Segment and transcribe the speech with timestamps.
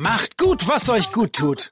[0.00, 1.70] Macht gut, was euch gut tut.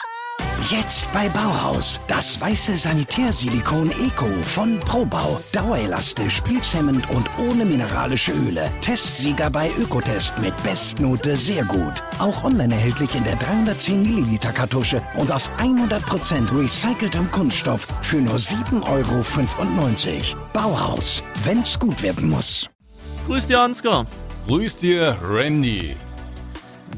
[0.69, 2.00] Jetzt bei Bauhaus.
[2.08, 5.41] Das weiße Sanitärsilikon Eco von Probau.
[5.52, 8.68] Dauerelastisch, pilzhemmend und ohne mineralische Öle.
[8.80, 12.02] Testsieger bei Ökotest mit Bestnote sehr gut.
[12.18, 18.34] Auch online erhältlich in der 310 Milliliter Kartusche und aus 100% recyceltem Kunststoff für nur
[18.34, 20.48] 7,95 Euro.
[20.52, 21.22] Bauhaus.
[21.45, 22.68] Wenn's gut werden muss.
[23.29, 24.04] Grüß dir, Ansgar.
[24.48, 25.95] Grüß dir, Randy.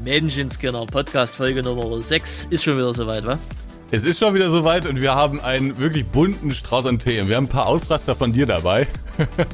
[0.04, 3.38] Menschenskinder, Podcast Folge Nummer 6 ist schon wieder soweit, wa?
[3.90, 7.28] Es ist schon wieder soweit und wir haben einen wirklich bunten Strauß an Themen.
[7.28, 8.86] Wir haben ein paar Ausraster von dir dabei.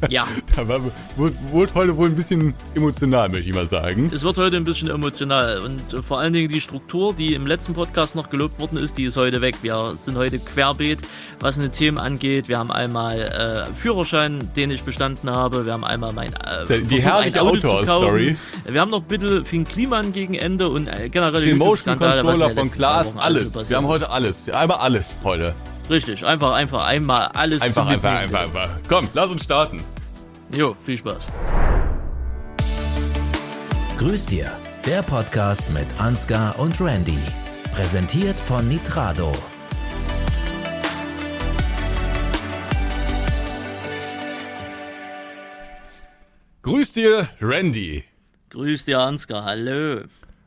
[0.08, 0.26] Ja.
[0.56, 0.80] da war,
[1.16, 4.10] wurde, wurde heute wohl ein bisschen emotional, möchte ich mal sagen.
[4.12, 7.74] Es wird heute ein bisschen emotional und vor allen Dingen die Struktur, die im letzten
[7.74, 9.56] Podcast noch gelobt worden ist, die ist heute weg.
[9.62, 11.02] Wir sind heute querbeet,
[11.40, 12.48] was eine Themen angeht.
[12.48, 15.66] Wir haben einmal äh, Führerschein, den ich bestanden habe.
[15.66, 18.36] Wir haben einmal mein äh, die Versuch, herrliche ein Auto zu Outdoor-Story.
[18.66, 22.24] Wir haben noch ein bisschen Finn Kliman gegen Ende und äh, generell Den Motion YouTube-Skandale,
[22.24, 23.52] was in Controller den von Klaas, alles.
[23.52, 24.48] so Wir haben heute alles.
[24.50, 25.54] Einmal alles heute.
[25.90, 28.70] Richtig, einfach, einfach einmal alles Einfach, einfach, einfach, einfach.
[28.88, 29.80] Komm, lass uns starten.
[30.52, 31.26] Jo, viel Spaß.
[33.98, 34.50] Grüß dir,
[34.84, 37.18] der Podcast mit Ansgar und Randy.
[37.74, 39.32] Präsentiert von Nitrado.
[46.62, 48.04] Grüß dir, Randy.
[48.50, 49.44] Grüß dir, Ansgar.
[49.44, 50.02] Hallo.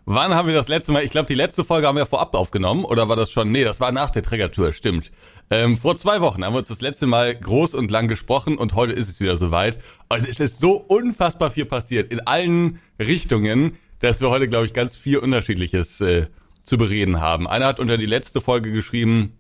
[0.06, 2.86] Wann haben wir das letzte Mal, ich glaube, die letzte Folge haben wir vorab aufgenommen,
[2.86, 3.52] oder war das schon?
[3.52, 5.11] Nee, das war nach der Trägertour, stimmt.
[5.50, 8.76] Ähm, vor zwei Wochen haben wir uns das letzte Mal groß und lang gesprochen und
[8.76, 9.80] heute ist es wieder soweit.
[10.09, 14.73] Und es ist so unfassbar viel passiert in allen Richtungen, dass wir heute, glaube ich,
[14.73, 16.28] ganz viel Unterschiedliches äh,
[16.64, 17.48] zu bereden haben.
[17.48, 19.38] Einer hat unter die letzte Folge geschrieben,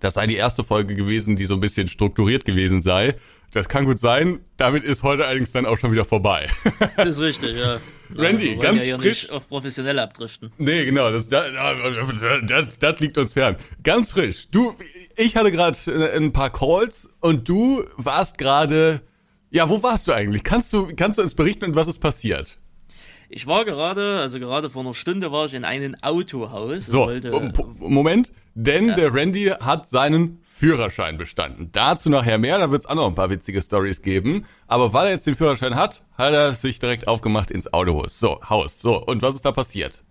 [0.00, 3.14] das sei die erste Folge gewesen, die so ein bisschen strukturiert gewesen sei.
[3.50, 4.40] Das kann gut sein.
[4.58, 6.48] Damit ist heute allerdings dann auch schon wieder vorbei.
[6.96, 7.78] Das ist richtig, ja.
[8.14, 10.52] Randy, wollen ganz ja hier frisch- nicht auf professionell abdriften.
[10.58, 11.46] Nee, genau, das, das,
[12.46, 13.56] das, das liegt uns fern.
[13.82, 14.48] Ganz frisch.
[14.50, 14.74] Du,
[15.16, 15.76] ich hatte gerade
[16.14, 19.00] ein paar Calls und du warst gerade.
[19.50, 20.44] Ja, wo warst du eigentlich?
[20.44, 22.58] Kannst du, kannst du uns berichten, und was ist passiert?
[23.28, 26.86] Ich war gerade, also gerade vor einer Stunde war ich in einem Autohaus.
[26.86, 27.10] So,
[27.80, 31.68] Moment, denn der Randy hat seinen Führerschein bestanden.
[31.72, 34.46] Dazu nachher mehr, da wird's auch noch ein paar witzige Stories geben.
[34.66, 38.18] Aber weil er jetzt den Führerschein hat, hat er sich direkt aufgemacht ins Autohaus.
[38.18, 38.80] So, Haus.
[38.80, 40.02] So, und was ist da passiert?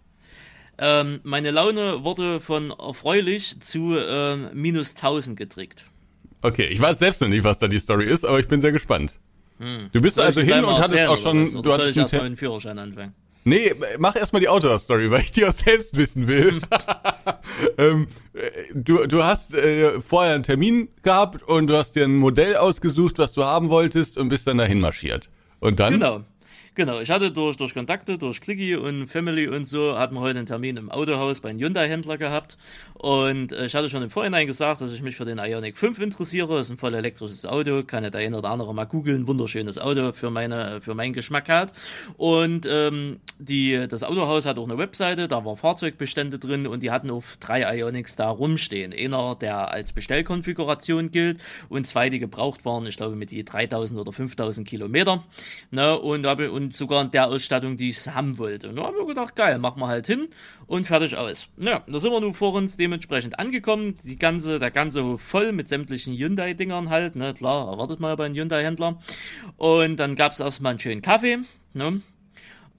[0.77, 5.85] ähm, meine Laune wurde von erfreulich zu ähm, minus 1000 getrickt.
[6.41, 8.73] Okay, ich weiß selbst noch nicht, was da die Story ist, aber ich bin sehr
[8.73, 9.17] gespannt.
[9.57, 10.21] Du bist Hm.
[10.21, 11.43] Soll also hin und hattest auch schon?
[11.43, 13.15] Oder du soll hattest ich einen erstmal Ter- den Führerschein anfangen?
[13.45, 16.61] Nee, mach erstmal die Outdoor-Story, weil ich die auch selbst wissen will.
[17.77, 18.39] ähm, äh,
[18.73, 23.17] du, du hast äh, vorher einen Termin gehabt und du hast dir ein Modell ausgesucht,
[23.17, 25.29] was du haben wolltest und bist dann dahin marschiert.
[25.59, 25.93] Und dann?
[25.93, 26.23] Genau.
[26.75, 30.39] Genau, ich hatte durch, durch Kontakte, durch Clicky und Family und so, hatten wir heute
[30.39, 32.57] einen Termin im Autohaus bei einem Hyundai-Händler gehabt.
[32.95, 35.99] Und äh, ich hatte schon im Vorhinein gesagt, dass ich mich für den Ioniq 5
[35.99, 36.59] interessiere.
[36.59, 39.25] Ist ein voll elektrisches Auto, kann ja der eine oder andere mal googeln.
[39.25, 41.71] Wunderschönes Auto für, meine, für meinen Geschmack hat.
[42.17, 46.91] Und ähm, die, das Autohaus hat auch eine Webseite, da waren Fahrzeugbestände drin und die
[46.91, 48.91] hatten auf drei Ionics da rumstehen.
[48.91, 53.97] Einer, der als Bestellkonfiguration gilt und zwei, die gebraucht waren, ich glaube mit die 3000
[53.97, 55.23] oder 5000 Kilometer.
[55.71, 58.69] Ne, und, habe, und sogar in der Ausstattung, die ich haben wollte.
[58.69, 60.29] Und da haben wir gedacht, geil, machen wir halt hin
[60.65, 61.47] und fertig aus.
[61.57, 63.97] Ja, da sind wir nun vor uns dementsprechend angekommen.
[64.03, 67.15] Die ganze, der ganze Hof voll mit sämtlichen Hyundai-Dingern halt.
[67.15, 68.99] Ne, klar, erwartet man ja bei einem Hyundai-Händler.
[69.57, 71.39] Und dann gab es erstmal einen schönen Kaffee.
[71.73, 72.01] Ne,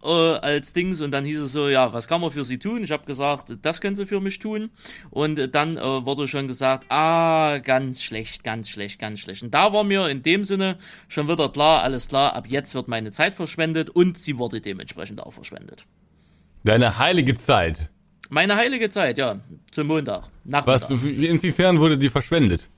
[0.07, 2.83] äh, als Dings und dann hieß es so, ja, was kann man für sie tun?
[2.83, 4.71] Ich habe gesagt, das können sie für mich tun.
[5.11, 9.43] Und dann äh, wurde schon gesagt, ah, ganz schlecht, ganz schlecht, ganz schlecht.
[9.43, 10.79] Und da war mir in dem Sinne
[11.09, 15.23] schon wieder klar, alles klar, ab jetzt wird meine Zeit verschwendet und sie wurde dementsprechend
[15.23, 15.85] auch verschwendet.
[16.65, 17.91] Deine heilige Zeit.
[18.29, 19.41] Meine heilige Zeit, ja,
[19.71, 20.91] zum Montag, Nachmittag.
[20.91, 22.69] Was, inwiefern wurde die verschwendet?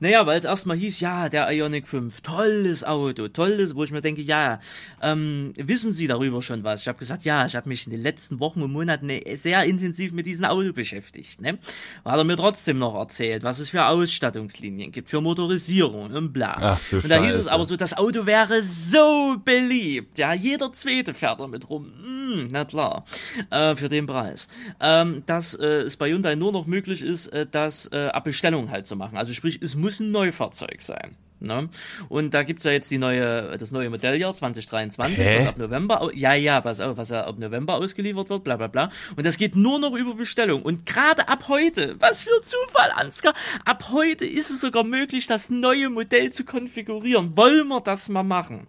[0.00, 4.00] Naja, weil es erstmal hieß, ja, der Ionic 5, tolles Auto, tolles, wo ich mir
[4.00, 4.60] denke, ja,
[5.02, 6.82] ähm, wissen Sie darüber schon was?
[6.82, 9.64] Ich habe gesagt, ja, ich habe mich in den letzten Wochen und Monaten äh, sehr
[9.64, 11.40] intensiv mit diesem Auto beschäftigt.
[11.40, 11.58] Ne?
[12.04, 16.56] Hat er mir trotzdem noch erzählt, was es für Ausstattungslinien gibt, für Motorisierung und bla.
[16.60, 17.52] Ach, und da hieß es Scheiße.
[17.52, 20.16] aber so, das Auto wäre so beliebt.
[20.18, 21.92] Ja, jeder Zweite fährt damit rum.
[22.00, 23.04] Hm, na klar,
[23.50, 24.46] äh, für den Preis.
[24.80, 28.70] Ähm, dass äh, es bei Hyundai nur noch möglich ist, äh, das äh, ab Bestellung
[28.70, 29.16] halt zu machen.
[29.16, 31.16] Also sprich, es muss ein Neufahrzeug sein.
[31.40, 31.68] Ne?
[32.08, 35.38] Und da gibt's ja jetzt die neue, das neue Modelljahr 2023, Hä?
[35.38, 38.66] was ab November, ja, ja, pass auf, was ja ab November ausgeliefert wird, bla bla
[38.66, 38.90] bla.
[39.16, 40.62] Und das geht nur noch über Bestellung.
[40.62, 45.28] Und gerade ab heute, was für ein Zufall, Ansgar, ab heute ist es sogar möglich,
[45.28, 47.36] das neue Modell zu konfigurieren.
[47.36, 48.66] Wollen wir das mal machen?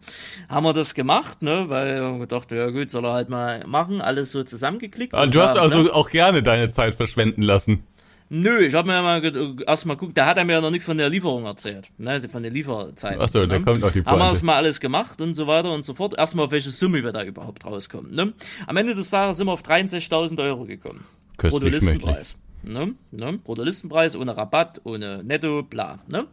[0.47, 1.69] Haben wir das gemacht, ne?
[1.69, 5.15] Weil wir haben gedacht, ja gut, soll er halt mal machen, alles so zusammengeklickt.
[5.15, 5.93] Ah, Und du hast also ne?
[5.93, 7.83] auch gerne deine Zeit verschwenden lassen.
[8.31, 10.61] Nö, ich habe mir ja mal ge- erst mal guckt, da hat er mir ja
[10.61, 13.17] noch nichts von der Lieferung erzählt, ne, von der Lieferzeit.
[13.19, 13.63] Ach so, da ne?
[13.63, 14.33] kommt noch die Haben wir Pointe.
[14.33, 16.15] das mal alles gemacht und so weiter und so fort.
[16.17, 18.13] Erstmal auf welche Summe wir da überhaupt rauskommen.
[18.13, 18.33] Ne?
[18.67, 21.05] Am Ende des Tages sind wir auf 63.000 Euro gekommen.
[21.37, 22.35] Köstlich Brutolistenpreis.
[22.61, 22.93] Ne?
[23.11, 23.39] Ne?
[23.43, 25.97] Brutolistenpreis ohne Rabatt, ohne Netto, bla.
[26.07, 26.27] Ne?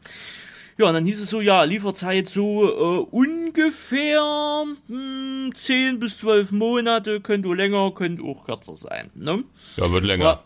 [0.79, 6.53] Ja, und dann hieß es so, ja, Lieferzeit so äh, ungefähr hm, 10 bis 12
[6.53, 9.11] Monate, könnte länger, könnte auch kürzer sein.
[9.15, 9.45] Ne?
[9.77, 10.25] Ja, wird länger.
[10.25, 10.39] Ja, ne,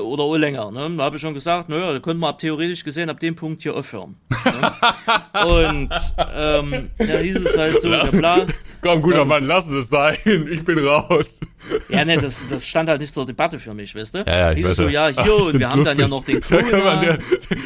[0.00, 0.90] oder auch länger, ne?
[0.96, 3.62] Da habe ich schon gesagt, naja, da könnte man ab theoretisch gesehen ab dem Punkt
[3.62, 4.16] hier aufhören.
[4.44, 5.42] Ne?
[5.46, 5.90] Und
[6.34, 8.46] ähm, da hieß es halt so, der Plan.
[8.80, 10.16] Komm, guter Mann, lass es sein.
[10.24, 11.40] Ich bin raus.
[11.88, 14.18] Ja, ne, das, das stand halt nicht zur Debatte für mich, weißt du?
[14.18, 16.06] Ja, ja, ich hieß es so, ja, Ach, hier, ich und wir haben dann ja
[16.06, 16.40] lustig.
[16.50, 17.00] noch den Corona.
[17.00, 17.18] der,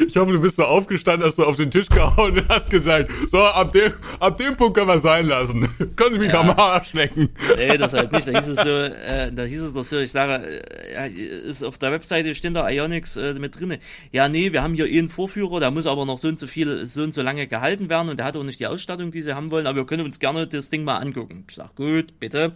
[0.07, 3.11] Ich hoffe, du bist so aufgestanden, hast du auf den Tisch gehauen und hast gesagt,
[3.29, 5.69] so, ab dem, ab dem Punkt können wir es sein lassen.
[5.95, 7.29] Können Sie mich am Arsch lecken.
[7.55, 8.27] Nee, das halt nicht.
[8.27, 11.63] Da hieß es so, äh, da hieß es doch so, ich sage, äh, ja, ist
[11.63, 13.77] auf der Webseite stehen da Ionics äh, mit drinne.
[14.11, 16.47] Ja, nee, wir haben hier eh einen Vorführer, der muss aber noch so und so
[16.47, 19.21] viel, so und so lange gehalten werden und der hat auch nicht die Ausstattung, die
[19.21, 21.45] sie haben wollen, aber wir können uns gerne das Ding mal angucken.
[21.47, 22.53] Ich sag, gut, bitte.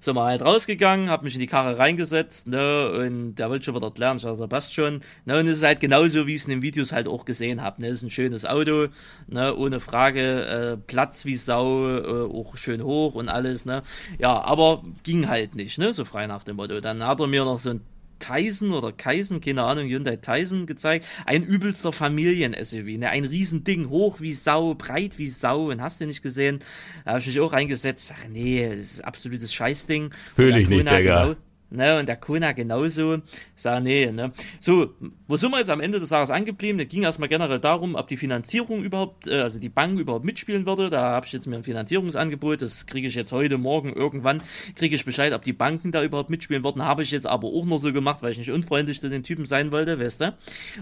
[0.00, 3.76] So mal halt rausgegangen, hab mich in die Karre reingesetzt, ne, und der wollte schon
[3.76, 6.40] wieder lernen, ich sag, so, passt schon, ne, und es ist halt genauso, wie ich
[6.40, 8.86] es in den Videos halt auch gesehen habe, ne, ist ein schönes Auto,
[9.26, 13.82] ne, ohne Frage, äh, Platz wie Sau, äh, auch schön hoch und alles, ne,
[14.18, 16.80] ja, aber ging halt nicht, ne, so frei nach dem Motto.
[16.80, 17.82] Dann hat er mir noch so ein
[18.18, 21.06] Tyson oder Kaisen, keine Ahnung, Hyundai Tyson gezeigt.
[21.24, 23.10] Ein übelster Familien-SUV, ne?
[23.10, 26.60] Ein Riesending, hoch wie Sau, breit wie Sau und hast du nicht gesehen.
[27.04, 28.06] Da habe ich mich auch reingesetzt.
[28.06, 30.10] Sag, nee, das ist absolutes Scheißding.
[30.34, 31.24] Fühl Und der ich nicht, Digga.
[31.24, 31.36] Genau,
[31.70, 31.98] ne?
[31.98, 33.18] Und der Kona genauso.
[33.54, 34.32] Sag, nee, ne?
[34.60, 34.94] So,
[35.28, 36.78] wo sind wir jetzt am Ende des Tages angeblieben?
[36.78, 40.66] Da ging erstmal generell darum, ob die Finanzierung überhaupt, äh, also die Bank überhaupt mitspielen
[40.66, 40.90] würde.
[40.90, 44.42] Da habe ich jetzt mir ein Finanzierungsangebot, das kriege ich jetzt heute, morgen, irgendwann,
[44.74, 46.82] kriege ich Bescheid, ob die Banken da überhaupt mitspielen würden.
[46.82, 49.44] Habe ich jetzt aber auch nur so gemacht, weil ich nicht unfreundlich zu den Typen
[49.44, 50.34] sein wollte, weißt du?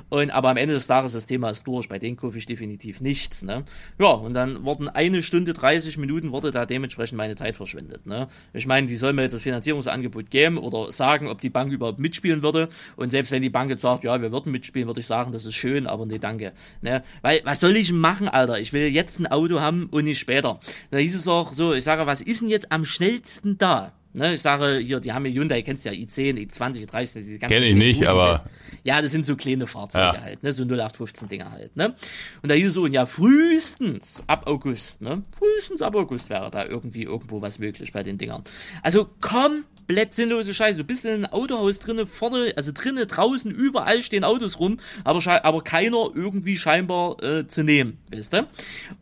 [0.08, 1.88] Und, aber am Ende des Tages, das Thema ist durch.
[1.88, 3.64] Bei denen kaufe ich definitiv nichts, ne?
[3.98, 8.28] Ja, und dann wurden eine Stunde 30 Minuten, wurde da dementsprechend meine Zeit verschwendet, ne?
[8.52, 11.98] Ich meine, die sollen mir jetzt das Finanzierungsangebot geben oder sagen, ob die Bank überhaupt
[11.98, 12.68] mitspielen würde.
[12.96, 15.44] Und selbst wenn die Bank jetzt sagt, ja, wir würden mitspielen, würde ich sagen, das
[15.44, 16.52] ist schön, aber nee, danke.
[16.82, 17.02] Ne?
[17.22, 18.58] Weil, was soll ich machen, Alter?
[18.60, 20.60] Ich will jetzt ein Auto haben und nicht später.
[20.90, 23.92] Da hieß es auch so, ich sage, was ist denn jetzt am schnellsten da?
[24.16, 27.38] Ne, ich sage hier, die haben ja Hyundai, kennst du ja, i10, i20, i30, diese
[27.40, 28.50] ganzen Kenn ich nicht, Guten, aber- ne?
[28.84, 30.22] Ja, das sind so kleine Fahrzeuge Ja.
[30.22, 31.96] halt, ne, so 0815 Dinger halt, ne.
[32.40, 36.64] Und da hieß es so, ja, frühestens ab August, ne, frühestens ab August wäre da
[36.64, 38.44] irgendwie irgendwo was möglich bei den Dingern.
[38.82, 39.10] Also
[39.84, 40.78] komplett sinnlose Scheiße.
[40.78, 45.44] Du bist in einem Autohaus drinne, vorne, also drinnen, draußen, überall stehen Autos rum, aber,
[45.44, 48.46] aber keiner irgendwie scheinbar äh, zu nehmen, weißt du?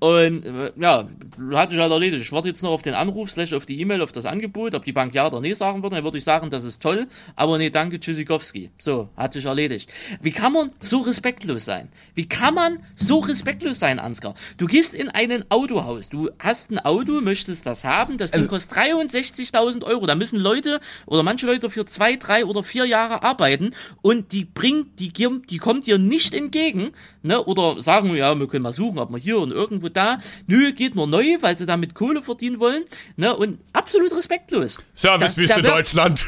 [0.00, 1.08] Und äh, ja,
[1.52, 2.23] hat sich halt erledigt.
[2.23, 4.84] Ich warte jetzt noch auf den Anruf, slash auf die E-Mail, auf das Angebot, ob
[4.84, 5.94] die Bank ja oder nee sagen würde.
[5.94, 7.06] Dann würde ich sagen, das ist toll,
[7.37, 8.70] aber nee, danke, Tschüssikowski.
[8.79, 9.88] So, hat sich erledigt.
[10.20, 11.90] Wie kann man so respektlos sein?
[12.14, 14.34] Wie kann man so respektlos sein, Ansgar?
[14.56, 18.76] Du gehst in ein Autohaus, du hast ein Auto, möchtest das haben, das Ding kostet
[18.76, 20.06] 63.000 Euro.
[20.06, 20.72] Da müssen Leute
[21.07, 25.59] oder manche Leute für zwei, drei oder vier Jahre arbeiten und die bringt, die, die
[25.59, 26.93] kommt dir nicht entgegen,
[27.23, 27.43] ne?
[27.45, 30.19] Oder sagen, ja, wir können mal suchen, ob wir hier und irgendwo da.
[30.47, 32.85] Nö, geht nur neu, weil sie damit Kohle verdienen wollen,
[33.17, 33.35] ne?
[33.37, 34.79] Und absolut respektlos.
[34.95, 36.27] Servicewüste Deutschland.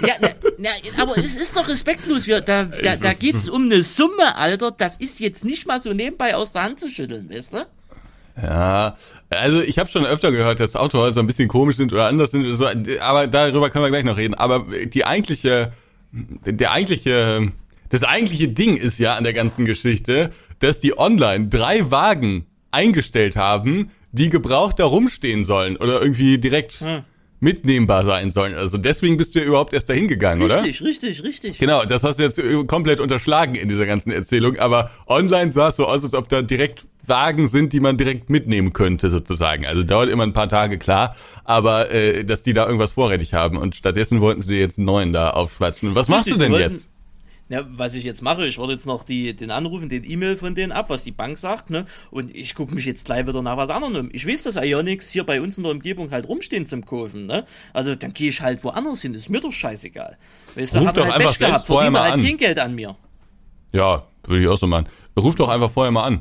[0.00, 0.28] ja, na,
[0.58, 2.26] na, aber es ist doch respektlos.
[2.26, 4.70] Wir, da da, da geht es um eine Summe, Alter.
[4.70, 7.66] Das ist jetzt nicht mal so nebenbei aus der Hand zu schütteln, weißt du?
[8.40, 8.96] Ja,
[9.30, 12.44] also ich habe schon öfter gehört, dass Autohäuser ein bisschen komisch sind oder anders sind,
[12.44, 12.66] oder so,
[13.00, 14.34] aber darüber können wir gleich noch reden.
[14.34, 15.72] Aber die eigentliche,
[16.12, 17.52] der eigentliche,
[17.90, 23.36] das eigentliche Ding ist ja an der ganzen Geschichte, dass die online drei Wagen eingestellt
[23.36, 26.84] haben, die gebraucht da rumstehen sollen oder irgendwie direkt
[27.44, 28.54] mitnehmbar sein sollen.
[28.54, 30.64] Also deswegen bist du ja überhaupt erst dahin gegangen, oder?
[30.64, 31.58] Richtig, richtig, richtig.
[31.58, 35.68] Genau, das hast du jetzt äh, komplett unterschlagen in dieser ganzen Erzählung, aber online sah
[35.68, 39.66] es so aus, als ob da direkt Wagen sind, die man direkt mitnehmen könnte, sozusagen.
[39.66, 43.58] Also dauert immer ein paar Tage, klar, aber äh, dass die da irgendwas vorrätig haben
[43.58, 45.94] und stattdessen wollten sie dir jetzt einen neuen da aufschwatzen.
[45.94, 46.88] Was machst Richtig, du denn wollten- jetzt?
[47.54, 50.56] Ja, was ich jetzt mache, ich warte jetzt noch die, den Anrufen, den E-Mail von
[50.56, 51.86] denen ab, was die Bank sagt, ne?
[52.10, 54.10] Und ich gucke mich jetzt gleich wieder nach was anderem um.
[54.12, 57.44] Ich weiß, dass Ionics hier bei uns in der Umgebung halt rumstehen zum Kaufen, ne?
[57.72, 60.18] Also dann gehe ich halt woanders hin, ist mir doch scheißegal.
[60.56, 62.26] Weißt du, Ruf doch halt einfach Pech gehabt, vorher verdiene mal halt an.
[62.26, 62.96] kein Geld an mir.
[63.72, 64.88] Ja, würde ich auch so machen.
[65.16, 66.20] Ruf doch einfach vorher mal an.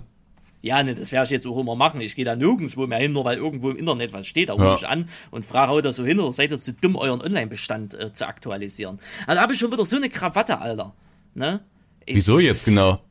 [0.62, 2.00] Ja, ne, das werde ich jetzt auch immer machen.
[2.00, 4.48] Ich gehe da nirgendwo mehr hin, nur weil irgendwo im Internet was steht.
[4.50, 4.76] Da rufe Ja.
[4.76, 7.96] ich an und frage, haut das so hin oder seid ihr zu dumm, euren Online-Bestand
[7.96, 9.00] äh, zu aktualisieren?
[9.28, 10.94] Also da habe ich schon wieder so eine Krawatte, Alter.
[11.34, 11.66] Ne?
[12.06, 13.02] Es Wieso jetzt genau?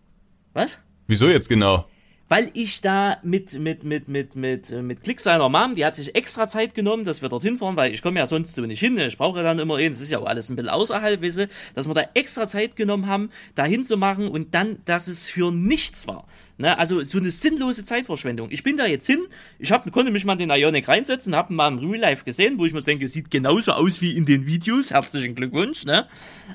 [0.52, 0.78] Was?
[1.06, 1.86] Wieso jetzt genau?
[2.32, 5.96] Weil ich da mit mit mit mit mit äh, mit Klick seiner Mom, die hat
[5.96, 8.80] sich extra Zeit genommen, dass wir dorthin fahren, weil ich komme ja sonst so nicht
[8.80, 8.96] hin.
[8.96, 11.50] Ich brauche ja dann immer eh, das ist ja auch alles ein bisschen außerhalb, wisse,
[11.74, 16.08] dass wir da extra Zeit genommen haben, da hinzumachen und dann, dass es für nichts
[16.08, 16.26] war.
[16.58, 18.48] Ne, also so eine sinnlose Zeitverschwendung.
[18.50, 19.26] Ich bin da jetzt hin,
[19.58, 22.24] ich hab, konnte mich mal in den Ionic reinsetzen, hab ihn mal im Real Life
[22.24, 24.90] gesehen, wo ich mir denke, sieht genauso aus wie in den Videos.
[24.90, 26.06] Herzlichen Glückwunsch, ne?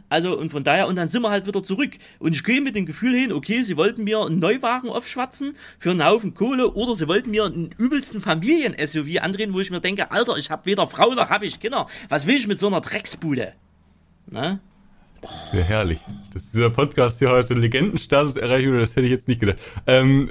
[0.07, 1.97] Also und von daher, und dann sind wir halt wieder zurück.
[2.19, 5.91] Und ich gehe mit dem Gefühl hin, okay, sie wollten mir einen Neuwagen aufschwatzen für
[5.91, 10.11] einen Haufen Kohle oder sie wollten mir einen übelsten Familien-SUV andrehen, wo ich mir denke,
[10.11, 11.87] Alter, ich habe weder Frau noch habe ich Kinder.
[12.09, 13.53] Was will ich mit so einer Drecksbude?
[14.27, 14.59] Ne?
[15.51, 15.99] Sehr herrlich.
[16.33, 19.57] Dass dieser Podcast hier heute Legendenstatus erreicht wurde, das hätte ich jetzt nicht gedacht.
[19.87, 20.29] Ähm,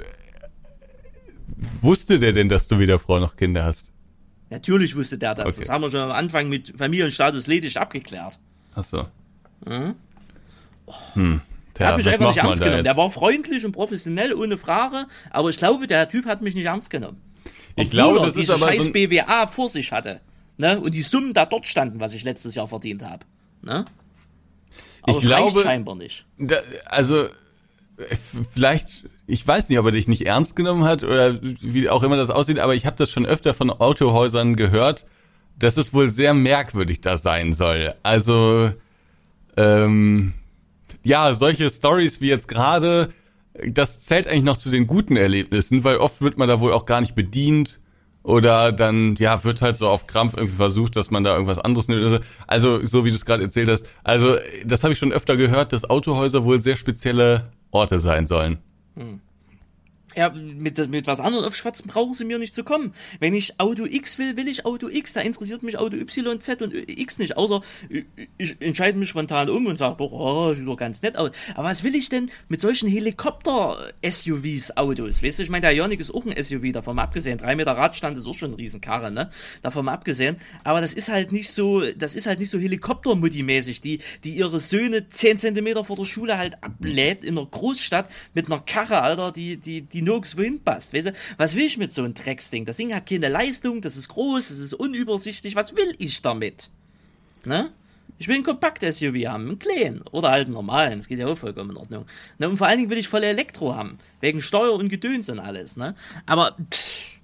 [1.81, 3.91] wusste der denn, dass du weder Frau noch Kinder hast?
[4.49, 5.45] Natürlich wusste der das.
[5.45, 5.61] Okay.
[5.61, 8.39] Das haben wir schon am Anfang mit Familienstatus ledig abgeklärt.
[8.75, 9.07] Ach so.
[9.65, 9.95] Mhm.
[11.13, 11.41] Hm.
[11.79, 12.83] Der hat mich einfach nicht ernst genommen.
[12.83, 15.05] Der war freundlich und professionell, ohne Frage.
[15.29, 17.21] Aber ich glaube, der Typ hat mich nicht ernst genommen.
[17.75, 20.21] Ich glaube, das ist aber scheiß so BWA vor sich hatte.
[20.57, 20.79] Ne?
[20.79, 23.25] Und die Summen da dort standen, was ich letztes Jahr verdient habe.
[23.61, 23.85] Ne?
[25.03, 26.25] Aber Ich glaube- scheinbar nicht.
[26.39, 26.55] da,
[26.87, 27.29] also äh,
[28.53, 32.17] vielleicht, ich weiß nicht, ob er dich nicht ernst genommen hat oder wie auch immer
[32.17, 35.05] das aussieht, aber ich habe das schon öfter von Autohäusern gehört,
[35.59, 37.93] dass es wohl sehr merkwürdig da sein soll.
[38.03, 38.71] Also
[39.55, 40.33] ähm,
[41.07, 43.09] ja, solche Stories wie jetzt gerade,
[43.65, 46.85] das zählt eigentlich noch zu den guten Erlebnissen, weil oft wird man da wohl auch
[46.85, 47.79] gar nicht bedient
[48.23, 51.87] oder dann, ja, wird halt so auf Krampf irgendwie versucht, dass man da irgendwas anderes
[51.87, 52.01] nimmt.
[52.01, 52.19] oder so.
[52.45, 53.87] Also, so wie du es gerade erzählt hast.
[54.03, 54.35] Also,
[54.65, 58.57] das habe ich schon öfter gehört, dass Autohäuser wohl sehr spezielle Orte sein sollen.
[60.17, 62.91] Ja, mit, mit was anderem aufschwatzen brauchen sie mir nicht zu kommen.
[63.19, 65.13] Wenn ich Auto X will, will ich Auto X.
[65.13, 67.37] Da interessiert mich Auto Y, Z und X nicht.
[67.37, 68.05] Außer ich,
[68.39, 71.29] ich entscheide mich spontan um und sage, doch, oh, sieht doch ganz nett aus.
[71.53, 75.21] Aber was will ich denn mit solchen Helikopter-SUVs, Autos?
[75.21, 77.37] Weißt du, ich meine, der Ioniq ist auch ein SUV, davon mal abgesehen.
[77.37, 79.29] Drei Meter Radstand ist auch schon ein Riesenkarre, ne?
[79.61, 80.37] Davon mal abgesehen.
[80.63, 84.59] Aber das ist halt nicht so, das ist halt nicht so Helikopter-Mutti-mäßig, die, die ihre
[84.59, 89.31] Söhne zehn Zentimeter vor der Schule halt ablädt in einer Großstadt mit einer Karre, Alter,
[89.31, 90.93] die, die, die nirgendwo hinpasst.
[90.93, 92.65] Weißt du, was will ich mit so einem Drecksding?
[92.65, 95.55] Das Ding hat keine Leistung, das ist groß, das ist unübersichtlich.
[95.55, 96.69] Was will ich damit?
[97.45, 97.71] Ne?
[98.19, 101.37] Ich will ein Kompakt-SUV haben, einen kleinen oder halt einen normalen, das geht ja auch
[101.37, 102.05] vollkommen in Ordnung.
[102.39, 102.49] Ne?
[102.49, 105.77] Und vor allen Dingen will ich voll Elektro haben, wegen Steuer und Gedöns und alles.
[105.77, 105.95] Ne?
[106.25, 107.19] Aber pff,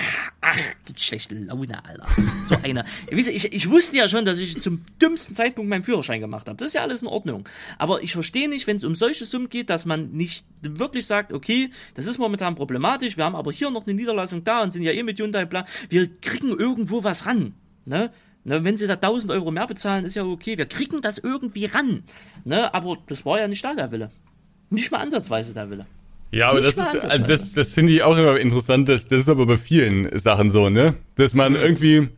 [0.00, 2.06] ach, ach, gibt schlechte Laune, Alter.
[2.44, 2.84] So einer.
[3.10, 6.56] Ich, ich wusste ja schon, dass ich zum dümmsten Zeitpunkt meinen Führerschein gemacht habe.
[6.56, 7.48] Das ist ja alles in Ordnung.
[7.78, 11.32] Aber ich verstehe nicht, wenn es um solche Summen geht, dass man nicht wirklich sagt,
[11.32, 14.82] okay, das ist momentan problematisch, wir haben aber hier noch eine Niederlassung da und sind
[14.82, 15.64] ja eh mit Hyundai bla.
[15.88, 17.54] Wir kriegen irgendwo was ran.
[17.84, 18.10] Ne?
[18.42, 20.56] Ne, wenn sie da 1000 Euro mehr bezahlen, ist ja okay.
[20.56, 22.04] Wir kriegen das irgendwie ran.
[22.44, 22.72] Ne?
[22.72, 24.10] Aber das war ja nicht da der Wille.
[24.70, 25.86] Nicht mal ansatzweise der Wille.
[26.32, 29.20] Ja, aber Nicht das ist, also das, das finde ich auch immer interessant, das, das
[29.20, 30.94] ist aber bei vielen Sachen so, ne?
[31.16, 32.08] Dass man irgendwie,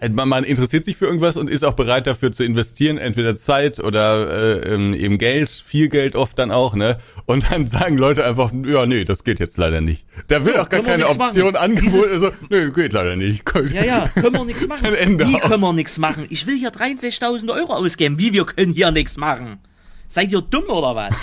[0.00, 3.36] äh, man, man interessiert sich für irgendwas und ist auch bereit dafür zu investieren, entweder
[3.36, 6.98] Zeit oder äh, ähm, eben Geld, viel Geld oft dann auch, ne?
[7.26, 10.06] Und dann sagen Leute einfach, ja, nee, das geht jetzt leider nicht.
[10.28, 11.56] Da wird Ja, auch gar keine Option machen.
[11.56, 13.42] angeboten, also, nee, geht leider nicht.
[13.72, 14.84] Ja, ja, können wir nichts machen.
[14.92, 16.26] Wie können wir nichts machen?
[16.30, 18.16] Ich will hier 63.000 Euro ausgeben.
[18.18, 19.58] Wie, wir können hier nichts machen?
[20.06, 21.16] Seid ihr dumm oder was?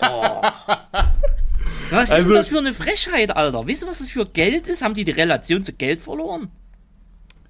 [0.00, 0.40] Oh.
[1.90, 3.66] Was ist Also- denn das für eine Frechheit, Alter?
[3.66, 4.82] Weißt du, was das für Geld ist?
[4.82, 6.48] Haben die die Relation zu Geld verloren?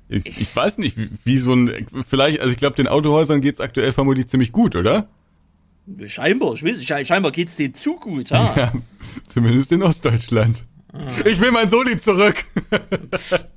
[0.08, 3.60] Ich, ich weiß nicht, wie, wie so ein, vielleicht, also ich glaube, den Autohäusern geht's
[3.60, 5.08] aktuell vermutlich ziemlich gut, oder?
[6.06, 8.54] Scheinbar, ich weiß nicht, scheinbar geht's denen zu gut, ha?
[8.56, 8.72] Ja,
[9.26, 10.64] zumindest in Ostdeutschland.
[11.26, 12.36] Ich will mein Soli zurück.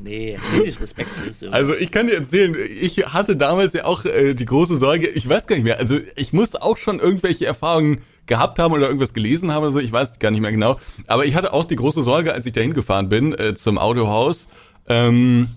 [0.00, 1.44] Nee, finde ich respektlos.
[1.44, 5.26] Also ich kann dir erzählen, ich hatte damals ja auch äh, die große Sorge, ich
[5.26, 9.14] weiß gar nicht mehr, also ich muss auch schon irgendwelche Erfahrungen gehabt haben oder irgendwas
[9.14, 10.78] gelesen haben oder so, ich weiß gar nicht mehr genau.
[11.06, 14.48] Aber ich hatte auch die große Sorge, als ich dahin gefahren bin äh, zum Autohaus,
[14.88, 15.48] ähm,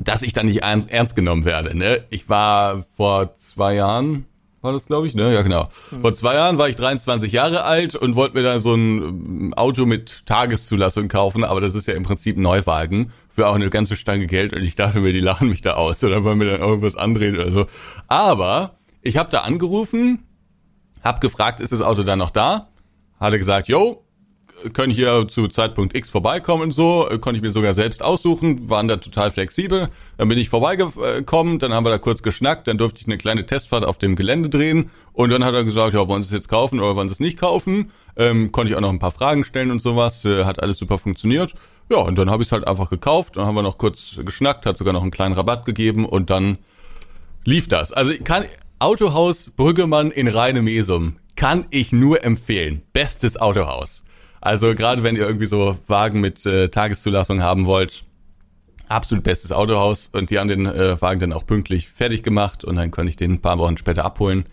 [0.00, 1.76] dass ich da nicht ernst, ernst genommen werde.
[1.76, 2.04] Ne?
[2.10, 4.26] Ich war vor zwei Jahren,
[4.60, 5.32] war das glaube ich, ne?
[5.32, 5.68] Ja genau.
[6.00, 9.54] Vor zwei Jahren war ich 23 Jahre alt und wollte mir da so ein ähm,
[9.54, 13.70] Auto mit Tageszulassung kaufen, aber das ist ja im Prinzip ein Neuwagen für auch eine
[13.70, 16.50] ganze Stange Geld und ich dachte mir, die lachen mich da aus oder wollen mir
[16.50, 17.66] dann irgendwas andrehen oder so.
[18.08, 20.24] Aber ich habe da angerufen,
[21.02, 22.68] hab gefragt, ist das Auto dann noch da?
[23.20, 24.04] Hatte gesagt, yo,
[24.72, 28.88] können hier zu Zeitpunkt X vorbeikommen und so, konnte ich mir sogar selbst aussuchen, waren
[28.88, 29.88] da total flexibel.
[30.16, 33.46] Dann bin ich vorbeigekommen, dann haben wir da kurz geschnackt, dann durfte ich eine kleine
[33.46, 36.48] Testfahrt auf dem Gelände drehen und dann hat er gesagt, ja, wollen Sie es jetzt
[36.48, 37.90] kaufen oder wollen Sie es nicht kaufen?
[38.16, 40.98] Ähm, konnte ich auch noch ein paar Fragen stellen und sowas, äh, hat alles super
[40.98, 41.54] funktioniert.
[41.90, 44.66] Ja, und dann habe ich es halt einfach gekauft, dann haben wir noch kurz geschnackt,
[44.66, 46.58] hat sogar noch einen kleinen Rabatt gegeben und dann
[47.44, 47.92] lief das.
[47.92, 48.44] Also kann
[48.80, 52.82] Autohaus Brüggemann in Rheine Mesum kann ich nur empfehlen.
[52.92, 54.04] Bestes Autohaus.
[54.40, 58.04] Also gerade wenn ihr irgendwie so Wagen mit äh, Tageszulassung haben wollt,
[58.88, 62.76] absolut bestes Autohaus und die haben den äh, Wagen dann auch pünktlich fertig gemacht und
[62.76, 64.44] dann konnte ich den ein paar Wochen später abholen.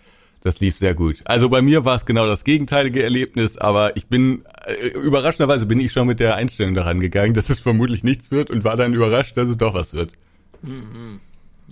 [0.41, 1.21] Das lief sehr gut.
[1.25, 5.79] Also bei mir war es genau das gegenteilige Erlebnis, aber ich bin äh, überraschenderweise bin
[5.79, 8.95] ich schon mit der Einstellung daran gegangen, dass es vermutlich nichts wird und war dann
[8.95, 10.13] überrascht, dass es doch was wird.
[10.63, 11.19] Mhm.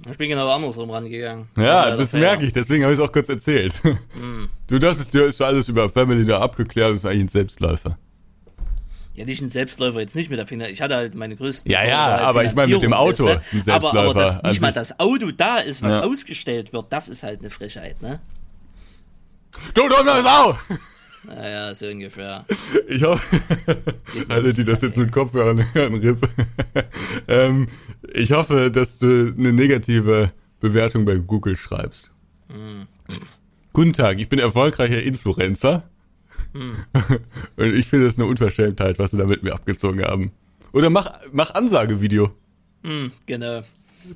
[0.09, 1.47] Ich bin genau andersrum rangegangen.
[1.57, 3.75] Ja, das, das merke ich, deswegen habe ich es auch kurz erzählt.
[4.15, 4.49] Mhm.
[4.67, 7.97] Du dachtest, dir ist alles über Family da abgeklärt, das ist eigentlich ein Selbstläufer.
[9.15, 10.69] Ja, nicht ein Selbstläufer jetzt nicht mit der Finger.
[10.69, 11.71] Ich hatte halt meine größten.
[11.71, 13.73] Ja, ja, aber ich meine mit dem Auto ein Selbstläufer.
[13.73, 16.01] Aber, aber dass nicht also mal das Auto da ist, was ja.
[16.01, 18.19] ausgestellt wird, das ist halt eine Frechheit, ne?
[19.73, 20.57] Du dumme Sau!
[21.25, 22.45] Naja, so ungefähr.
[22.87, 23.23] Ich hoffe,
[24.29, 26.27] alle, die das jetzt mit Kopfhörern hören, Ripp.
[27.27, 27.67] ähm,
[28.13, 32.11] ich hoffe, dass du eine negative Bewertung bei Google schreibst.
[32.49, 32.87] Hm.
[33.71, 35.89] Guten Tag, ich bin erfolgreicher Influencer.
[36.53, 36.75] Hm.
[37.55, 40.31] Und ich finde das eine Unverschämtheit, was sie da mit mir abgezogen haben.
[40.73, 42.31] Oder mach, mach Ansagevideo.
[42.83, 43.63] Hm, genau.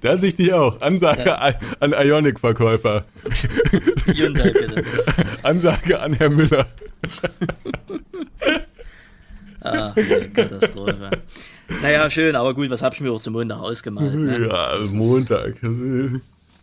[0.02, 0.82] Da sehe ich dich auch.
[0.82, 1.54] Ansage ja.
[1.80, 3.06] an Ionic-Verkäufer.
[4.06, 4.84] Hyundai, bitte.
[5.44, 6.68] Ansage an Herr Müller.
[9.62, 9.96] Ach,
[10.34, 11.10] Katastrophe.
[11.82, 14.14] Naja, schön, aber gut, was hab ich mir auch zum Montag ausgemalt?
[14.14, 14.48] Ne?
[14.48, 15.60] Ja, das Montag.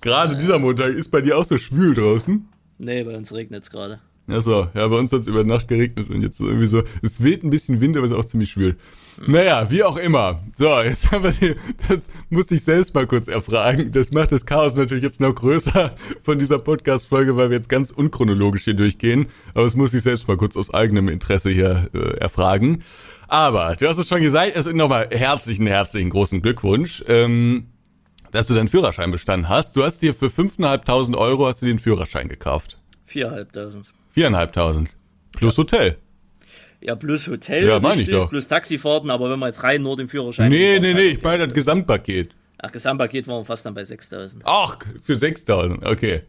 [0.00, 0.38] Gerade ja.
[0.38, 2.48] dieser Montag ist bei dir auch so schwül draußen?
[2.78, 4.00] Nee, bei uns regnet es gerade.
[4.26, 7.44] Achso, ja, bei uns hat es über Nacht geregnet und jetzt irgendwie so, es weht
[7.44, 8.76] ein bisschen Wind, aber es ist auch ziemlich schwül.
[9.26, 10.40] Naja, wie auch immer.
[10.54, 11.54] So, jetzt haben wir die,
[11.88, 13.92] das muss ich selbst mal kurz erfragen.
[13.92, 17.90] Das macht das Chaos natürlich jetzt noch größer von dieser Podcast-Folge, weil wir jetzt ganz
[17.90, 19.26] unchronologisch hier durchgehen.
[19.54, 22.84] Aber es muss ich selbst mal kurz aus eigenem Interesse hier äh, erfragen.
[23.28, 27.02] Aber du hast es schon gesagt, also nochmal herzlichen, herzlichen großen Glückwunsch.
[27.08, 27.68] Ähm,
[28.34, 29.76] dass du deinen Führerschein bestanden hast.
[29.76, 32.78] Du hast dir für 5.500 Euro hast du den Führerschein gekauft.
[33.08, 33.86] 4.500.
[34.10, 34.96] Viereinhalbtausend.
[35.32, 35.98] Plus Hotel.
[36.84, 38.28] Ja, plus Hotel, ja, richtig, ich doch.
[38.28, 40.50] plus Taxifahrten, aber wenn man jetzt rein nur den Führerschein...
[40.50, 42.34] Nee, nee, nee, ich meine das Gesamtpaket.
[42.58, 44.42] Ach, Gesamtpaket waren wir fast dann bei 6.000.
[44.44, 46.20] Ach, für 6.000, okay.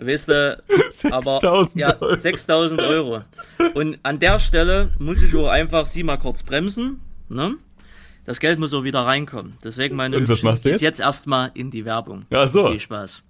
[0.00, 0.62] Weißt du,
[1.10, 1.40] aber
[1.74, 3.24] ja, 6.000 Euro.
[3.74, 7.56] Und an der Stelle muss ich auch einfach sie mal kurz bremsen, ne?
[8.24, 9.58] Das Geld muss auch wieder reinkommen.
[9.64, 10.80] Deswegen meine Und was machst du jetzt?
[10.80, 12.24] jetzt erstmal in die Werbung.
[12.30, 12.70] Ja, so.
[12.70, 13.22] Viel Spaß.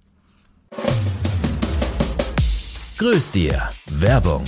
[2.98, 3.70] Grüß dir.
[3.90, 4.44] Werbung.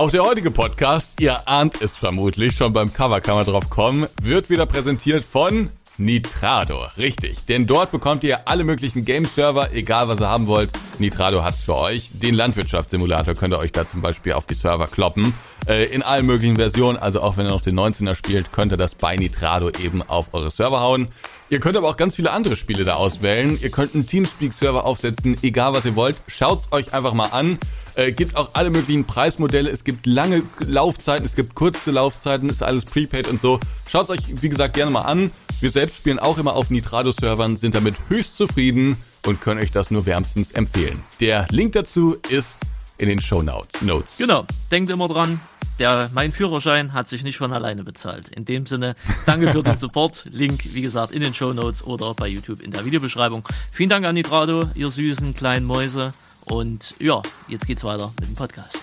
[0.00, 4.06] Auch der heutige Podcast, ihr ahnt es vermutlich, schon beim Cover kann man drauf kommen,
[4.22, 6.86] wird wieder präsentiert von Nitrado.
[6.96, 10.70] Richtig, denn dort bekommt ihr alle möglichen Game-Server, egal was ihr haben wollt.
[10.98, 12.08] Nitrado hat's für euch.
[12.14, 15.34] Den Landwirtschaftssimulator könnt ihr euch da zum Beispiel auf die Server kloppen.
[15.68, 18.78] Äh, in allen möglichen Versionen, also auch wenn ihr noch den 19er spielt, könnt ihr
[18.78, 21.08] das bei Nitrado eben auf eure Server hauen.
[21.50, 23.58] Ihr könnt aber auch ganz viele andere Spiele da auswählen.
[23.60, 26.22] Ihr könnt einen Teamspeak-Server aufsetzen, egal was ihr wollt.
[26.28, 27.58] Schaut's euch einfach mal an.
[27.96, 29.68] Äh, gibt auch alle möglichen Preismodelle.
[29.68, 33.58] Es gibt lange Laufzeiten, es gibt kurze Laufzeiten, ist alles prepaid und so.
[33.88, 35.32] Schaut's euch, wie gesagt, gerne mal an.
[35.60, 39.90] Wir selbst spielen auch immer auf Nitrado-Servern, sind damit höchst zufrieden und können euch das
[39.90, 41.02] nur wärmstens empfehlen.
[41.18, 42.58] Der Link dazu ist
[42.96, 44.18] in den Show Notes.
[44.18, 45.40] Genau, denkt immer dran,
[45.80, 48.28] der, mein Führerschein hat sich nicht von alleine bezahlt.
[48.28, 48.94] In dem Sinne,
[49.26, 50.24] danke für den Support.
[50.30, 53.48] Link, wie gesagt, in den Show Notes oder bei YouTube in der Videobeschreibung.
[53.72, 56.12] Vielen Dank an Nitrado, ihr süßen kleinen Mäuse.
[56.44, 58.78] Und ja, jetzt geht's weiter mit dem Podcast.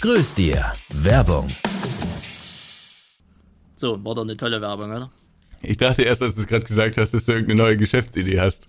[0.00, 0.72] Grüß dir.
[0.94, 1.48] Werbung.
[3.74, 5.10] So, war doch eine tolle Werbung, oder?
[5.62, 8.68] Ich dachte erst, als du gerade gesagt hast, dass du irgendeine neue Geschäftsidee hast.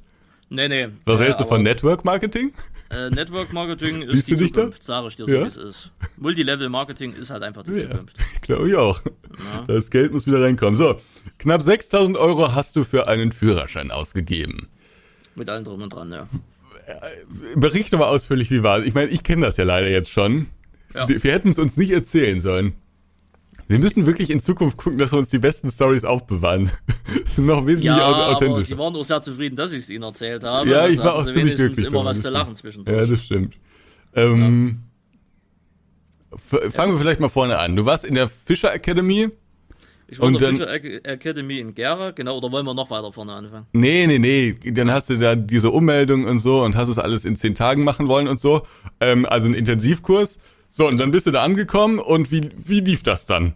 [0.50, 0.88] Nee, nee.
[1.06, 2.54] Was hältst du von Network Marketing?
[2.94, 5.44] Äh, Network Marketing ist die Zukunft, sage ich dir so, ja?
[5.44, 5.92] wie es ist.
[6.18, 8.18] Multilevel Marketing ist halt einfach die ja, Zukunft.
[8.42, 9.02] Glaube ich auch.
[9.04, 9.64] Ja.
[9.68, 10.76] Das Geld muss wieder reinkommen.
[10.76, 11.00] So,
[11.40, 14.68] knapp 6000 Euro hast du für einen Führerschein ausgegeben.
[15.36, 16.28] Mit allem drum und dran, ja.
[17.56, 18.86] Berichte mal ausführlich, wie war es.
[18.86, 20.48] Ich meine, ich kenne das ja leider jetzt schon.
[20.94, 21.08] Ja.
[21.08, 22.74] Wir hätten es uns nicht erzählen sollen.
[23.68, 26.70] Wir müssen wirklich in Zukunft gucken, dass wir uns die besten Stories aufbewahren.
[27.24, 28.52] das sind noch wesentlich ja, authentischer.
[28.52, 30.70] Aber sie waren auch sehr zufrieden, dass ich es ihnen erzählt habe.
[30.70, 31.88] Ja, ich war auch ziemlich glücklich.
[31.88, 32.98] immer was zu lachen zwischendurch.
[32.98, 33.56] Ja, das stimmt.
[34.16, 34.80] Ähm,
[36.32, 36.70] ja.
[36.72, 37.76] Fangen wir vielleicht mal vorne an.
[37.76, 39.30] Du warst in der Fischer Academy.
[40.08, 43.12] Ich war in der Fischer Ac- Academy in Gera, genau, oder wollen wir noch weiter
[43.14, 43.66] vorne anfangen?
[43.74, 44.72] Nee, nee, nee.
[44.72, 47.84] Dann hast du da diese Ummeldung und so und hast es alles in zehn Tagen
[47.84, 48.64] machen wollen und so.
[49.00, 50.38] Ähm, also ein Intensivkurs.
[50.76, 53.54] So, und dann bist du da angekommen und wie, wie lief das dann?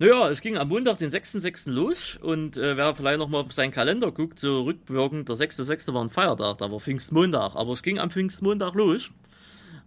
[0.00, 1.70] Naja, es ging am Montag, den 6.6.
[1.70, 5.94] los und äh, wer vielleicht nochmal auf seinen Kalender guckt, so rückwirkend, der 6.6.
[5.94, 9.12] war ein Feiertag, da war Pfingstmontag, aber es ging am Pfingstmontag los.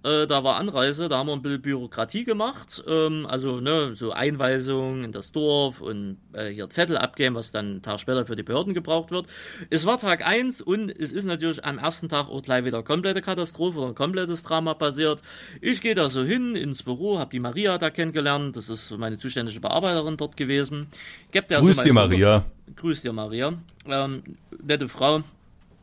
[0.02, 4.12] Äh, da war Anreise, da haben wir ein bisschen Bürokratie gemacht, ähm, also ne, so
[4.12, 8.38] Einweisung in das Dorf und äh, hier Zettel abgeben, was dann einen Tag später für
[8.38, 9.28] die Behörden gebraucht wird.
[9.70, 13.22] Es war Tag 1 und es ist natürlich am ersten Tag auch gleich wieder komplette
[13.22, 15.22] Katastrophe oder ein komplettes Drama passiert.
[15.60, 19.18] Ich gehe da so hin ins Büro, habe die Maria da kennengelernt, das ist meine
[19.18, 20.88] zuständige Bearbeiterin dort gewesen.
[21.34, 22.46] Gebt der Grüß so dir, Maria.
[22.74, 23.54] Grüß dir, Maria.
[23.86, 24.24] Ähm,
[24.64, 25.24] nette Frau.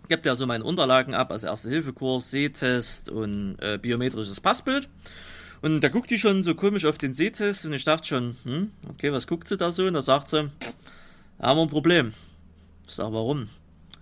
[0.08, 4.88] Gibt ja so meine Unterlagen ab, also Erste-Hilfe-Kurs, Sehtest und äh, biometrisches Passbild.
[5.62, 8.70] Und da guckt die schon so komisch auf den Sehtest und ich dachte schon, hm,
[8.88, 9.86] okay, was guckt sie da so?
[9.86, 10.50] Und da sagt sie,
[11.40, 12.12] haben wir ein Problem.
[12.86, 13.48] Ich sag, warum?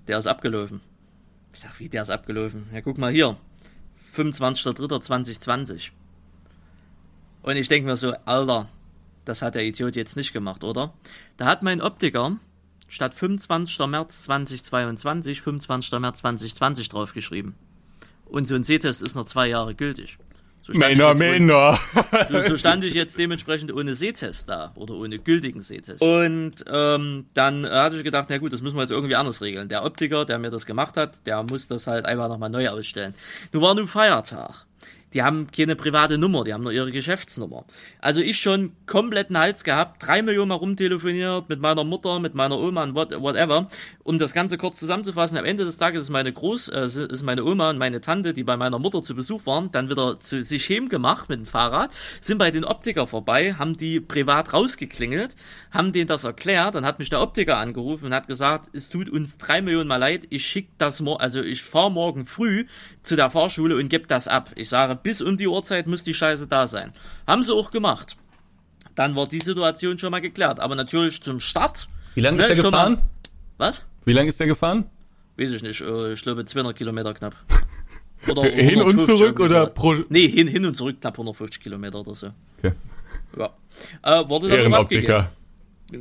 [0.09, 0.81] Der ist abgelaufen.
[1.53, 2.67] Ich sag, wie, der ist abgelaufen?
[2.73, 3.37] Ja, guck mal hier.
[4.15, 5.91] 25.03.2020.
[7.43, 8.69] Und ich denke mir so, Alter,
[9.25, 10.93] das hat der Idiot jetzt nicht gemacht, oder?
[11.37, 12.39] Da hat mein Optiker
[12.89, 13.87] statt 25.
[13.87, 15.99] März 2022 25.
[16.01, 17.55] März 2020 draufgeschrieben.
[18.27, 20.19] Und so ein Sehtest ist noch zwei Jahre gültig.
[20.65, 21.79] So stand, ich Männer, Männer.
[22.31, 26.01] so, so stand ich jetzt dementsprechend ohne Sehtest da oder ohne gültigen Sehtest.
[26.01, 29.43] Und ähm, dann äh, hatte ich gedacht, na gut, das müssen wir jetzt irgendwie anders
[29.43, 29.69] regeln.
[29.69, 33.15] Der Optiker, der mir das gemacht hat, der muss das halt einfach nochmal neu ausstellen.
[33.53, 34.65] Nun war nun Feiertag.
[35.15, 37.65] Die haben keine private Nummer, die haben nur ihre Geschäftsnummer.
[38.01, 42.59] Also ich schon kompletten Hals gehabt, drei Millionen Mal rumtelefoniert mit meiner Mutter, mit meiner
[42.59, 43.69] Oma und what, whatever.
[44.03, 47.45] Um das Ganze kurz zusammenzufassen, am Ende des Tages ist meine Groß, äh, ist meine
[47.45, 50.65] Oma und meine Tante, die bei meiner Mutter zu Besuch waren, dann wieder zu sich
[50.89, 55.37] gemacht mit dem Fahrrad, sind bei den Optiker vorbei, haben die privat rausgeklingelt,
[55.71, 59.09] haben denen das erklärt, dann hat mich der Optiker angerufen und hat gesagt, es tut
[59.09, 62.67] uns drei Millionen Mal leid, ich schick das also ich fahre morgen früh
[63.03, 64.51] zu der Fahrschule und gebe das ab.
[64.57, 66.93] Ich sage, bis um die Uhrzeit muss die Scheiße da sein.
[67.29, 68.17] Haben sie auch gemacht.
[68.97, 70.59] Dann war die Situation schon mal geklärt.
[70.59, 71.89] Aber natürlich zum Start.
[72.17, 72.95] Wie lange Ne, ist der gefahren?
[72.95, 73.03] mal-
[73.59, 73.85] Was?
[74.05, 74.85] Wie lange ist der gefahren?
[75.37, 75.81] Weiß ich nicht.
[75.81, 77.35] äh, Ich glaube 200 Kilometer knapp.
[78.29, 79.97] Oder Hin und 150 zurück oder pro...
[80.09, 82.31] Nee, hin, hin und zurück knapp 150 Kilometer oder so.
[82.59, 82.73] Okay.
[83.39, 83.51] Ja.
[84.03, 84.59] Äh, wurde dann.
[84.61, 85.31] Ehrenoptiker.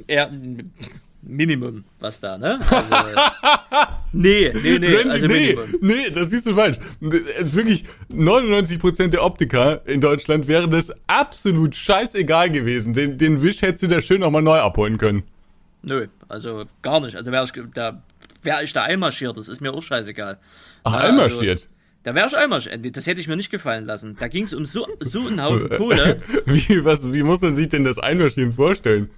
[0.08, 0.30] Ja,
[1.26, 2.60] Minimum, was da, ne?
[2.70, 2.96] Also,
[4.14, 6.78] nee, nee, nee, Randy, also nee, nee, das siehst du falsch.
[7.00, 12.94] Wirklich, 99% der Optiker in Deutschland wären das absolut scheißegal gewesen.
[12.94, 15.24] Den, den Wisch hättest du da schön nochmal neu abholen können.
[15.82, 17.16] Nö, also gar nicht.
[17.16, 18.02] Also wäre ich da,
[18.42, 20.38] wär ich da einmarschiert, das ist mir auch scheißegal.
[20.84, 21.68] Ach, Ja, einmarschiert.
[22.04, 22.98] Da wäre ich einmarschiert.
[22.98, 24.18] Das hätte ich mir nicht gefallen lassen.
[24.20, 26.22] Da ging es um so, so einen Haufen Kohle.
[26.46, 29.10] Wie, was, wie muss man sich denn das Einmarschieren vorstellen?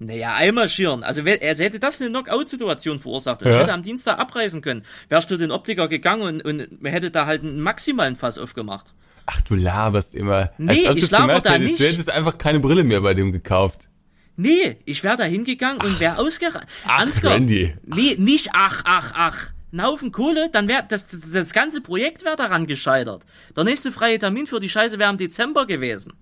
[0.00, 1.02] Naja, einmarschieren.
[1.04, 3.60] Also, also hätte das eine Knockout-Situation verursacht und ich Ja.
[3.62, 7.42] hätte am Dienstag abreisen können, wärst du den Optiker gegangen und, und hätte da halt
[7.42, 8.92] einen maximalen Fass aufgemacht.
[9.26, 10.50] Ach, du laberst immer.
[10.58, 11.68] Nee, ich laber da hättest.
[11.70, 11.80] nicht.
[11.80, 13.88] Du hättest einfach keine Brille mehr bei dem gekauft.
[14.36, 16.66] Nee, ich wäre da hingegangen und wäre ausgerannt.
[16.86, 17.74] Ach, Randy.
[17.86, 19.50] Nee, nicht ach, ach, ach.
[19.72, 23.24] Ein Haufen Kohle, dann wäre das, das, das ganze Projekt wäre daran gescheitert.
[23.56, 26.12] Der nächste freie Termin für die Scheiße wäre im Dezember gewesen.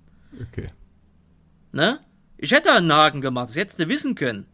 [0.51, 0.69] Okay.
[1.73, 1.99] Ne?
[2.43, 4.47] Ich hätte einen Haken gemacht, das hättest du wissen können.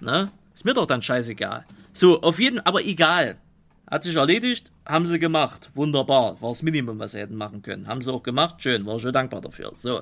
[0.00, 0.30] Ne?
[0.54, 1.66] Ist mir doch dann scheißegal.
[1.92, 3.36] So, auf jeden aber egal.
[3.90, 5.70] Hat sich erledigt, haben sie gemacht.
[5.74, 6.40] Wunderbar.
[6.40, 7.88] War das Minimum, was sie hätten machen können.
[7.88, 9.72] Haben sie auch gemacht, schön, war schon dankbar dafür.
[9.74, 10.00] So.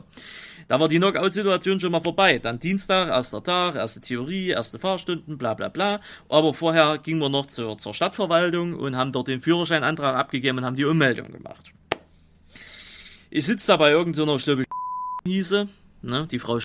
[0.68, 2.38] Da war die Knockout-Situation schon mal vorbei.
[2.38, 6.00] Dann Dienstag, erster Tag, erste Theorie, erste Fahrstunden, bla bla bla.
[6.28, 10.64] Aber vorher gingen wir noch zur, zur Stadtverwaltung und haben dort den Führerscheinantrag abgegeben und
[10.64, 11.72] haben die Ummeldung gemacht.
[13.28, 14.56] Ich sitze da bei irgendeiner so
[15.26, 15.66] hieße,
[16.02, 16.60] ne, die Frau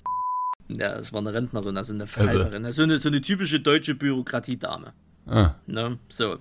[0.77, 2.71] ja, das war eine Rentnerin, also eine Halberin.
[2.71, 4.93] So eine, so eine typische deutsche Bürokratiedame.
[5.25, 5.97] Ah, Ne?
[6.09, 6.37] So.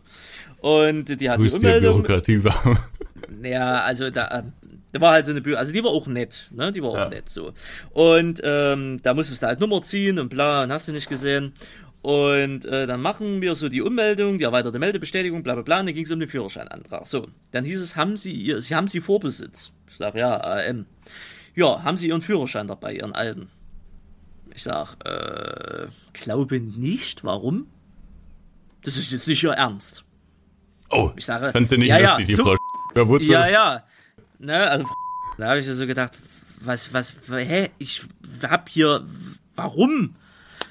[0.60, 2.02] Und die hat die dir, Ummeldung.
[2.02, 2.78] Bürokratie war.
[3.42, 4.42] Ja, also da,
[4.92, 6.72] da war halt so eine Bü also die war auch nett, ne?
[6.72, 7.52] Die war auch nett so.
[7.90, 11.52] Und ähm, da musstest du halt Nummer ziehen und bla, und hast du nicht gesehen.
[12.02, 15.86] Und äh, dann machen wir so die Ummeldung, die erweiterte Meldebestätigung, bla bla bla, und
[15.86, 17.06] dann ging es um den Führerscheinantrag.
[17.06, 19.72] So, dann hieß es, haben Sie ihr, Sie haben Sie Vorbesitz?
[19.88, 20.86] Ich sag, ja, AM.
[21.54, 23.48] Ja, haben Sie Ihren Führerschein dabei, Ihren alten?
[24.54, 27.24] Ich sag, äh, glaube nicht.
[27.24, 27.66] Warum?
[28.84, 30.04] Das ist jetzt nicht Ihr Ernst.
[30.90, 32.56] Oh, Ich sage, fandst du nicht ja, ja, lustig, die so- Frau
[33.06, 33.84] so, Ja, ja.
[34.38, 34.86] Ne, also,
[35.38, 36.12] da habe ich ja so gedacht,
[36.60, 38.02] was, was, hä, ich
[38.42, 39.06] hab hier,
[39.54, 40.16] warum?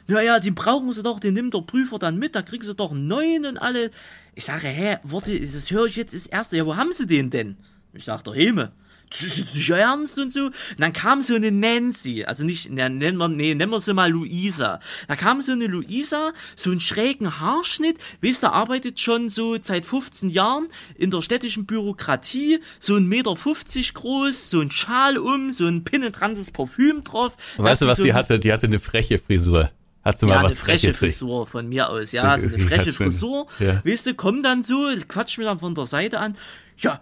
[0.08, 2.92] Naja, den brauchen sie doch, den nimmt der Prüfer dann mit, da kriegen sie doch
[2.92, 3.90] einen neuen und alle.
[4.36, 6.58] Ich sage, hä, warte, das höre ich jetzt das erste.
[6.58, 7.58] Ja, wo haben sie den denn?
[7.94, 8.72] Ich sag, der Heme.
[9.12, 10.46] Das ist nicht ernst und so.
[10.46, 13.94] Und dann kam so eine Nancy, also nicht, ne, nennen wir, nee, nennen wir sie
[13.94, 14.80] mal Luisa.
[15.08, 19.86] Da kam so eine Luisa, so einen schrägen Haarschnitt, weißt du, arbeitet schon so seit
[19.86, 25.52] 15 Jahren in der städtischen Bürokratie, so ein Meter 50 groß, so ein Schal um,
[25.52, 27.36] so ein penetrantes Parfüm drauf.
[27.58, 28.40] Weißt du, was so die hatte?
[28.40, 29.72] Die hatte eine freche Frisur.
[30.04, 31.18] Hat sie mal ja, was eine freche Freches?
[31.20, 32.94] Frisur von mir aus, ja, So, so eine freche.
[32.94, 33.48] Frisur.
[33.60, 33.82] Ja.
[33.86, 36.38] Weißt du, komm dann so, quatscht mir dann von der Seite an.
[36.78, 37.02] Ja,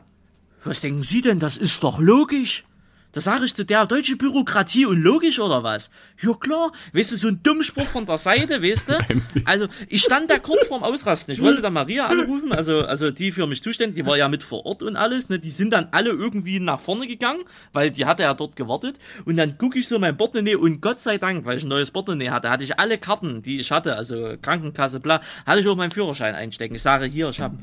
[0.63, 2.63] was denken Sie denn, das ist doch logisch?
[3.11, 5.89] Da sage ich zu der deutsche Bürokratie und logisch oder was?
[6.21, 8.99] Ja klar, weißt du, so ein Dummspruch von der Seite, weißt du?
[9.45, 11.33] Also ich stand da kurz vorm Ausrasten.
[11.33, 14.43] Ich wollte da Maria anrufen, also, also die für mich zuständig, die war ja mit
[14.43, 15.39] vor Ort und alles, ne?
[15.39, 17.41] Die sind dann alle irgendwie nach vorne gegangen,
[17.73, 18.97] weil die hatte ja dort gewartet.
[19.25, 21.91] Und dann gucke ich so mein Portemonnaie und Gott sei Dank, weil ich ein neues
[21.91, 25.75] Portemonnaie hatte, hatte ich alle Karten, die ich hatte, also Krankenkasse, bla, hatte ich auch
[25.75, 26.75] meinen Führerschein einstecken.
[26.75, 27.57] Ich sage hier, ich habe,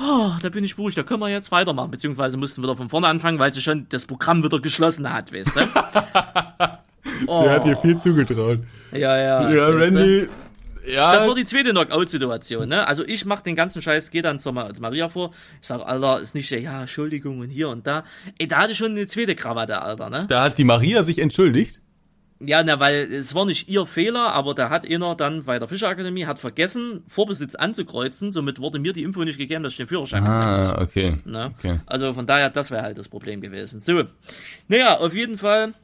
[0.00, 1.90] oh, da bin ich beruhigt, da können wir jetzt weitermachen.
[1.90, 5.54] Beziehungsweise mussten wieder von vorne anfangen, weil sie schon das Programm wieder geschlossen hat, weißt
[5.56, 5.60] du?
[7.26, 8.60] Oh, Der hat dir viel zugetraut.
[8.92, 9.50] ja, ja.
[9.50, 9.68] Ja?
[9.68, 10.28] Randy.
[10.86, 12.86] Ja, Das war die zweite Knockout-Situation, ne?
[12.86, 15.82] Also ich mach den ganzen Scheiß, geh dann zur, Ma zur Maria vor, ich sag,
[15.82, 18.04] Alter, ist nicht, ja, Entschuldigung und hier und da.
[18.38, 20.26] Ey, da hatte schon eine zweite Krawatte, Alter, ne?
[20.28, 21.80] da hat die Maria sich entschuldigt.
[22.40, 25.66] Ja, na, weil es war nicht ihr Fehler, aber da hat einer dann bei der
[25.66, 29.88] Fischerakademie hat vergessen, Vorbesitz anzukreuzen, somit wurde mir die Info nicht gegeben, dass ich den
[29.88, 30.62] Führerschein ah.
[30.62, 31.16] Ah, okay.
[31.58, 31.80] Okay.
[31.86, 33.80] Also von daher, das wäre halt das Problem gewesen.
[33.80, 34.04] So,
[34.68, 35.74] naja, auf jeden Fall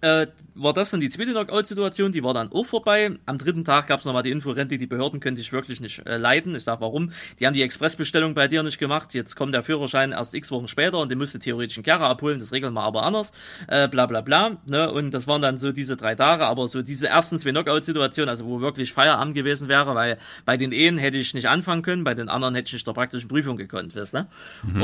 [0.00, 3.10] äh, war das dann die zweite Knockout-Situation, die war dann auch vorbei.
[3.26, 6.04] Am dritten Tag gab es nochmal die Info, Rente, die Behörden könnte ich wirklich nicht
[6.06, 6.54] äh, leiten.
[6.54, 7.12] Ich sag warum.
[7.38, 9.14] Die haben die Expressbestellung bei dir nicht gemacht.
[9.14, 12.40] Jetzt kommt der Führerschein erst x Wochen später und den müsste theoretisch ein Kerker abholen.
[12.40, 13.32] Das regeln wir aber anders.
[13.68, 14.56] Äh, bla bla bla.
[14.66, 14.90] Ne?
[14.90, 18.46] Und das waren dann so diese drei Tage, aber so diese ersten zwei Knockout-Situationen, also
[18.46, 22.14] wo wirklich Feierabend gewesen wäre, weil bei den Ehen hätte ich nicht anfangen können, bei
[22.14, 24.28] den anderen hätte ich nicht der praktischen Prüfung gekonnt, weißt du?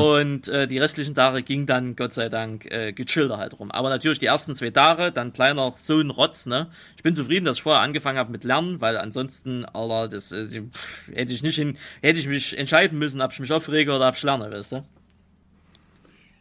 [0.01, 3.71] Und äh, die restlichen Tage ging dann Gott sei Dank äh, gechillter halt rum.
[3.71, 6.69] Aber natürlich die ersten zwei Tage, dann kleiner so ein Rotz, ne?
[6.97, 10.63] Ich bin zufrieden, dass ich vorher angefangen habe mit Lernen, weil ansonsten, Alter, das äh,
[11.13, 14.17] hätte ich nicht hin, hätte ich mich entscheiden müssen, ob ich mich aufrege oder ob
[14.17, 14.85] ich lerne, weißt du?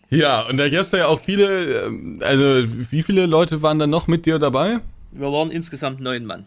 [0.09, 4.07] Ja, und da gab's ja auch viele, ähm, also wie viele Leute waren da noch
[4.07, 4.79] mit dir dabei?
[5.11, 6.45] Wir waren insgesamt neun Mann.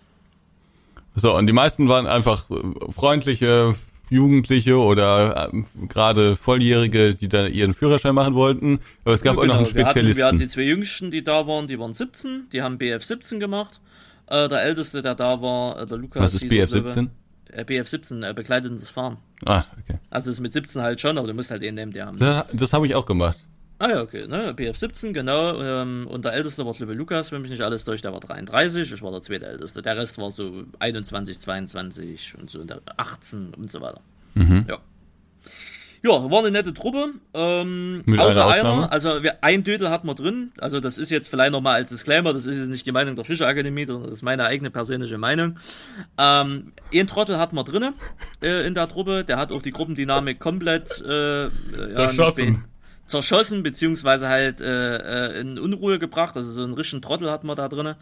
[1.17, 3.75] So, und die meisten waren einfach äh, freundliche
[4.11, 8.81] Jugendliche oder ähm, gerade Volljährige, die da ihren Führerschein machen wollten.
[9.05, 10.19] Aber es gab auch noch einen Genau, wir hatten, Spezialisten.
[10.19, 13.41] wir hatten die zwei Jüngsten, die da waren, die waren 17, die haben BF 17
[13.41, 13.81] gemacht.
[14.29, 16.23] Äh, der Älteste, der da war, äh, der Lukas.
[16.23, 16.95] Was ist BF glaube ich.
[16.95, 17.11] 17?
[17.53, 19.19] Äh, BF 17, äh, begleitendes Fahren.
[19.45, 19.99] Ah, okay.
[20.11, 22.19] Also ist mit 17 halt schon, aber du musst halt den nehmen, der haben.
[22.19, 23.39] Das, das habe ich auch gemacht.
[23.79, 24.55] Ah ja, okay, ne?
[24.55, 25.61] BF 17, genau.
[25.61, 28.91] Ähm, und der Älteste war, ich, Lukas, wenn mich nicht alles durch, der war 33,
[28.91, 29.83] ich war der zweitälteste.
[29.83, 34.01] Der Rest war so 21, 22 und so, und der 18 und so weiter.
[34.69, 34.79] Ja.
[36.03, 37.15] Ja, war eine nette Truppe.
[37.35, 40.53] Ähm, Mit außer einer also wir, ein Dödel hatten wir drin.
[40.59, 43.25] Also das ist jetzt vielleicht nochmal als Disclaimer, das ist jetzt nicht die Meinung der
[43.25, 45.59] Fischerakademie, sondern das ist meine eigene persönliche Meinung.
[46.17, 47.93] Ähm, ein Trottel hatten wir drinne
[48.43, 51.51] äh, in der Truppe, der hat auch die Gruppendynamik komplett äh, äh,
[51.89, 52.65] ja, Zerschossen.
[53.07, 54.97] Zerschossen, beziehungsweise halt äh,
[55.37, 56.37] äh, in Unruhe gebracht.
[56.37, 57.97] Also so einen richtigen Trottel hatten wir da drinne.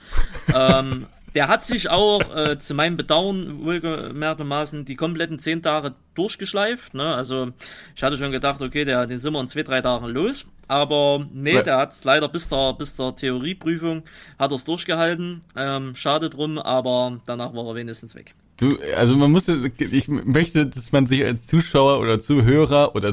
[0.55, 6.95] ähm, der hat sich auch äh, zu meinem Bedauern wohlgemerktermaßen die kompletten zehn Tage durchgeschleift.
[6.95, 7.15] Ne?
[7.15, 7.49] Also
[7.97, 10.47] ich hatte schon gedacht, okay, der, den sind wir in zwei, drei Tagen los.
[10.69, 11.63] Aber nee, Ja.
[11.63, 14.05] der hat es leider bis zur, bis zur Theorieprüfung
[14.39, 15.41] hat er es durchgehalten.
[15.57, 18.35] Ähm, schade drum, aber danach war er wenigstens weg.
[18.57, 23.13] Du, also man muss, ich möchte, dass man sich als Zuschauer oder Zuhörer oder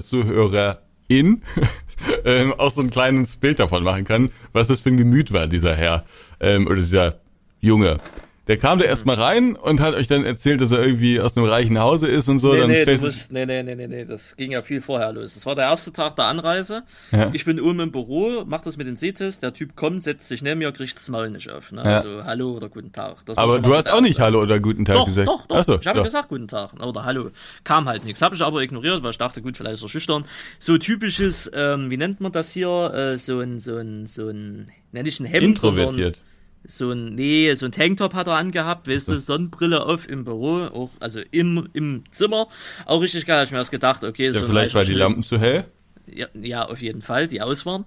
[1.11, 1.41] Zuhörerin
[2.25, 5.47] ähm, auch so ein kleines Bild davon machen kann, was das für ein Gemüt war,
[5.47, 6.05] dieser Herr
[6.39, 7.19] ähm, oder dieser
[7.59, 7.99] Junge.
[8.47, 11.45] Der kam da erstmal rein und hat euch dann erzählt, dass er irgendwie aus einem
[11.45, 12.53] reichen Hause ist und so.
[12.53, 15.13] Nee, dann nee, du musst, nee, nee, nee, nee, nee, das ging ja viel vorher
[15.13, 15.35] los.
[15.35, 16.81] Das war der erste Tag der Anreise.
[17.11, 17.29] Ja.
[17.33, 20.41] Ich bin oben im Büro, mach das mit dem Sehtest, der Typ kommt, setzt sich
[20.41, 21.71] neben mir, kriegt das Maul nicht auf.
[21.71, 21.83] Ne?
[21.83, 21.97] Ja.
[21.97, 23.17] Also, hallo oder guten Tag.
[23.27, 24.19] Das aber du hast auch nicht.
[24.19, 25.27] Hallo oder guten Tag Doch, gesagt.
[25.27, 25.63] doch, doch.
[25.63, 27.29] So, ich habe gesagt guten Tag oder hallo.
[27.63, 28.23] Kam halt nichts.
[28.23, 30.25] Habe ich aber ignoriert, weil ich dachte, gut, vielleicht ist er schüchtern.
[30.57, 32.91] So typisches, ähm, wie nennt man das hier?
[32.93, 35.59] Äh, so ein, so ein, so ein, nenn ich ein Hemd.
[35.59, 36.21] sondern- Introvertiert.
[36.63, 40.65] So ein, nee, so ein Tanktop hat er angehabt, weißt du, Sonnenbrille auf im Büro,
[40.65, 42.47] auch, also im, im Zimmer.
[42.85, 44.93] Auch richtig geil, hab ich mir erst gedacht, okay, Ja, so ein vielleicht war die.
[44.93, 45.65] Lampen zu hell.
[46.07, 47.85] Ja, ja, auf jeden Fall, die aus waren.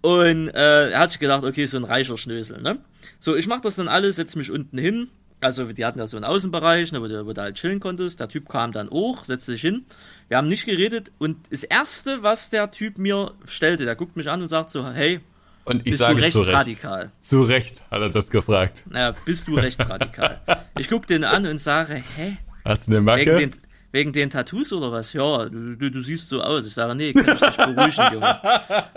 [0.00, 2.78] Und äh, er hat sich gedacht, okay, so ein reicher Schnösel, ne?
[3.20, 5.08] So, ich mach das dann alles, setz mich unten hin.
[5.40, 8.18] Also, die hatten ja so einen Außenbereich, ne, wo, du, wo du halt chillen konntest.
[8.20, 9.84] Der Typ kam dann hoch, setzte sich hin.
[10.28, 11.12] Wir haben nicht geredet.
[11.18, 14.86] Und das Erste, was der Typ mir stellte, der guckt mich an und sagt so,
[14.88, 15.20] hey,
[15.68, 16.48] Und ich bist sage du zu Recht.
[16.48, 17.10] rechtsradikal?
[17.20, 18.84] Zu Recht hat er das gefragt.
[18.88, 20.40] Naja, bist du rechtsradikal?
[20.78, 22.38] ich guck den an und sage, hä?
[22.64, 23.36] Hast du eine Wegen Macke?
[23.38, 23.50] den,
[23.90, 25.14] Wegen den Tattoos oder was?
[25.14, 26.66] Ja, du, du, du siehst so aus.
[26.66, 28.40] Ich sage, nee, kann ich dich beruhigen, Junge.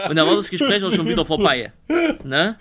[0.10, 1.72] Und da war das Gespräch auch schon wieder vorbei.
[2.26, 2.58] Ne?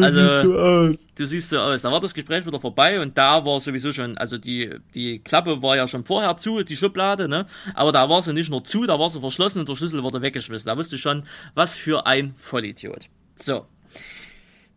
[0.00, 1.06] Also, du siehst so aus.
[1.16, 1.82] Du siehst so aus.
[1.82, 5.60] Da war das Gespräch wieder vorbei und da war sowieso schon, also die, die Klappe
[5.60, 7.46] war ja schon vorher zu, die Schublade, ne?
[7.74, 10.22] Aber da war sie nicht nur zu, da war sie verschlossen und der Schlüssel wurde
[10.22, 10.68] weggeschmissen.
[10.68, 13.08] Da wusste ich schon, was für ein Vollidiot.
[13.34, 13.66] So.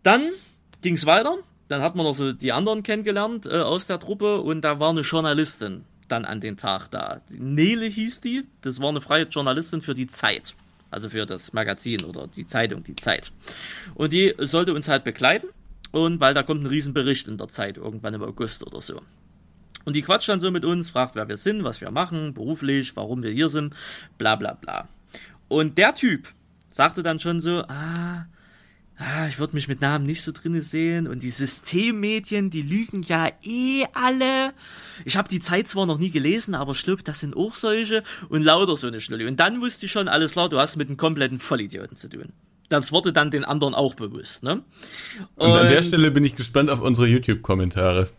[0.03, 0.31] Dann
[0.81, 1.37] ging's weiter.
[1.67, 4.91] Dann hat man noch so die anderen kennengelernt äh, aus der Truppe und da war
[4.91, 7.21] eine Journalistin dann an den Tag da.
[7.29, 10.55] Nele hieß die, das war eine freie Journalistin für die Zeit.
[10.91, 13.31] Also für das Magazin oder die Zeitung, die Zeit.
[13.95, 15.47] Und die sollte uns halt begleiten.
[15.91, 19.01] Und weil da kommt ein Riesenbericht in der Zeit, irgendwann im August oder so.
[19.85, 22.95] Und die quatscht dann so mit uns, fragt, wer wir sind, was wir machen, beruflich,
[22.95, 23.73] warum wir hier sind,
[24.17, 24.87] bla bla bla.
[25.47, 26.33] Und der Typ
[26.71, 28.25] sagte dann schon so, ah,
[28.97, 33.03] ah, ich würde mich mit Namen nicht so drinne sehen und die Systemmedien, die lügen
[33.03, 34.53] ja eh alle.
[35.03, 38.43] Ich habe die Zeit zwar noch nie gelesen, aber schluck, das sind auch solche und
[38.43, 39.27] lauter so eine Schnulle.
[39.27, 42.33] Und dann wusste ich schon, alles klar, du hast mit einem kompletten Vollidioten zu tun.
[42.69, 44.63] Das wurde dann den anderen auch bewusst, ne?
[45.35, 48.09] Und, und an der Stelle bin ich gespannt auf unsere YouTube-Kommentare.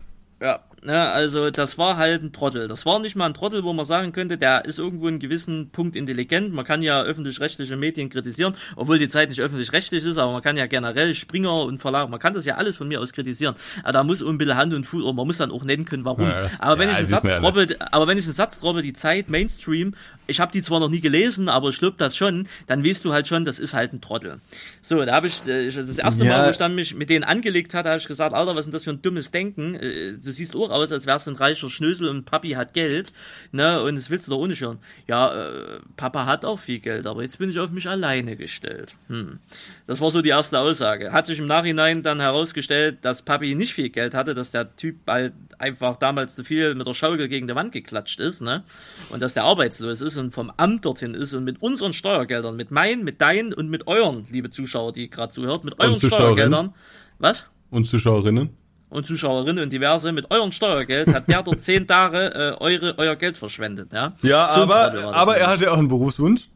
[0.41, 2.67] Ja, Ne, also das war halt ein Trottel.
[2.67, 5.71] Das war nicht mal ein Trottel, wo man sagen könnte, der ist irgendwo in gewissen
[5.71, 6.53] Punkt intelligent.
[6.53, 10.55] Man kann ja öffentlich-rechtliche Medien kritisieren, obwohl die Zeit nicht öffentlich-rechtlich ist, aber man kann
[10.55, 13.55] ja generell Springer und Verlag, man kann das ja alles von mir aus kritisieren.
[13.81, 16.05] Aber da muss ein bisschen Hand und Fuß, oder man muss dann auch nennen können,
[16.05, 16.27] warum.
[16.27, 18.93] Ja, aber wenn ja, ich einen Satz droppe, aber wenn ich einen Satz droppe, die
[18.93, 19.95] Zeit, Mainstream,
[20.27, 23.13] ich habe die zwar noch nie gelesen, aber ich glaube das schon, dann weißt du
[23.13, 24.39] halt schon, das ist halt ein Trottel.
[24.83, 26.37] So, da habe ich, äh, das erste ja.
[26.37, 28.65] Mal, wo ich dann mich mit denen angelegt hatte, habe ich gesagt, Alter, was ist
[28.67, 29.75] denn das für ein dummes Denken?
[29.75, 33.11] Äh, du siehst auch aus, als wärst du ein reicher Schnösel und Papi hat Geld,
[33.51, 34.79] ne, und das willst du doch ohne schon.
[35.07, 38.95] Ja, äh, Papa hat auch viel Geld, aber jetzt bin ich auf mich alleine gestellt.
[39.07, 39.39] Hm.
[39.85, 41.11] Das war so die erste Aussage.
[41.11, 44.95] Hat sich im Nachhinein dann herausgestellt, dass Papi nicht viel Geld hatte, dass der Typ
[45.07, 48.63] halt einfach damals zu viel mit der Schaukel gegen die Wand geklatscht ist, ne,
[49.09, 52.71] und dass der arbeitslos ist und vom Amt dorthin ist und mit unseren Steuergeldern, mit
[52.71, 56.73] meinen, mit deinen und mit euren, liebe Zuschauer, die gerade zuhört, mit euren Steuergeldern.
[57.19, 57.47] Was?
[57.69, 58.49] Und Zuschauerinnen?
[58.89, 63.15] Und Zuschauerinnen und diverse, mit eurem Steuergeld hat der dort zehn Tage äh, eure, euer
[63.15, 63.91] Geld verschwendet.
[63.93, 66.49] Ja, ja so aber, aber er hatte auch einen Berufswunsch.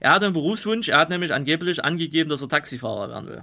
[0.00, 3.42] Er hatte einen Berufswunsch, er hat nämlich angeblich angegeben, dass er Taxifahrer werden will.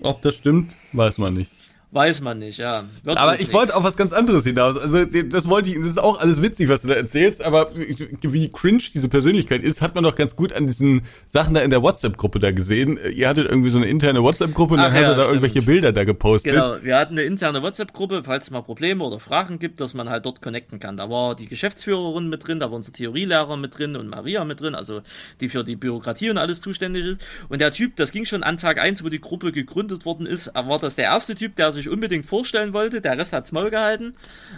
[0.00, 1.50] Ob das stimmt, weiß man nicht.
[1.92, 2.84] Weiß man nicht, ja.
[3.02, 4.78] Wird aber ich wollte auf was ganz anderes hinaus.
[4.78, 8.48] Also das wollte ich, das ist auch alles witzig, was du da erzählst, aber wie
[8.48, 11.82] cringe diese Persönlichkeit ist, hat man doch ganz gut an diesen Sachen da in der
[11.82, 12.96] WhatsApp-Gruppe da gesehen.
[13.12, 15.42] Ihr hattet irgendwie so eine interne WhatsApp-Gruppe und Ach, dann ja, hat er da stimmt.
[15.42, 16.52] irgendwelche Bilder da gepostet.
[16.52, 20.08] Genau, wir hatten eine interne WhatsApp-Gruppe, falls es mal Probleme oder Fragen gibt, dass man
[20.08, 20.96] halt dort connecten kann.
[20.96, 24.60] Da war die Geschäftsführerin mit drin, da war unser Theorielehrer mit drin und Maria mit
[24.60, 25.02] drin, also
[25.40, 27.26] die für die Bürokratie und alles zuständig ist.
[27.48, 30.54] Und der Typ, das ging schon an Tag eins, wo die Gruppe gegründet worden ist,
[30.54, 33.00] war das der erste Typ, der sich unbedingt vorstellt vorstellen wollte.
[33.00, 34.14] Der Rest hat's Maul gehalten.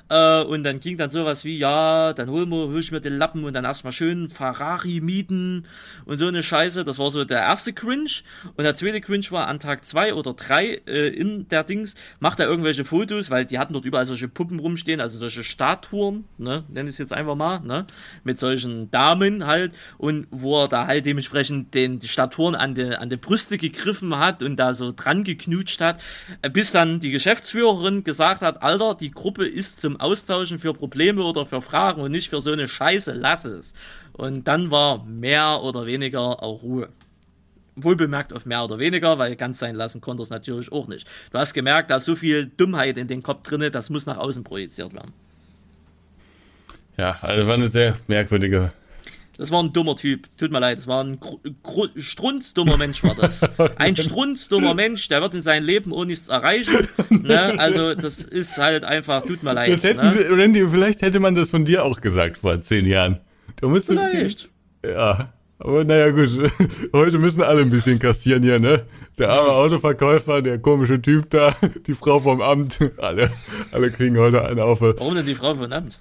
[0.08, 3.18] Äh, und dann ging dann sowas wie, ja, dann hol, mir, hol ich mir den
[3.18, 5.66] Lappen und dann erstmal schön Ferrari mieten
[6.04, 6.84] und so eine Scheiße.
[6.84, 8.10] Das war so der erste Cringe.
[8.56, 12.40] Und der zweite Cringe war an Tag zwei oder drei äh, in der Dings, macht
[12.40, 16.64] er irgendwelche Fotos, weil die hatten dort überall solche Puppen rumstehen, also solche Statuen, ne,
[16.68, 17.86] nenne ich es jetzt einfach mal, ne,
[18.24, 22.96] mit solchen Damen halt und wo er da halt dementsprechend den, die Statuen an die,
[22.96, 26.02] an die Brüste gegriffen hat und da so dran geknutscht hat,
[26.42, 31.22] äh, bis dann die Geschäftsführerin gesagt hat, Alter, die Gruppe ist zum Austauschen für Probleme
[31.22, 33.72] oder für Fragen und nicht für so eine Scheiße, lass es.
[34.12, 36.88] Und dann war mehr oder weniger auch Ruhe.
[37.76, 41.08] Wohl bemerkt auf mehr oder weniger, weil ganz sein lassen konnte es natürlich auch nicht.
[41.30, 44.18] Du hast gemerkt, da ist so viel Dummheit in den Kopf drinne, das muss nach
[44.18, 45.12] außen projiziert werden.
[46.98, 48.72] Ja, also war eine sehr merkwürdige
[49.42, 50.28] das war ein dummer Typ.
[50.36, 51.18] Tut mir leid, das war ein
[51.96, 53.42] strunzdummer Mensch, war das.
[53.76, 56.86] Ein strunzdummer Mensch, der wird in seinem Leben auch nichts erreichen.
[57.10, 57.58] Ne?
[57.58, 59.82] Also, das ist halt einfach, tut mir leid.
[59.82, 60.26] Hätten, ne?
[60.30, 63.18] Randy, vielleicht hätte man das von dir auch gesagt vor zehn Jahren.
[63.60, 64.48] Da musst vielleicht.
[64.82, 65.32] Du, ja.
[65.58, 66.30] Aber naja, gut.
[66.92, 68.84] Heute müssen alle ein bisschen kassieren hier, ne?
[69.18, 71.52] Der arme Autoverkäufer, der komische Typ da,
[71.86, 72.78] die Frau vom Amt.
[72.98, 73.32] Alle,
[73.72, 74.80] alle kriegen heute eine auf.
[74.80, 76.00] Warum denn die Frau vom Amt?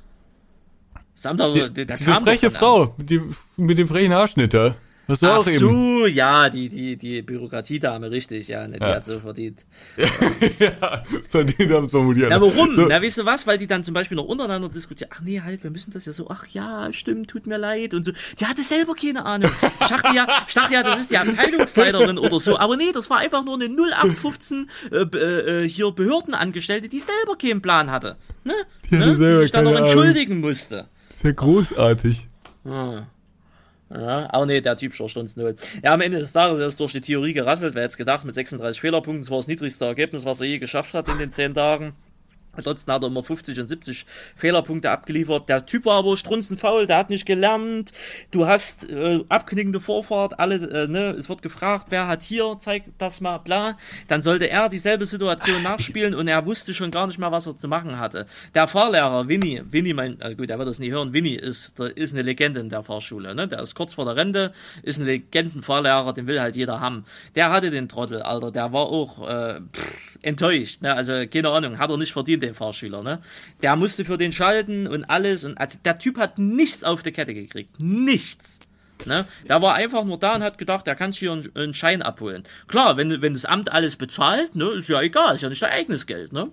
[1.21, 3.21] Samt die, der, der diese freche Frau mit, die,
[3.55, 4.75] mit dem frechen Haarschnitt da.
[5.05, 6.15] Was du Ach auch so, eben.
[6.15, 8.95] ja, die, die, die Bürokratiedame, richtig, ja, ne, die ja.
[8.95, 9.65] hat so verdient.
[10.59, 12.27] ja, verdient haben es vermutlich.
[12.27, 12.75] Ja, warum?
[12.75, 12.87] So.
[12.87, 13.45] Na, weißt du was?
[13.45, 16.13] Weil die dann zum Beispiel noch untereinander diskutieren, ach nee, halt, wir müssen das ja
[16.13, 18.13] so, ach ja, stimmt, tut mir leid und so.
[18.39, 19.51] Die hatte selber keine Ahnung.
[19.81, 23.09] Ich dachte ja, ich dachte ja, das ist die Abteilungsleiterin oder so, aber nee, das
[23.11, 28.17] war einfach nur eine 0815 äh, äh, hier Behördenangestellte, die selber keinen Plan hatte.
[28.43, 28.53] Ne?
[28.89, 29.17] Die, ne?
[29.17, 30.87] die sich dann noch entschuldigen musste.
[31.21, 32.27] Sehr großartig.
[32.63, 33.05] Hm.
[33.93, 35.55] Ja, aber nee, der Typ Stunde null.
[35.83, 37.75] Ja, am Ende des Tages ist durch die Theorie gerasselt.
[37.75, 40.93] Wer jetzt gedacht, mit 36 Fehlerpunkten, das war das niedrigste Ergebnis, was er je geschafft
[40.93, 41.93] hat in den 10 Tagen.
[42.53, 45.47] Ansonsten hat er immer 50 und 70 Fehlerpunkte abgeliefert.
[45.47, 47.91] Der Typ war aber strunzenfaul, der hat nicht gelernt.
[48.31, 52.83] Du hast äh, abknickende Vorfahrt, alle, äh, ne, es wird gefragt, wer hat hier, zeig
[52.97, 53.77] das mal, bla.
[54.07, 57.55] Dann sollte er dieselbe Situation nachspielen und er wusste schon gar nicht mehr, was er
[57.55, 58.25] zu machen hatte.
[58.53, 61.95] Der Fahrlehrer, Winnie, Winnie, mein, äh, gut, der wird das nie hören, Winnie ist, der,
[61.95, 63.47] ist eine Legende in der Fahrschule, ne?
[63.47, 64.51] Der ist kurz vor der Rente,
[64.83, 67.05] ist ein Legendenfahrlehrer, den will halt jeder haben.
[67.35, 70.93] Der hatte den Trottel, Alter, der war auch, äh, pff, enttäuscht, ne?
[70.93, 73.19] Also, keine Ahnung, hat er nicht verdient, den Fahrschüler, ne?
[73.61, 77.11] Der musste für den schalten und alles und also der Typ hat nichts auf die
[77.11, 77.71] Kette gekriegt.
[77.81, 78.59] Nichts.
[79.05, 79.25] Ne?
[79.49, 82.03] Der war einfach nur da und hat gedacht, er kann sich hier einen, einen Schein
[82.03, 82.43] abholen.
[82.67, 85.71] Klar, wenn, wenn das Amt alles bezahlt, ne, ist ja egal, ist ja nicht dein
[85.71, 86.49] eigenes Geld, ne?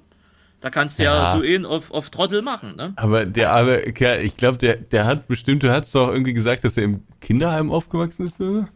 [0.63, 1.37] Da kannst du ja, Ja.
[1.37, 2.95] so ihn auf, auf Trottel machen, ne?
[2.97, 6.65] Aber der arme Kerl, ich glaube, der, der hat bestimmt, du hast doch irgendwie gesagt,
[6.65, 8.69] dass er im Kinderheim aufgewachsen ist, oder?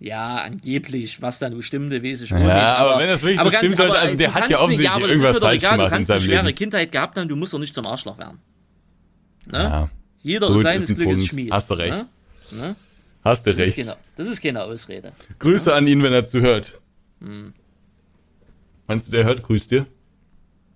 [0.00, 2.50] Ja, angeblich, was da nun stimmte, weiß ich Ja, nicht.
[2.50, 5.36] aber wenn das wirklich so stimmt, sollte- also der hat ja offensichtlich aber das irgendwas
[5.36, 6.56] ist falsch egal, gemacht Du in kannst eine seinem schwere Leben.
[6.56, 8.38] Kindheit gehabt haben, du musst doch nicht zum Arschloch werden.
[9.46, 9.58] Ne?
[9.58, 9.90] Ja.
[10.22, 11.28] Jeder Gut, ist ist seines ein Glückes Punkt.
[11.30, 11.52] Schmied.
[11.52, 11.96] Hast du recht.
[11.96, 12.06] Ne?
[12.50, 12.76] Ne?
[13.24, 13.86] Hast du Das, ist recht.
[13.88, 15.12] keine, das ist keine Ausrede.
[15.38, 16.78] Grüße an ihn, wenn er zuhört.
[17.20, 17.54] Hm.
[18.86, 19.86] Meinst du, der hört, grüßt dir?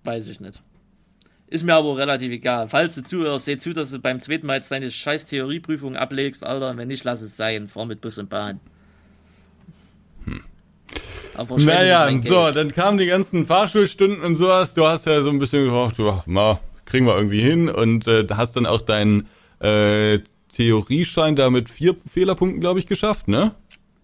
[0.03, 0.61] Weiß ich nicht.
[1.47, 2.67] Ist mir aber relativ egal.
[2.67, 6.43] Falls du zuhörst, seh zu, dass du beim zweiten Mal jetzt deine scheiß Theorieprüfung ablegst,
[6.43, 6.69] Alter.
[6.71, 7.67] Und wenn nicht, lass es sein.
[7.67, 8.59] Fahr mit Bus und Bahn.
[11.57, 14.73] Naja, so, dann kamen die ganzen Fahrschulstunden und sowas.
[14.73, 17.69] Du hast ja so ein bisschen gedacht, ja, kriegen wir irgendwie hin.
[17.69, 19.27] Und äh, hast dann auch deinen
[19.59, 20.19] äh,
[20.49, 23.53] Theorieschein da mit vier Fehlerpunkten, glaube ich, geschafft, ne?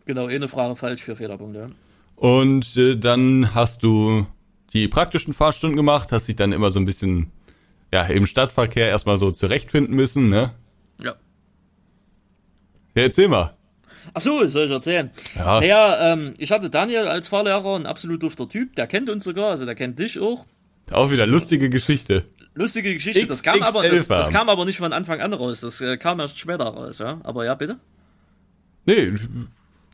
[0.06, 1.72] Genau, eine Frage falsch für Fehlerpunkte.
[2.16, 4.28] Und äh, dann hast du
[4.74, 7.32] die praktischen Fahrstunden gemacht, hast dich dann immer so ein bisschen
[7.92, 10.52] ja, im Stadtverkehr erstmal so zurechtfinden müssen, ne?
[11.00, 11.16] Ja.
[12.96, 13.55] Ja, erzähl mal.
[14.18, 15.12] Ach so, soll ich erzählen?
[15.36, 15.60] Ja.
[15.60, 18.74] Naja, ähm, ich hatte Daniel als Fahrlehrer, ein absolut dufter Typ.
[18.78, 20.46] Der kennt uns sogar, also der kennt dich auch.
[20.92, 22.24] Auch wieder lustige Geschichte.
[22.54, 25.60] Lustige Geschichte, das kam, aber, das, das kam aber nicht von Anfang an raus.
[25.60, 27.20] Das äh, kam erst später raus, ja.
[27.24, 27.78] Aber ja, bitte?
[28.86, 29.12] Nee,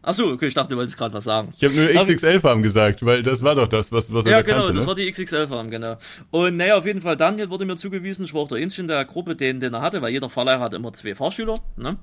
[0.04, 1.54] Ach so, okay, ich dachte, du wolltest gerade was sagen.
[1.56, 4.64] ich habe nur XXL-Farm gesagt, weil das war doch das, was, was er Ja, genau,
[4.64, 4.88] kannte, das ne?
[4.88, 5.98] war die XXL-Farm, genau.
[6.32, 8.88] Und naja, auf jeden Fall, Daniel wurde mir zugewiesen, ich war auch der Einzige in
[8.88, 11.98] der Gruppe, den, den er hatte, weil jeder Fahrlehrer hat immer zwei Fahrschüler, ne?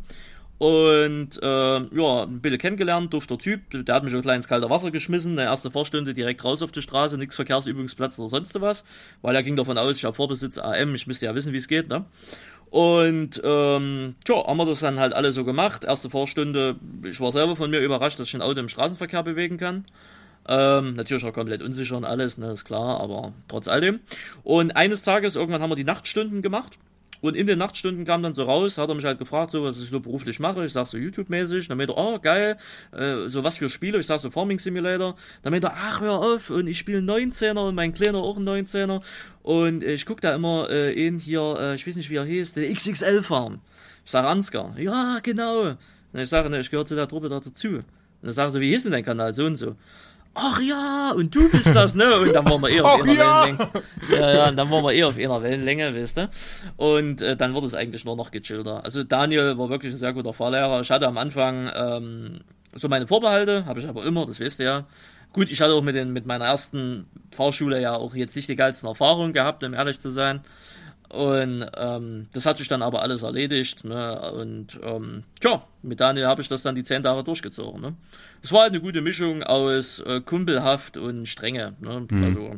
[0.58, 4.68] Und äh, ja, ein bisschen kennengelernt, dufter Typ, der hat mich auch gleich ins kalte
[4.68, 8.84] Wasser geschmissen, eine erste Fahrstunde direkt raus auf die Straße, nix Verkehrsübungsplatz oder sonst was,
[9.22, 11.68] weil er ging davon aus, ich habe Vorbesitz AM, ich müsste ja wissen, wie es
[11.68, 12.06] geht, ne?
[12.70, 15.84] Und ähm, tja, haben wir das dann halt alle so gemacht.
[15.84, 19.56] Erste Fahrstunde, ich war selber von mir überrascht, dass ich ein Auto im Straßenverkehr bewegen
[19.56, 19.86] kann.
[20.46, 24.00] Ähm, natürlich auch komplett unsicher und alles, ne, ist klar, aber trotz alledem.
[24.44, 26.78] Und eines Tages, irgendwann haben wir die Nachtstunden gemacht.
[27.20, 29.80] Und in den Nachtstunden kam dann so raus, hat er mich halt gefragt, so was
[29.80, 30.64] ich so beruflich mache.
[30.64, 31.68] Ich sag so YouTube-mäßig.
[31.68, 32.56] Dann meinte er, oh geil,
[32.92, 33.98] äh, so was für Spiele.
[33.98, 35.16] Ich sag so Farming Simulator.
[35.42, 38.36] Dann meinte er, ach hör auf, und ich spiele einen 19er und mein Kleiner auch
[38.36, 39.02] einen 19er.
[39.42, 42.24] Und äh, ich guck da immer äh, in hier, äh, ich weiß nicht wie er
[42.24, 43.60] hieß, der XXL Farm.
[44.04, 45.76] Ich sag Ansgar, ja genau.
[46.12, 47.68] Und ich sage, ne, ich gehöre zu der Truppe da dazu.
[47.68, 47.84] Und
[48.22, 49.32] dann sagen sie, wie hieß denn dein Kanal?
[49.32, 49.76] So und so.
[50.40, 52.20] Ach ja, und du bist das, ne?
[52.20, 53.44] Und dann waren wir eh auf Ach einer ja.
[53.44, 53.70] Wellenlänge.
[54.12, 56.30] Ja, ja, und dann waren wir eh auf einer Wellenlänge, weißt du?
[56.76, 58.84] Und äh, dann wurde es eigentlich nur noch gechillter.
[58.84, 60.80] Also Daniel war wirklich ein sehr guter Fahrlehrer.
[60.80, 62.40] Ich hatte am Anfang ähm,
[62.74, 64.86] so meine Vorbehalte, habe ich aber immer, das weißt du ja.
[65.32, 68.56] Gut, ich hatte auch mit, den, mit meiner ersten Fahrschule ja auch jetzt nicht die
[68.56, 70.40] geilsten Erfahrungen gehabt, um ehrlich zu sein.
[71.08, 73.84] Und ähm, das hat sich dann aber alles erledigt.
[73.84, 74.32] Ne?
[74.32, 77.80] Und ähm, tja, mit Daniel habe ich das dann die zehn Tage durchgezogen.
[77.80, 77.94] Ne?
[78.42, 81.74] Es war halt eine gute Mischung aus äh, Kumpelhaft und Strenge.
[81.80, 82.06] Ne?
[82.24, 82.56] Also,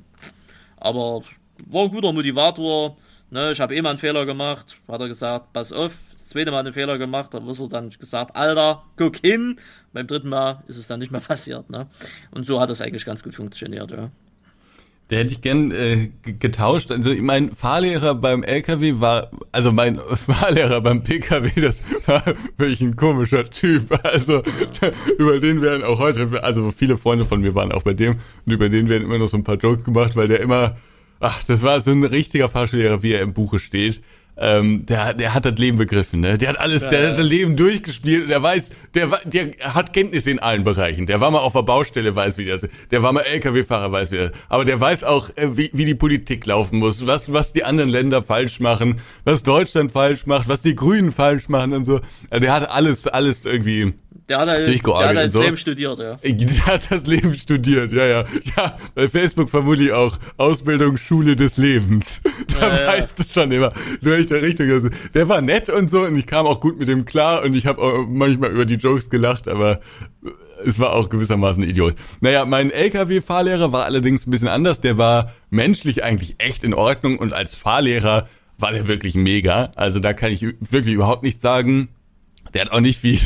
[0.77, 1.23] aber
[1.67, 2.97] war ein guter Motivator.
[3.31, 3.53] Ne?
[3.53, 4.79] Ich habe eh mal einen Fehler gemacht.
[4.89, 5.97] Hat er gesagt, pass auf.
[6.13, 7.33] Das zweite Mal einen Fehler gemacht.
[7.33, 9.61] Da wird er dann gesagt, Alter, guck hin.
[9.93, 11.71] Beim dritten Mal ist es dann nicht mehr passiert.
[11.71, 11.87] Ne?
[12.33, 13.93] Und so hat das eigentlich ganz gut funktioniert.
[13.93, 14.11] Ja.
[15.11, 16.93] Der hätte ich gern äh, getauscht.
[16.93, 22.23] Also mein Fahrlehrer beim LKW war, also mein Fahrlehrer beim PKW, das war
[22.57, 23.99] wirklich ein komischer Typ.
[24.05, 24.43] Also
[25.19, 28.53] über den werden auch heute, also viele Freunde von mir waren auch bei dem und
[28.53, 30.77] über den werden immer noch so ein paar Jokes gemacht, weil der immer,
[31.19, 34.01] ach, das war so ein richtiger Fahrschullehrer, wie er im Buche steht.
[34.43, 36.39] Ähm, der, der hat das Leben begriffen, ne?
[36.39, 38.31] Der hat alles, der hat das Leben durchgespielt.
[38.31, 41.05] Der weiß, der, der hat Kenntnisse in allen Bereichen.
[41.05, 42.67] Der war mal auf der Baustelle, weiß wie das.
[42.91, 44.33] Der war mal LKW-Fahrer, weiß wie das.
[44.49, 47.91] Aber der weiß auch, äh, wie, wie die Politik laufen muss, was, was die anderen
[47.91, 52.01] Länder falsch machen, was Deutschland falsch macht, was die Grünen falsch machen und so.
[52.31, 53.93] Also der hat alles, alles irgendwie
[54.31, 55.43] Der hat halt, der hat halt so.
[55.43, 56.17] Leben studiert, ja.
[56.23, 58.25] der hat das Leben studiert, ja, ja.
[58.57, 62.21] Ja, bei Facebook vermutlich auch Ausbildung Schule des Lebens.
[62.61, 62.87] Da Ja, ja.
[62.87, 63.73] weißt du schon immer
[64.03, 64.71] durch der Richtung.
[64.71, 67.55] Also, der war nett und so und ich kam auch gut mit dem klar und
[67.55, 69.81] ich habe auch manchmal über die Jokes gelacht, aber
[70.65, 71.95] es war auch gewissermaßen ein Idiot.
[72.21, 74.81] Naja, mein LKW-Fahrlehrer war allerdings ein bisschen anders.
[74.81, 78.29] Der war menschlich eigentlich echt in Ordnung und als Fahrlehrer
[78.59, 79.71] war der wirklich mega.
[79.75, 81.89] Also da kann ich wirklich überhaupt nichts sagen.
[82.55, 83.19] Der hat auch nicht wie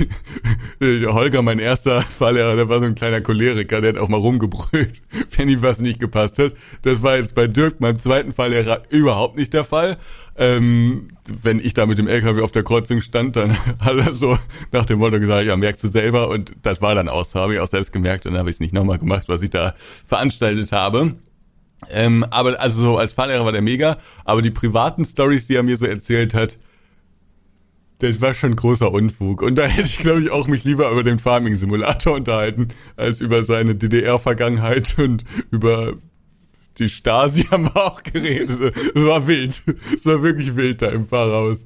[1.06, 5.00] Holger, mein erster Fahrlehrer, der war so ein kleiner Choleriker, der hat auch mal rumgebrüllt,
[5.36, 6.52] wenn ihm was nicht gepasst hat.
[6.82, 9.96] Das war jetzt bei Dirk, meinem zweiten Fahrlehrer, überhaupt nicht der Fall.
[10.36, 14.38] Ähm, wenn ich da mit dem LKW auf der Kreuzung stand, dann hat er so
[14.72, 16.28] nach dem Motto gesagt, ja, merkst du selber.
[16.28, 18.60] Und das war dann aus, habe ich auch selbst gemerkt und dann habe ich es
[18.60, 19.74] nicht nochmal gemacht, was ich da
[20.06, 21.14] veranstaltet habe.
[21.90, 25.62] Ähm, aber also so als Fahrlehrer war der mega, aber die privaten Stories, die er
[25.62, 26.58] mir so erzählt hat,
[28.12, 29.42] das war schon großer Unfug.
[29.42, 33.44] Und da hätte ich, glaube ich, auch mich lieber über den Farming-Simulator unterhalten, als über
[33.44, 35.94] seine DDR-Vergangenheit und über
[36.78, 38.74] die Stasi haben wir auch geredet.
[38.94, 39.62] Es war wild.
[39.94, 41.64] Es war wirklich wild da im Fahrhaus.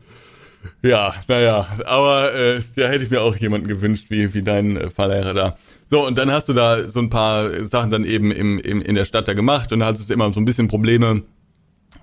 [0.83, 4.91] Ja, naja, aber äh, da hätte ich mir auch jemanden gewünscht, wie, wie dein äh,
[4.91, 5.57] Fahrlehrer da.
[5.87, 8.95] So, und dann hast du da so ein paar Sachen dann eben im, im, in
[8.95, 11.23] der Stadt da gemacht und da hattest du immer so ein bisschen Probleme,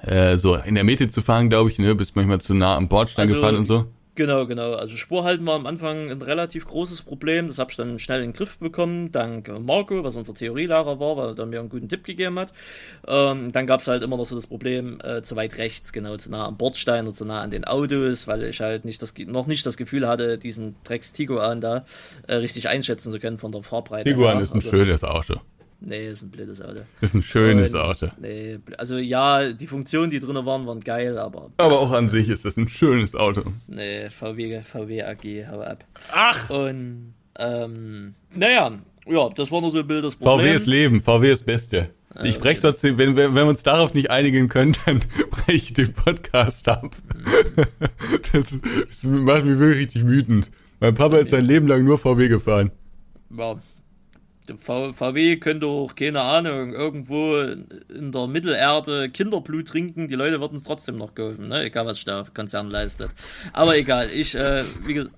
[0.01, 1.95] äh, so in der Mitte zu fahren, glaube ich, ne?
[1.95, 3.85] Bist manchmal zu nah am Bordstein also, gefahren und so.
[4.15, 4.73] Genau, genau.
[4.73, 7.47] Also Spurhalten war am Anfang ein relativ großes Problem.
[7.47, 11.17] Das habe ich dann schnell in den Griff bekommen, dank Marco, was unser Theorielehrer war,
[11.17, 12.53] weil er mir einen guten Tipp gegeben hat.
[13.05, 16.15] Ähm, dann gab es halt immer noch so das Problem, äh, zu weit rechts, genau,
[16.15, 19.13] zu nah am Bordstein oder zu nah an den Autos, weil ich halt nicht das,
[19.17, 21.85] noch nicht das Gefühl hatte, diesen Drecks Tiguan da
[22.27, 24.09] äh, richtig einschätzen zu können von der Fahrbreite.
[24.09, 25.41] Tiguan ist ein also, schönes Auto.
[25.81, 26.81] Nee, ist ein blödes Auto.
[27.01, 28.07] Ist ein schönes Und, Auto.
[28.19, 31.51] Nee, also ja, die Funktionen, die drin waren, waren geil, aber.
[31.57, 33.43] Aber auch an sich ist das ein schönes Auto.
[33.67, 35.85] Nee, VW, VW AG, hau ab.
[36.11, 36.49] Ach!
[36.49, 40.47] Und, ähm, naja, ja, das war nur so ein Bild das Problem.
[40.47, 41.89] VW ist Leben, VW ist Beste.
[42.15, 45.73] Äh, ich breche sonst, wenn, wenn wir uns darauf nicht einigen können, dann breche ich
[45.73, 46.95] den Podcast ab.
[47.13, 47.65] Mhm.
[48.31, 48.57] Das,
[48.87, 50.51] das macht mich wirklich richtig wütend.
[50.81, 52.71] Mein Papa ist sein Leben lang nur VW gefahren.
[53.35, 53.55] Ja,
[54.59, 60.63] VW könnte auch, keine Ahnung, irgendwo in der Mittelerde Kinderblut trinken, die Leute würden es
[60.63, 61.63] trotzdem noch kaufen, ne?
[61.63, 63.09] egal was der Konzern leistet.
[63.53, 65.13] Aber egal, ich, äh, wie gesagt.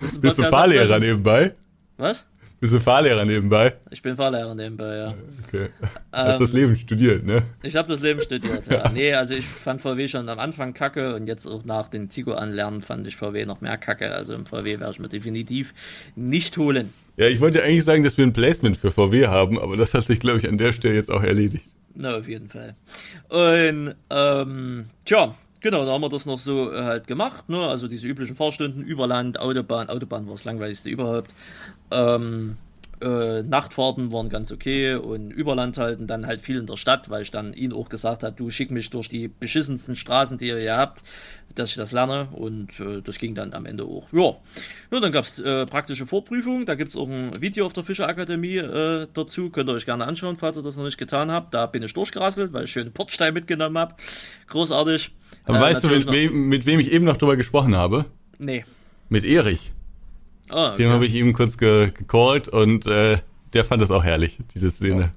[0.20, 1.54] Bist du Fahrlehrer nebenbei?
[1.96, 2.24] Was?
[2.60, 3.74] Bist du Fahrlehrer nebenbei?
[3.90, 5.14] Ich bin Fahrlehrer nebenbei, ja.
[5.46, 5.68] Okay.
[6.10, 7.44] Hast ähm, das Leben studiert, ne?
[7.62, 8.90] Ich habe das Leben studiert, ja.
[8.92, 12.32] Nee, also ich fand VW schon am Anfang kacke und jetzt auch nach den Tigo
[12.32, 14.12] anlernen fand ich VW noch mehr kacke.
[14.12, 15.72] Also im VW werde ich mir definitiv
[16.16, 16.92] nicht holen.
[17.16, 20.04] Ja, ich wollte eigentlich sagen, dass wir ein Placement für VW haben, aber das hat
[20.04, 21.64] sich, glaube ich, an der Stelle jetzt auch erledigt.
[21.94, 22.74] Na, auf jeden Fall.
[23.28, 27.66] Und, ähm, tja, genau, da haben wir das noch so äh, halt gemacht, ne?
[27.66, 31.34] Also diese üblichen Fahrstunden, Überland, Autobahn, Autobahn war das langweiligste überhaupt.
[31.90, 32.56] Ähm,
[33.00, 37.22] äh, Nachtfahrten waren ganz okay und Überland halten dann halt viel in der Stadt, weil
[37.22, 40.58] ich dann ihn auch gesagt habe, du schick mich durch die beschissensten Straßen, die ihr
[40.58, 41.04] hier habt,
[41.54, 44.06] dass ich das lerne und äh, das ging dann am Ende auch.
[44.12, 44.36] Ja,
[44.90, 47.84] ja dann gab es äh, praktische Vorprüfung, da gibt es auch ein Video auf der
[47.84, 51.54] Fischerakademie äh, dazu, könnt ihr euch gerne anschauen, falls ihr das noch nicht getan habt.
[51.54, 53.94] Da bin ich durchgerasselt, weil ich schönen Portstein mitgenommen habe.
[54.48, 55.12] Großartig.
[55.48, 58.04] Aber weißt du, mit, wem, mit wem ich eben noch drüber gesprochen habe?
[58.38, 58.64] Nee.
[59.08, 59.72] Mit Erich.
[60.48, 60.84] Ah, okay.
[60.84, 63.18] Dem habe ich eben kurz ge gecallt und äh,
[63.52, 65.00] der fand das auch herrlich, diese Szene.
[65.00, 65.10] Ja.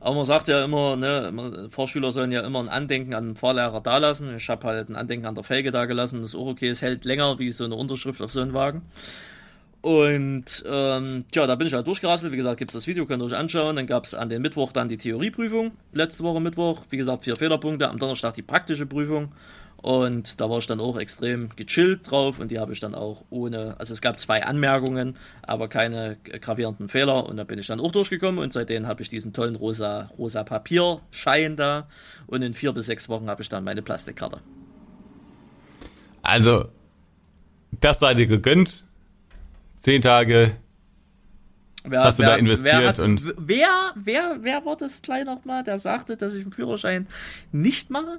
[0.00, 3.80] Aber man sagt ja immer, ne, Fahrschüler sollen ja immer ein Andenken an den Fahrlehrer
[3.80, 4.36] dalassen.
[4.36, 6.20] Ich habe halt ein Andenken an der Felge da gelassen.
[6.20, 8.82] Das ist auch okay, es hält länger wie so eine Unterschrift auf so einem Wagen.
[9.84, 12.32] Und ähm, tja, da bin ich halt durchgerasselt.
[12.32, 13.76] Wie gesagt, gibt es das Video, könnt ihr euch anschauen.
[13.76, 15.72] Dann gab es an den Mittwoch dann die Theorieprüfung.
[15.92, 16.86] Letzte Woche Mittwoch.
[16.88, 17.90] Wie gesagt, vier Fehlerpunkte.
[17.90, 19.32] Am Donnerstag die praktische Prüfung.
[19.76, 23.26] Und da war ich dann auch extrem gechillt drauf und die habe ich dann auch
[23.28, 27.80] ohne, also es gab zwei Anmerkungen, aber keine gravierenden Fehler und da bin ich dann
[27.80, 31.88] auch durchgekommen und seitdem habe ich diesen tollen rosa, rosa Papierschein da
[32.26, 34.40] und in vier bis sechs Wochen habe ich dann meine Plastikkarte.
[36.22, 36.70] Also,
[37.78, 38.86] das sei dir gegönnt.
[39.84, 40.56] Zehn Tage
[41.84, 43.34] wer, hast du wer, da investiert wer hat, und.
[43.36, 47.06] Wer, wer, wer war das gleich nochmal, der sagte, dass ich einen Führerschein
[47.52, 48.18] nicht mache?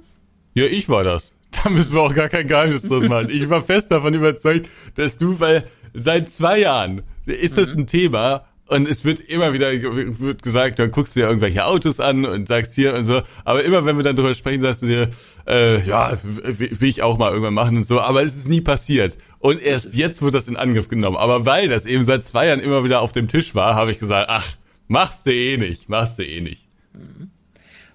[0.54, 1.34] Ja, ich war das.
[1.64, 3.30] Da müssen wir auch gar kein Geheimnis draus machen.
[3.30, 5.64] Ich war fest davon überzeugt, dass du, weil
[5.94, 7.80] seit zwei Jahren ist das mhm.
[7.80, 11.98] ein Thema und es wird immer wieder wird gesagt, dann guckst du dir irgendwelche Autos
[11.98, 13.22] an und sagst hier und so.
[13.44, 15.10] Aber immer wenn wir dann drüber sprechen, sagst du dir,
[15.48, 18.00] äh, ja, will ich auch mal irgendwann machen und so.
[18.00, 19.16] Aber es ist nie passiert.
[19.38, 21.16] Und erst jetzt wird das in Angriff genommen.
[21.16, 23.98] Aber weil das eben seit zwei Jahren immer wieder auf dem Tisch war, habe ich
[23.98, 24.46] gesagt, ach,
[24.88, 26.66] machst du eh nicht, machst du eh nicht.
[26.92, 27.30] Mhm.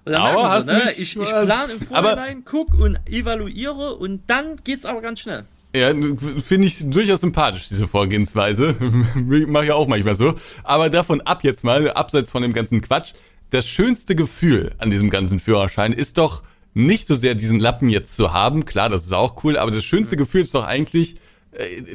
[0.04, 0.92] Und dann aber hast so, ne?
[0.96, 5.44] ich, ich plane im Vorhinein, guck und evaluiere und dann geht's aber ganz schnell.
[5.74, 8.76] Ja, finde ich durchaus sympathisch, diese Vorgehensweise.
[9.46, 10.34] Mache ich auch manchmal so.
[10.64, 13.12] Aber davon ab jetzt mal, abseits von dem ganzen Quatsch,
[13.50, 16.42] das schönste Gefühl an diesem ganzen Führerschein ist doch
[16.74, 18.64] nicht so sehr diesen Lappen jetzt zu haben.
[18.64, 21.16] Klar, das ist auch cool, aber das schönste Gefühl ist doch eigentlich,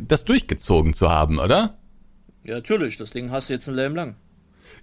[0.01, 1.77] das durchgezogen zu haben, oder?
[2.43, 4.15] Ja, natürlich, das Ding hast du jetzt ein Leben lang.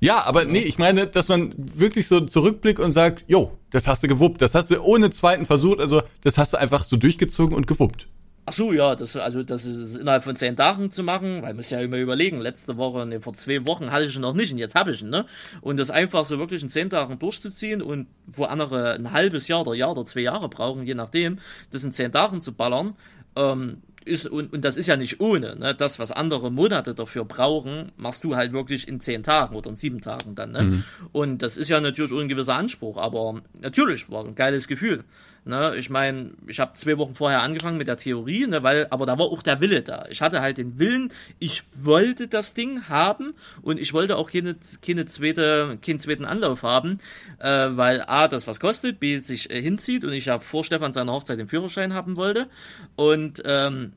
[0.01, 4.03] Ja, aber nee, ich meine, dass man wirklich so zurückblickt und sagt, jo, das hast
[4.03, 7.55] du gewuppt, das hast du ohne zweiten Versuch, also das hast du einfach so durchgezogen
[7.55, 8.09] und gewuppt.
[8.47, 11.57] Ach so, ja, das, also das ist innerhalb von zehn Tagen zu machen, weil man
[11.57, 14.53] muss ja immer überlegen, letzte Woche, ne, vor zwei Wochen hatte ich ihn noch nicht
[14.53, 15.25] und jetzt habe ich ihn, ne?
[15.63, 19.63] Und das einfach so wirklich in zehn Tagen durchzuziehen und wo andere ein halbes Jahr
[19.63, 21.39] oder Jahr oder zwei Jahre brauchen, je nachdem,
[21.71, 22.97] das in zehn Tagen zu ballern,
[23.35, 25.75] ähm, ist, und, und das ist ja nicht ohne, ne?
[25.75, 29.77] Das, was andere Monate dafür brauchen, machst du halt wirklich in zehn Tagen oder in
[29.77, 30.63] sieben Tagen dann, ne?
[30.63, 30.85] Mhm.
[31.13, 35.05] Und das ist ja natürlich ein gewisser Anspruch, aber natürlich war ein geiles Gefühl.
[35.45, 35.75] Ne?
[35.77, 38.63] Ich meine, ich habe zwei Wochen vorher angefangen mit der Theorie, ne?
[38.63, 40.07] weil, aber da war auch der Wille da.
[40.09, 44.57] Ich hatte halt den Willen, ich wollte das Ding haben und ich wollte auch keine,
[44.81, 46.99] keine zweite, keinen zweiten Anlauf haben,
[47.41, 50.93] äh, weil A, das was kostet, B, sich äh, hinzieht und ich ja vor Stefan
[50.93, 52.49] seiner Hochzeit den Führerschein haben wollte.
[52.97, 53.93] Und ähm,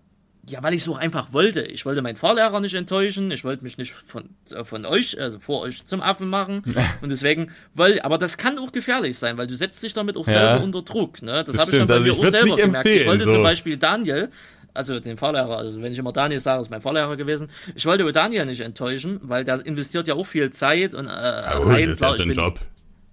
[0.50, 1.62] ja, weil ich so einfach wollte.
[1.62, 3.32] Ich wollte meinen Fahrlehrer nicht enttäuschen.
[3.32, 6.64] Ich wollte mich nicht von, äh, von euch, also vor euch zum Affen machen.
[7.02, 10.28] Und deswegen wollte, aber das kann auch gefährlich sein, weil du setzt dich damit auch
[10.28, 10.34] ja.
[10.34, 11.22] selber unter Druck.
[11.22, 11.44] Ne?
[11.44, 12.88] Das, das habe ich dann bei also mir auch selber gemerkt.
[12.88, 13.34] Ich wollte so.
[13.34, 14.30] zum Beispiel Daniel,
[14.74, 17.50] also den Fahrlehrer, also wenn ich immer Daniel sage, ist mein Fahrlehrer gewesen.
[17.76, 21.10] Ich wollte Daniel nicht enttäuschen, weil der investiert ja auch viel Zeit und äh,
[21.58, 22.60] gut, rein, das ist ja schon Job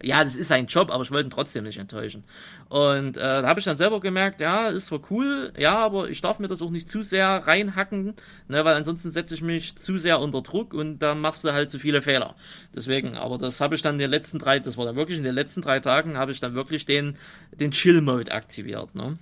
[0.05, 2.24] ja, das ist sein Job, aber ich wollte ihn trotzdem nicht enttäuschen.
[2.68, 6.20] Und äh, da habe ich dann selber gemerkt, ja, ist zwar cool, ja, aber ich
[6.20, 8.14] darf mir das auch nicht zu sehr reinhacken,
[8.48, 11.70] ne, weil ansonsten setze ich mich zu sehr unter Druck und dann machst du halt
[11.70, 12.34] zu viele Fehler.
[12.74, 15.24] Deswegen, aber das habe ich dann in den letzten drei, das war dann wirklich in
[15.24, 17.16] den letzten drei Tagen, habe ich dann wirklich den,
[17.52, 19.18] den Chill-Mode aktiviert, ne?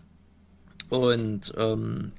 [0.89, 2.13] Und ähm,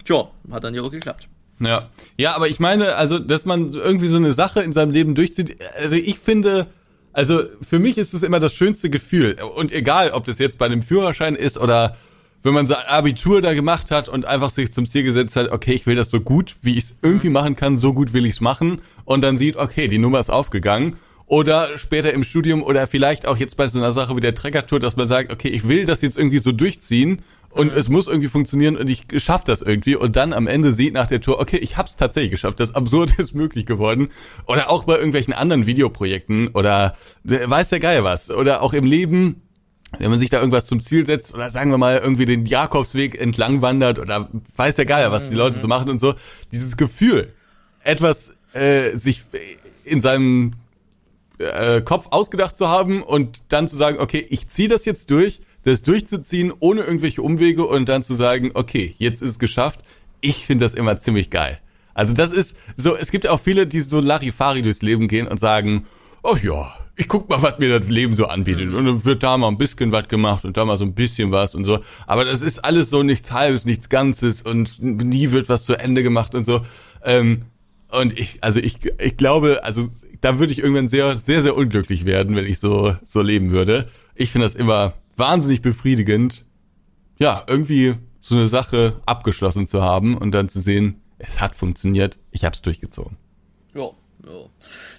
[0.51, 1.27] hat dann ja auch geklappt.
[1.59, 1.89] Ja.
[2.17, 5.57] Ja, aber ich meine, also, dass man irgendwie so eine Sache in seinem Leben durchzieht,
[5.77, 6.67] also ich finde,
[7.13, 9.37] also für mich ist es immer das schönste Gefühl.
[9.55, 11.95] Und egal, ob das jetzt bei einem Führerschein ist oder
[12.41, 15.73] wenn man sein Abitur da gemacht hat und einfach sich zum Ziel gesetzt hat, okay,
[15.73, 18.33] ich will das so gut, wie ich es irgendwie machen kann, so gut will ich
[18.33, 18.81] es machen.
[19.05, 20.97] Und dann sieht, okay, die Nummer ist aufgegangen.
[21.25, 24.81] Oder später im Studium oder vielleicht auch jetzt bei so einer Sache wie der Treckertour,
[24.81, 27.21] dass man sagt, okay, ich will das jetzt irgendwie so durchziehen
[27.53, 29.95] und es muss irgendwie funktionieren und ich schaffe das irgendwie.
[29.95, 32.73] Und dann am Ende sieht nach der Tour, okay, ich habe es tatsächlich geschafft, das
[32.73, 34.09] Absurde ist möglich geworden.
[34.47, 38.31] Oder auch bei irgendwelchen anderen Videoprojekten oder weiß der Geil was.
[38.31, 39.43] Oder auch im Leben,
[39.99, 43.19] wenn man sich da irgendwas zum Ziel setzt oder sagen wir mal irgendwie den Jakobsweg
[43.21, 46.15] entlang wandert oder weiß der Geil was die Leute so machen und so,
[46.51, 47.31] dieses Gefühl,
[47.83, 49.23] etwas äh, sich
[49.83, 50.53] in seinem
[51.37, 55.41] äh, Kopf ausgedacht zu haben und dann zu sagen, okay, ich ziehe das jetzt durch
[55.63, 59.81] das durchzuziehen, ohne irgendwelche Umwege und dann zu sagen, okay, jetzt ist es geschafft.
[60.21, 61.59] Ich finde das immer ziemlich geil.
[61.93, 65.39] Also das ist so, es gibt auch viele, die so Larifari durchs Leben gehen und
[65.39, 65.85] sagen,
[66.23, 68.67] oh ja, ich guck mal, was mir das Leben so anbietet.
[68.67, 68.75] Mhm.
[68.75, 71.31] Und dann wird da mal ein bisschen was gemacht und da mal so ein bisschen
[71.31, 71.79] was und so.
[72.07, 76.03] Aber das ist alles so nichts Halbes, nichts Ganzes und nie wird was zu Ende
[76.03, 76.61] gemacht und so.
[77.03, 77.43] Ähm,
[77.89, 79.89] und ich, also ich, ich glaube, also
[80.21, 83.87] da würde ich irgendwann sehr, sehr, sehr unglücklich werden, wenn ich so, so leben würde.
[84.15, 86.45] Ich finde das immer wahnsinnig befriedigend,
[87.17, 92.17] ja, irgendwie so eine Sache abgeschlossen zu haben und dann zu sehen, es hat funktioniert,
[92.31, 93.17] ich habe es durchgezogen.
[93.73, 93.91] Ja,
[94.25, 94.45] ja.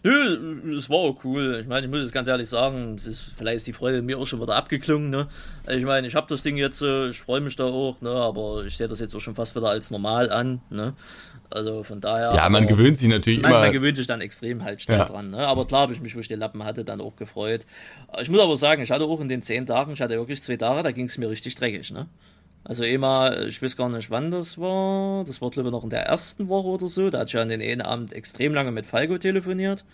[0.02, 1.58] Nö, es war auch cool.
[1.60, 4.18] Ich meine, ich muss es ganz ehrlich sagen, es ist, vielleicht ist die Freude mir
[4.18, 5.08] auch schon wieder abgeklungen.
[5.08, 5.28] Ne?
[5.68, 8.10] Ich meine, ich habe das Ding jetzt, ich freue mich da auch, ne?
[8.10, 10.60] aber ich sehe das jetzt auch schon fast wieder als normal an.
[10.68, 10.94] Ne?
[11.54, 12.34] Also von daher.
[12.34, 13.60] Ja, man gewöhnt sich natürlich man, immer.
[13.60, 15.04] Man gewöhnt sich dann extrem halt schnell ja.
[15.04, 15.30] dran.
[15.30, 15.46] Ne?
[15.46, 17.64] Aber klar habe ich mich, wo ich den Lappen hatte, dann auch gefreut.
[18.20, 20.56] Ich muss aber sagen, ich hatte auch in den zehn Tagen, ich hatte wirklich zwei
[20.56, 21.92] Tage, da ging es mir richtig dreckig.
[21.92, 22.08] Ne?
[22.64, 25.22] Also immer, ich weiß gar nicht, wann das war.
[25.24, 27.08] Das war, glaube ich, noch in der ersten Woche oder so.
[27.08, 29.84] Da hatte ich ja an den einen Abend extrem lange mit Falco telefoniert.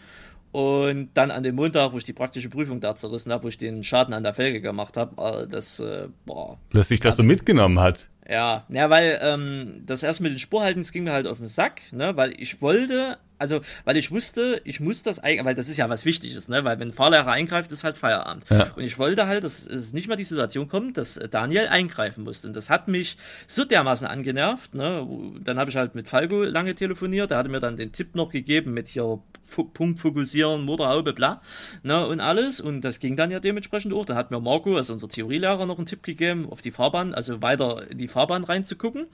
[0.52, 3.58] Und dann an dem Montag, wo ich die praktische Prüfung da zerrissen habe, wo ich
[3.58, 6.58] den Schaden an der Felge gemacht habe, äh, das, äh, boah.
[6.72, 8.08] Dass sich das so mitgenommen hat.
[8.30, 11.48] Ja, ja, weil ähm, das erst mit den Spurhalten, das ging mir halt auf den
[11.48, 15.68] Sack, ne, weil ich wollte also, weil ich wusste, ich muss das eigentlich, weil das
[15.68, 16.62] ist ja was Wichtiges, ne?
[16.64, 18.44] Weil wenn ein Fahrlehrer eingreift, ist halt Feierabend.
[18.50, 18.70] Ja.
[18.76, 22.48] Und ich wollte halt, dass es nicht mal die Situation kommt, dass Daniel eingreifen musste.
[22.48, 23.16] Und das hat mich
[23.46, 25.06] so dermaßen angenervt, ne?
[25.42, 28.30] Dann habe ich halt mit Falco lange telefoniert, der hatte mir dann den Tipp noch
[28.30, 29.20] gegeben mit hier
[29.50, 31.40] Punkt fokussieren, Motorhaube, bla,
[31.82, 32.06] ne?
[32.06, 32.60] Und alles.
[32.60, 34.04] Und das ging dann ja dementsprechend auch.
[34.04, 37.42] Dann hat mir Marco, also unser Theorielehrer, noch einen Tipp gegeben, auf die Fahrbahn, also
[37.42, 39.06] weiter in die Fahrbahn reinzugucken.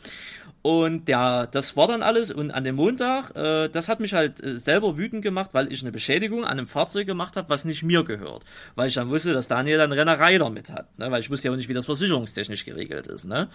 [0.62, 2.32] Und ja, das war dann alles.
[2.32, 5.82] Und an dem Montag, äh, das hat mich halt äh, selber wütend gemacht, weil ich
[5.82, 8.44] eine Beschädigung an einem Fahrzeug gemacht habe, was nicht mir gehört.
[8.74, 10.98] Weil ich dann wusste, dass Daniel dann Rennerei damit hat.
[10.98, 11.10] Ne?
[11.10, 13.26] Weil ich wusste ja auch nicht, wie das versicherungstechnisch geregelt ist.
[13.26, 13.48] Ne?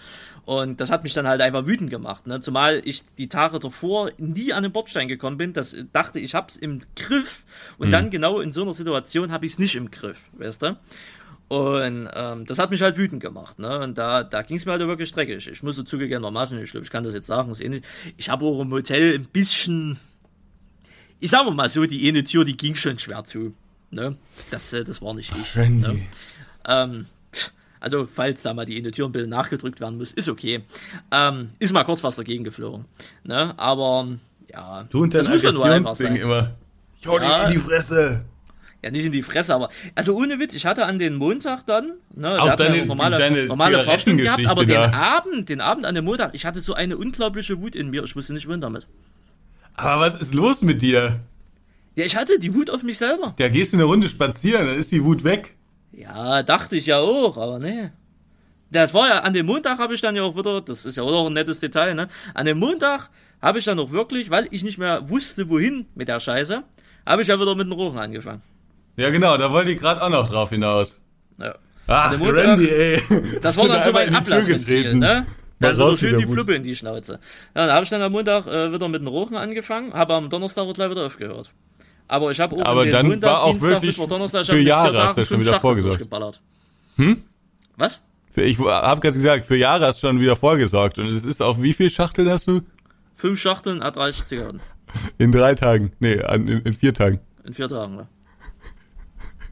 [0.45, 2.27] Und das hat mich dann halt einfach wütend gemacht.
[2.27, 2.39] Ne?
[2.39, 5.51] Zumal ich die Tage davor nie an den Bordstein gekommen bin.
[5.51, 7.43] Das dachte, ich hab's im Griff.
[7.77, 7.91] Und mhm.
[7.91, 10.19] dann genau in so einer Situation habe ich es nicht im Griff.
[10.37, 10.77] Weißt du?
[11.51, 13.59] Und ähm, das hat mich halt wütend gemacht.
[13.59, 13.79] Ne?
[13.79, 15.47] Und da, da ging es mir halt wirklich dreckig.
[15.49, 17.83] Ich musste zugegebenermaßen, ich glaube, ich kann das jetzt sagen, ist ähnlich.
[18.15, 19.99] Ich habe auch im Hotel ein bisschen
[21.19, 23.53] ich sag mal so, die eine Tür, die ging schon schwer zu.
[23.91, 24.15] Ne?
[24.49, 25.55] Das, äh, das war nicht ich.
[25.55, 26.01] Ne?
[26.65, 27.05] Ähm,
[27.79, 30.63] also, falls da mal die eine Tür ein bisschen nachgedrückt werden muss, ist okay.
[31.11, 32.85] Ähm, ist mal kurz was dagegen geflogen.
[33.23, 33.53] Ne?
[33.57, 34.07] Aber,
[34.51, 36.15] ja, Du und das muss doch nur einfach sein.
[36.15, 36.55] immer.
[36.97, 37.39] Ich hau Ja.
[37.41, 38.23] dir in die Fresse.
[38.83, 41.93] Ja, nicht in die Fresse, aber, also ohne Witz, ich hatte an den Montag dann,
[42.15, 45.85] ne, Auch deine- ja normale, deine normale Fahrstunden gehabt, aber den Zigarettengeschichte Abend, den Abend
[45.85, 48.61] an dem Montag, ich hatte so eine unglaubliche Wut in mir, ich wusste nicht wohin
[48.61, 48.87] damit.
[49.75, 51.19] Aber was ist los mit dir?
[51.95, 53.33] Ja, ich hatte die Wut auf mich selber.
[53.37, 55.55] Da gehst du eine Runde spazieren, dann ist die Wut weg.
[55.91, 57.91] Ja, dachte ich ja auch, aber nee.
[58.71, 61.03] Das war ja, an dem Montag habe ich dann ja auch wieder, das ist ja
[61.03, 62.07] auch noch ein nettes Detail, ne?
[62.33, 63.09] An dem Montag
[63.41, 66.63] habe ich dann auch wirklich, weil ich nicht mehr wusste, wohin mit der Scheiße,
[67.05, 68.41] habe ich ja wieder mit dem Rochen angefangen.
[68.97, 70.99] Ja, genau, da wollte ich gerade auch noch drauf hinaus.
[71.39, 71.55] Ja.
[71.87, 73.01] Ach, Montag- Randy, ey.
[73.41, 75.25] Das war dann so mein Ablassventil, ne?
[75.59, 76.25] Dann raus schön die.
[76.25, 77.19] Fluppe in die Schnauze.
[77.55, 80.29] Ja, da habe ich dann am Montag äh, wieder mit dem Rochen angefangen, habe am
[80.29, 81.51] Donnerstag gleich wieder aufgehört.
[82.07, 84.47] Aber ich habe auch Aber den dann Montag, war auch Dienstag, wirklich Mittwoch, Donnerstag, ich
[84.49, 86.07] für Jahre hast du ja schon wieder vorgesorgt.
[86.97, 87.23] Hm?
[87.77, 88.01] Was?
[88.35, 90.97] Ich habe gerade gesagt, für Jahre hast du schon wieder vorgesorgt.
[90.99, 92.61] Und es ist auf wie viel Schachteln hast du?
[93.15, 94.61] Fünf Schachteln, A30 Zigaretten.
[95.17, 95.91] In drei Tagen.
[95.99, 97.19] Nee, in, in vier Tagen.
[97.43, 98.07] In vier Tagen, ne?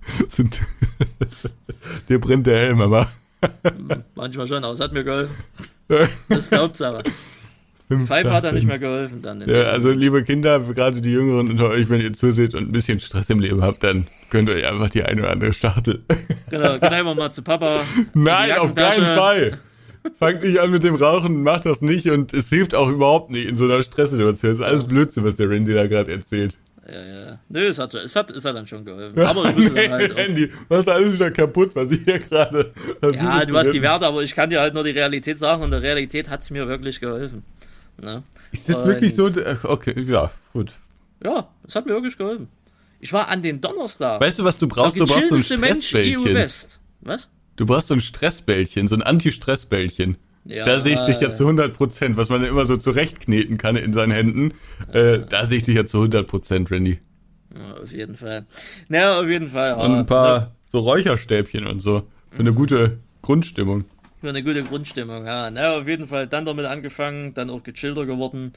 [0.27, 0.61] Sind
[2.07, 3.07] Dir brennt der Helm, aber.
[4.15, 5.35] Manchmal schon, aber es hat mir geholfen.
[6.29, 7.01] Das ist die Hauptsache.
[8.05, 9.41] Pfeife hat er nicht mehr geholfen dann.
[9.47, 12.99] Ja, also liebe Kinder, gerade die Jüngeren unter euch, wenn ihr zuseht und ein bisschen
[12.99, 16.03] Stress im Leben habt, dann könnt ihr euch einfach die eine oder andere Schachtel.
[16.51, 17.81] Genau, gehen einfach mal zu Papa.
[18.13, 19.17] Nein, auf keinen.
[19.17, 19.59] Fall.
[20.17, 23.49] Fangt nicht an mit dem Rauchen, macht das nicht und es hilft auch überhaupt nicht
[23.49, 24.51] in so einer Stresssituation.
[24.51, 26.57] Es ist alles Blödsinn, was der Randy da gerade erzählt.
[26.91, 27.39] Ja, ja.
[27.49, 29.19] Nö, es hat, es, hat, es hat dann schon geholfen.
[29.19, 32.73] Aber ich wusste nee, halt Randy, was ist alles wieder kaputt, was ich hier gerade
[33.13, 33.81] Ja, du hast die.
[33.81, 36.49] Werte, aber ich kann dir halt nur die Realität sagen und der Realität hat es
[36.49, 37.43] mir wirklich geholfen.
[38.01, 38.23] Ne?
[38.51, 39.29] Ist das Und- wirklich so?
[39.63, 40.71] Okay, ja, gut.
[41.23, 42.47] Ja, es hat mir wirklich geholfen.
[43.01, 44.21] Ich war an den Donnerstag.
[44.21, 44.99] Weißt du, was du brauchst?
[44.99, 46.35] Du brauchst so ein gechillteste Mensch EU Stressbällchen.
[46.35, 46.79] West.
[47.01, 47.29] Was?
[47.55, 50.17] Du brauchst so ein Stressbällchen, so ein Anti-Stressbällchen.
[50.49, 53.75] Ja, da sehe ich dich ja zu 100 Prozent, was man immer so zurechtkneten kann
[53.75, 54.53] in seinen Händen.
[54.91, 56.99] Äh, da sehe ich dich ja zu 100 Prozent, Randy.
[57.55, 58.45] Ja, auf jeden Fall.
[58.87, 59.73] Na, auf jeden Fall.
[59.75, 62.03] Und Ja, ein paar so Räucherstäbchen und so.
[62.31, 63.85] Für eine gute Grundstimmung.
[64.21, 65.51] Für eine gute Grundstimmung, ja.
[65.51, 68.53] Na, auf jeden Fall dann damit angefangen, dann auch gechillter geworden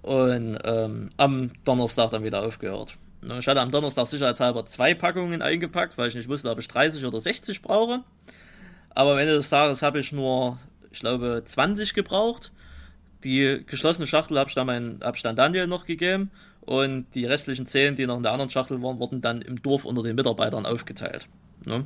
[0.00, 2.96] und ähm, am Donnerstag dann wieder aufgehört.
[3.38, 7.04] Ich hatte am Donnerstag sicherheitshalber zwei Packungen eingepackt, weil ich nicht wusste, ob ich 30
[7.04, 8.00] oder 60 brauche.
[8.90, 10.58] Aber am Ende des Tages habe ich nur,
[10.96, 12.52] ich glaube, 20 gebraucht.
[13.22, 16.30] Die geschlossene Schachtel habe ich dann meinen Abstand Daniel noch gegeben
[16.62, 19.84] und die restlichen 10, die noch in der anderen Schachtel waren, wurden dann im Dorf
[19.84, 21.28] unter den Mitarbeitern aufgeteilt.
[21.64, 21.84] Ne?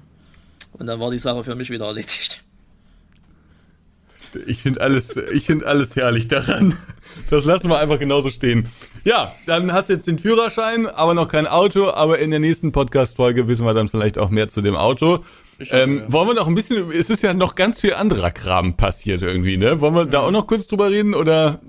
[0.72, 2.44] Und dann war die Sache für mich wieder erledigt.
[4.46, 6.76] Ich finde alles, ich finde alles herrlich daran.
[7.30, 8.68] Das lassen wir einfach genauso stehen.
[9.02, 11.90] Ja, dann hast du jetzt den Führerschein, aber noch kein Auto.
[11.90, 15.24] Aber in der nächsten Podcast-Folge wissen wir dann vielleicht auch mehr zu dem Auto.
[15.70, 16.12] Ähm, ja.
[16.12, 19.56] wollen wir noch ein bisschen, es ist ja noch ganz viel anderer Kram passiert irgendwie,
[19.56, 19.80] ne?
[19.80, 21.60] Wollen wir da auch noch kurz drüber reden oder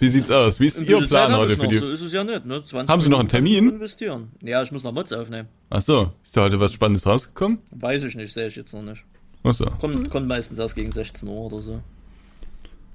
[0.00, 0.58] wie sieht's aus?
[0.58, 1.76] Wie ist Ihr Plan Zeit heute für die?
[1.76, 2.64] So ist es ja nicht, ne?
[2.64, 3.68] 20 Haben Sie noch einen Termin?
[3.68, 4.32] Investieren.
[4.42, 5.48] Ja, ich muss noch Mods aufnehmen.
[5.70, 7.58] Ach so, ist da heute was Spannendes rausgekommen?
[7.70, 9.04] Weiß ich nicht, sehe ich jetzt noch nicht.
[9.44, 9.66] Ach so.
[9.80, 11.80] Kommt, kommt meistens erst gegen 16 Uhr oder so.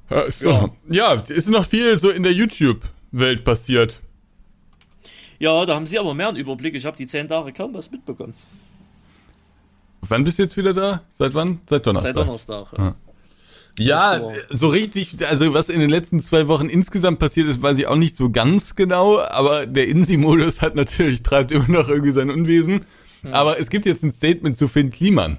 [0.09, 0.75] Ja, so.
[0.89, 4.01] Ja, ist noch viel so in der YouTube-Welt passiert.
[5.39, 6.75] Ja, da haben Sie aber mehr einen Überblick.
[6.75, 8.33] Ich habe die 10 Tage kaum was mitbekommen.
[10.09, 11.01] Wann bist du jetzt wieder da?
[11.13, 11.59] Seit wann?
[11.69, 12.13] Seit Donnerstag.
[12.13, 12.67] Seit Donnerstag.
[12.77, 12.95] Ja.
[13.79, 17.85] Ja, so richtig, also was in den letzten zwei Wochen insgesamt passiert ist, weiß ich
[17.85, 22.31] auch nicht so ganz genau, aber der INSI-Modus hat natürlich, treibt immer noch irgendwie sein
[22.31, 22.85] Unwesen.
[23.31, 25.37] Aber es gibt jetzt ein Statement zu Finn Kliman.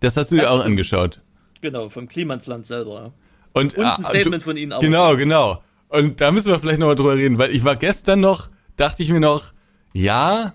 [0.00, 0.66] Das hast du dir Das auch stimmt.
[0.66, 1.20] angeschaut.
[1.60, 2.94] Genau, vom Klimansland selber.
[2.94, 3.12] Ja.
[3.52, 4.80] Und, Und ein ah, Statement du, von Ihnen auch.
[4.80, 5.62] Genau, genau.
[5.88, 9.10] Und da müssen wir vielleicht nochmal drüber reden, weil ich war gestern noch, dachte ich
[9.10, 9.52] mir noch,
[9.92, 10.54] ja,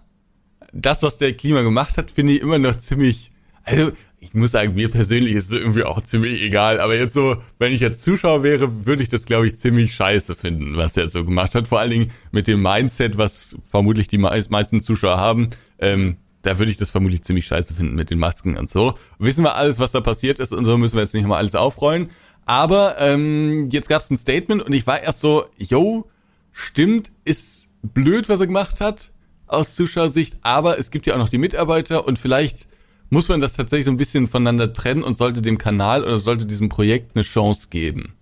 [0.75, 3.31] das, was der Klima gemacht hat, finde ich immer noch ziemlich,
[3.63, 7.37] also ich muss sagen, mir persönlich ist es irgendwie auch ziemlich egal, aber jetzt so,
[7.59, 11.07] wenn ich jetzt Zuschauer wäre, würde ich das, glaube ich, ziemlich scheiße finden, was er
[11.07, 11.67] so gemacht hat.
[11.67, 16.59] Vor allen Dingen mit dem Mindset, was vermutlich die mei- meisten Zuschauer haben, ähm, da
[16.59, 18.95] würde ich das vermutlich ziemlich scheiße finden mit den Masken und so.
[19.17, 21.55] Wissen wir alles, was da passiert ist und so müssen wir jetzt nicht mal alles
[21.55, 22.09] aufrollen.
[22.45, 26.09] Aber ähm, jetzt gab es ein Statement und ich war erst so, yo,
[26.51, 29.11] stimmt, ist blöd, was er gemacht hat
[29.47, 32.67] aus Zuschauersicht, aber es gibt ja auch noch die Mitarbeiter und vielleicht
[33.09, 36.45] muss man das tatsächlich so ein bisschen voneinander trennen und sollte dem Kanal oder sollte
[36.45, 38.13] diesem Projekt eine Chance geben.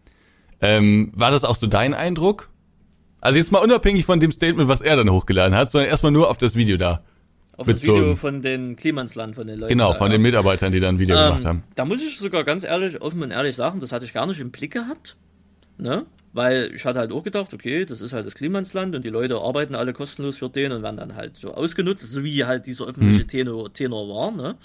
[0.62, 2.50] Ähm, war das auch so dein Eindruck?
[3.22, 6.30] Also jetzt mal unabhängig von dem Statement, was er dann hochgeladen hat, sondern erstmal nur
[6.30, 7.04] auf das Video da.
[7.56, 8.02] Auf das bezogen.
[8.02, 9.70] Video von den Klimansland, von den Leuten.
[9.70, 10.18] Genau, da, von ja.
[10.18, 11.64] den Mitarbeitern, die dann ein Video gemacht haben.
[11.76, 14.40] Da muss ich sogar ganz ehrlich, offen und ehrlich sagen, das hatte ich gar nicht
[14.40, 15.16] im Blick gehabt.
[15.78, 16.06] Ne?
[16.34, 19.38] Weil ich hatte halt auch gedacht, okay, das ist halt das Klimansland und die Leute
[19.38, 22.88] arbeiten alle kostenlos für den und werden dann halt so ausgenutzt, so wie halt dieser
[22.88, 23.28] öffentliche mhm.
[23.28, 24.58] Tenor, Tenor war, ne?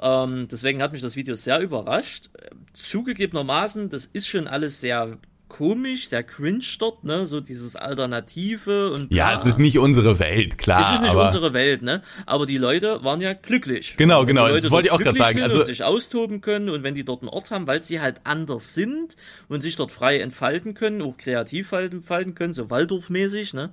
[0.00, 2.28] Ähm, deswegen hat mich das Video sehr überrascht.
[2.74, 5.16] Zugegebenermaßen, das ist schon alles sehr
[5.48, 7.26] komisch, sehr cringe dort, ne?
[7.26, 9.12] So dieses Alternative und.
[9.12, 10.80] Ja, es ist nicht unsere Welt, klar.
[10.80, 12.02] Es ist nicht unsere Welt, ne?
[12.26, 13.94] Aber die Leute waren ja glücklich.
[13.96, 14.48] Genau, genau.
[14.48, 15.42] Das wollte ich auch gerade sagen.
[15.42, 18.20] Also und sich austoben können und wenn die dort einen Ort haben, weil sie halt
[18.24, 19.16] anders sind
[19.48, 23.70] und sich dort frei entfalten können, auch kreativ entfalten können, so Waldorfmäßig, ne?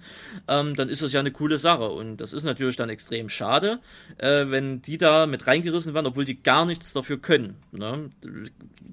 [0.48, 3.80] Ähm, dann ist das ja eine coole Sache und das ist natürlich dann extrem schade,
[4.18, 7.56] äh, wenn die da mit reingerissen werden, obwohl die gar nichts dafür können.
[7.72, 8.10] Ne?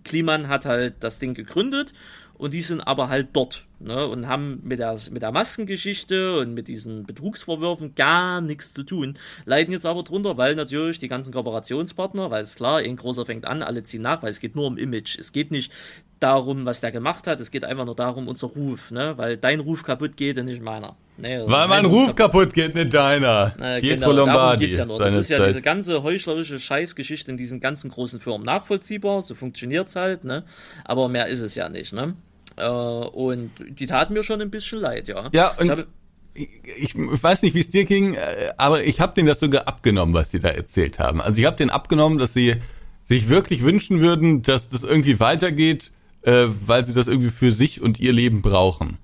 [0.05, 1.93] Kliman hat halt das Ding gegründet
[2.41, 6.55] und die sind aber halt dort ne, und haben mit der, mit der Maskengeschichte und
[6.55, 9.19] mit diesen Betrugsvorwürfen gar nichts zu tun.
[9.45, 13.45] Leiden jetzt aber drunter, weil natürlich die ganzen Kooperationspartner, weil es klar, ein großer fängt
[13.45, 15.19] an, alle ziehen nach, weil es geht nur um Image.
[15.19, 15.71] Es geht nicht
[16.19, 19.61] darum, was der gemacht hat, es geht einfach nur darum, unser Ruf, ne, weil dein
[19.61, 20.97] Ruf kaputt geht und nicht meiner.
[21.19, 23.55] Nee, also weil mein Ruf kaputt geht, nicht deiner.
[23.59, 24.67] Na, Pietro genau, Lombardi.
[24.75, 24.87] Ja.
[24.87, 25.51] Das ist ja Zeit.
[25.51, 30.45] diese ganze heuchlerische Scheißgeschichte in diesen ganzen großen Firmen nachvollziehbar, so funktioniert's halt, ne,
[30.87, 32.15] aber mehr ist es ja nicht, ne.
[32.57, 35.29] Äh, und die taten mir schon ein bisschen leid, ja.
[35.33, 35.87] Ja, und
[36.35, 39.41] ich, ich, ich weiß nicht, wie es dir ging, äh, aber ich habe denen das
[39.41, 41.21] sogar abgenommen, was sie da erzählt haben.
[41.21, 42.57] Also ich habe denen abgenommen, dass sie
[43.05, 45.91] sich wirklich wünschen würden, dass das irgendwie weitergeht,
[46.23, 48.99] äh, weil sie das irgendwie für sich und ihr Leben brauchen.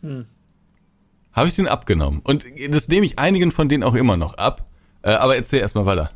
[0.00, 0.26] Hm.
[1.32, 2.20] Habe ich den abgenommen.
[2.22, 4.66] Und das nehme ich einigen von denen auch immer noch ab.
[5.02, 6.10] Äh, aber erzähl erstmal weiter.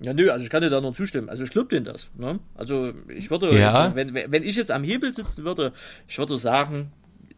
[0.00, 1.28] Ja, nö, also ich kann dir da nur zustimmen.
[1.28, 2.08] Also ich glaube denen das.
[2.16, 2.38] Ne?
[2.54, 3.86] Also ich würde, ja.
[3.86, 5.72] jetzt, wenn, wenn ich jetzt am Hebel sitzen würde,
[6.06, 6.92] ich würde sagen,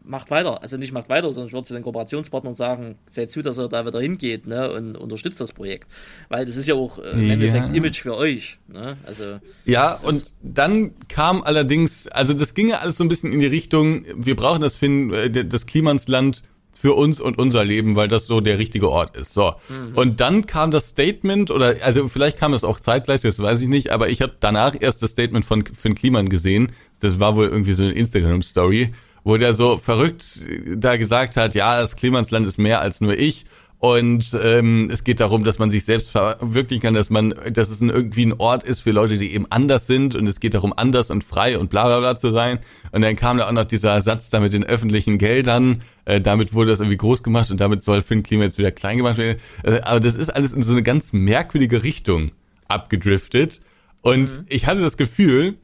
[0.05, 0.61] macht weiter.
[0.63, 3.69] Also nicht macht weiter, sondern ich würde zu den Kooperationspartnern sagen, seht zu, dass er
[3.69, 4.73] da wieder hingeht ne?
[4.73, 5.89] und unterstützt das Projekt.
[6.29, 7.33] Weil das ist ja auch äh, im ja.
[7.35, 8.59] Endeffekt Image für euch.
[8.69, 8.97] Ne?
[9.05, 13.41] Also, ja, und dann kam allerdings, also das ging ja alles so ein bisschen in
[13.41, 16.43] die Richtung, wir brauchen das, Finn, äh, das Klimansland
[16.81, 19.35] für uns und unser Leben, weil das so der richtige Ort ist.
[19.35, 19.53] So.
[19.69, 19.95] Mhm.
[19.97, 23.69] Und dann kam das Statement, oder also vielleicht kam das auch zeitgleich, das weiß ich
[23.69, 26.73] nicht, aber ich habe danach erst das Statement von Finn Kliman gesehen.
[27.01, 30.41] Das war wohl irgendwie so eine Instagram-Story, wo der so verrückt
[30.75, 33.45] da gesagt hat, ja, das Klimansland ist mehr als nur ich
[33.81, 37.81] und ähm, es geht darum, dass man sich selbst verwirklichen kann, dass man, dass es
[37.81, 40.75] ein, irgendwie ein Ort ist für Leute, die eben anders sind und es geht darum,
[40.77, 42.59] anders und frei und bla bla bla zu sein.
[42.93, 45.81] Und dann kam da auch noch dieser Satz da mit den öffentlichen Geldern.
[46.05, 48.99] Äh, damit wurde das irgendwie groß gemacht und damit soll Finn Klima jetzt wieder klein
[48.99, 49.41] gemacht werden.
[49.63, 52.33] Äh, aber das ist alles in so eine ganz merkwürdige Richtung
[52.69, 53.63] abgedriftet.
[54.03, 54.45] Und mhm.
[54.49, 55.55] ich hatte das Gefühl,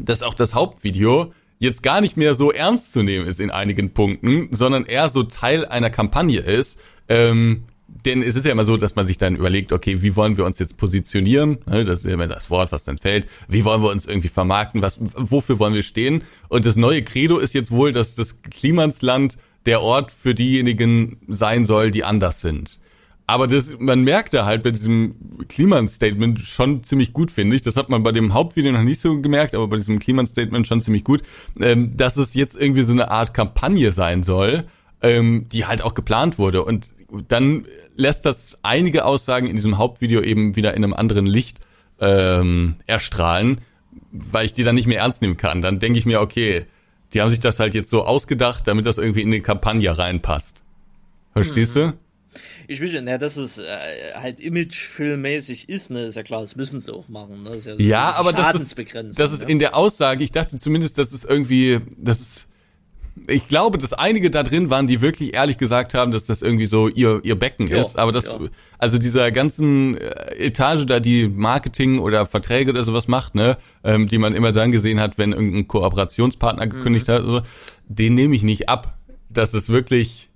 [0.00, 3.94] dass auch das Hauptvideo jetzt gar nicht mehr so ernst zu nehmen ist in einigen
[3.94, 7.64] Punkten, sondern eher so Teil einer Kampagne ist, ähm,
[8.04, 10.44] denn es ist ja immer so, dass man sich dann überlegt, okay, wie wollen wir
[10.44, 11.58] uns jetzt positionieren?
[11.66, 13.26] Ne, das ist ja immer das Wort, was dann fällt.
[13.48, 14.82] Wie wollen wir uns irgendwie vermarkten?
[14.82, 16.22] Was, wofür wollen wir stehen?
[16.48, 19.36] Und das neue Credo ist jetzt wohl, dass das Klimansland
[19.66, 22.78] der Ort für diejenigen sein soll, die anders sind.
[23.26, 25.14] Aber das, man merkt da halt bei diesem
[25.48, 27.62] Kliman-Statement schon ziemlich gut, finde ich.
[27.62, 30.80] Das hat man bei dem Hauptvideo noch nicht so gemerkt, aber bei diesem Kliman-Statement schon
[30.80, 31.22] ziemlich gut,
[31.60, 34.64] ähm, dass es jetzt irgendwie so eine Art Kampagne sein soll,
[35.02, 36.64] ähm, die halt auch geplant wurde.
[36.64, 36.90] Und
[37.28, 41.58] dann lässt das einige Aussagen in diesem Hauptvideo eben wieder in einem anderen Licht
[42.00, 43.60] ähm, erstrahlen,
[44.12, 45.62] weil ich die dann nicht mehr ernst nehmen kann.
[45.62, 46.66] Dann denke ich mir, okay,
[47.12, 50.62] die haben sich das halt jetzt so ausgedacht, damit das irgendwie in die Kampagne reinpasst.
[51.32, 51.80] Verstehst mhm.
[51.80, 51.92] du?
[52.68, 53.64] Ich will ja, dass es äh,
[54.14, 57.50] halt imagefilmmäßig ist, ne, ist ja klar, das müssen sie auch machen, ne?
[57.50, 58.76] Das ist ja, ja aber das ist,
[59.18, 62.47] das ist in der Aussage, ich dachte zumindest, dass es irgendwie, das ist
[63.26, 66.66] ich glaube, dass einige da drin waren, die wirklich ehrlich gesagt haben, dass das irgendwie
[66.66, 67.98] so ihr, ihr Becken ja, ist.
[67.98, 68.38] Aber das, ja.
[68.78, 74.06] also dieser ganzen äh, Etage da, die Marketing oder Verträge oder sowas macht, ne, ähm,
[74.06, 77.12] die man immer dann gesehen hat, wenn irgendein Kooperationspartner gekündigt mhm.
[77.12, 77.40] hat, so,
[77.88, 78.98] den nehme ich nicht ab.
[79.30, 80.27] Das ist wirklich,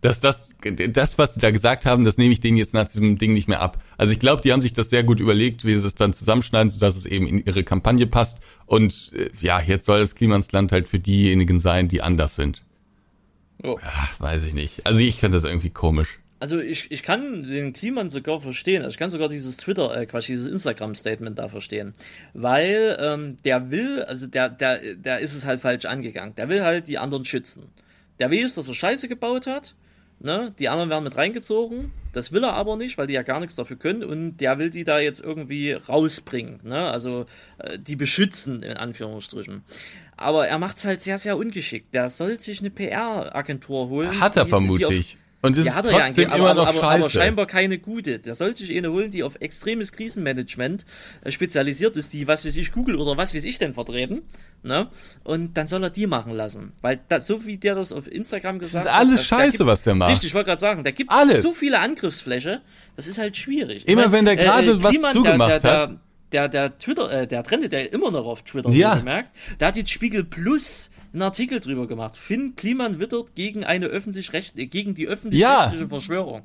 [0.00, 0.48] dass das,
[0.90, 3.48] das, was die da gesagt haben, das nehme ich denen jetzt nach diesem Ding nicht
[3.48, 3.82] mehr ab.
[3.96, 6.70] Also ich glaube, die haben sich das sehr gut überlegt, wie sie es dann zusammenschneiden,
[6.70, 8.40] sodass es eben in ihre Kampagne passt.
[8.66, 12.62] Und äh, ja, jetzt soll das Klimansland halt für diejenigen sein, die anders sind.
[13.62, 13.78] Oh.
[13.82, 14.86] Ja, weiß ich nicht.
[14.86, 16.18] Also ich finde das irgendwie komisch.
[16.38, 18.82] Also ich, ich kann den Kliman sogar verstehen.
[18.82, 21.94] Also ich kann sogar dieses Twitter, äh, Quatsch, dieses Instagram-Statement da verstehen.
[22.34, 26.34] Weil ähm, der will, also der, der, der ist es halt falsch angegangen.
[26.34, 27.70] Der will halt die anderen schützen.
[28.18, 29.74] Der weiß, dass er Scheiße gebaut hat
[30.18, 30.54] Ne?
[30.58, 31.92] Die anderen werden mit reingezogen.
[32.12, 34.02] Das will er aber nicht, weil die ja gar nichts dafür können.
[34.02, 36.60] Und der will die da jetzt irgendwie rausbringen.
[36.62, 36.90] Ne?
[36.90, 37.26] Also
[37.58, 39.62] äh, die beschützen, in Anführungsstrichen.
[40.16, 41.92] Aber er macht es halt sehr, sehr ungeschickt.
[41.94, 44.18] Der soll sich eine PR-Agentur holen.
[44.18, 45.12] Hat er die, vermutlich.
[45.12, 47.10] Die Und es Ja, ist hat ja trotzdem ange- immer aber, noch aber, aber scheiße.
[47.10, 48.18] scheinbar keine gute.
[48.18, 50.84] Der sollte sich eine holen, die auf extremes Krisenmanagement
[51.22, 54.22] äh, spezialisiert ist, die, was weiß ich, Google oder was weiß ich denn vertreten.
[54.62, 54.88] Ne?
[55.24, 56.72] Und dann soll er die machen lassen.
[56.80, 58.98] Weil das, so wie der das auf Instagram das gesagt ist hat.
[59.00, 60.10] alles das- der scheiße, gibt- was der macht.
[60.12, 61.42] Richtig, ich wollte gerade sagen, der gibt Alles.
[61.42, 62.62] so viele Angriffsfläche,
[62.96, 63.82] das ist halt schwierig.
[63.84, 65.96] Ich Immer wenn der gerade was Kliman, zugemacht der, der, hat.
[66.32, 68.96] Der, der, Twitter, äh, der trendet ja immer noch auf Twitter, Ja.
[68.96, 69.30] gemerkt.
[69.58, 72.16] Da hat jetzt Spiegel Plus einen Artikel drüber gemacht.
[72.16, 76.42] Finn Kliman wittert gegen eine öffentlich-recht, äh, gegen die öffentlich-rechtliche Verschwörung.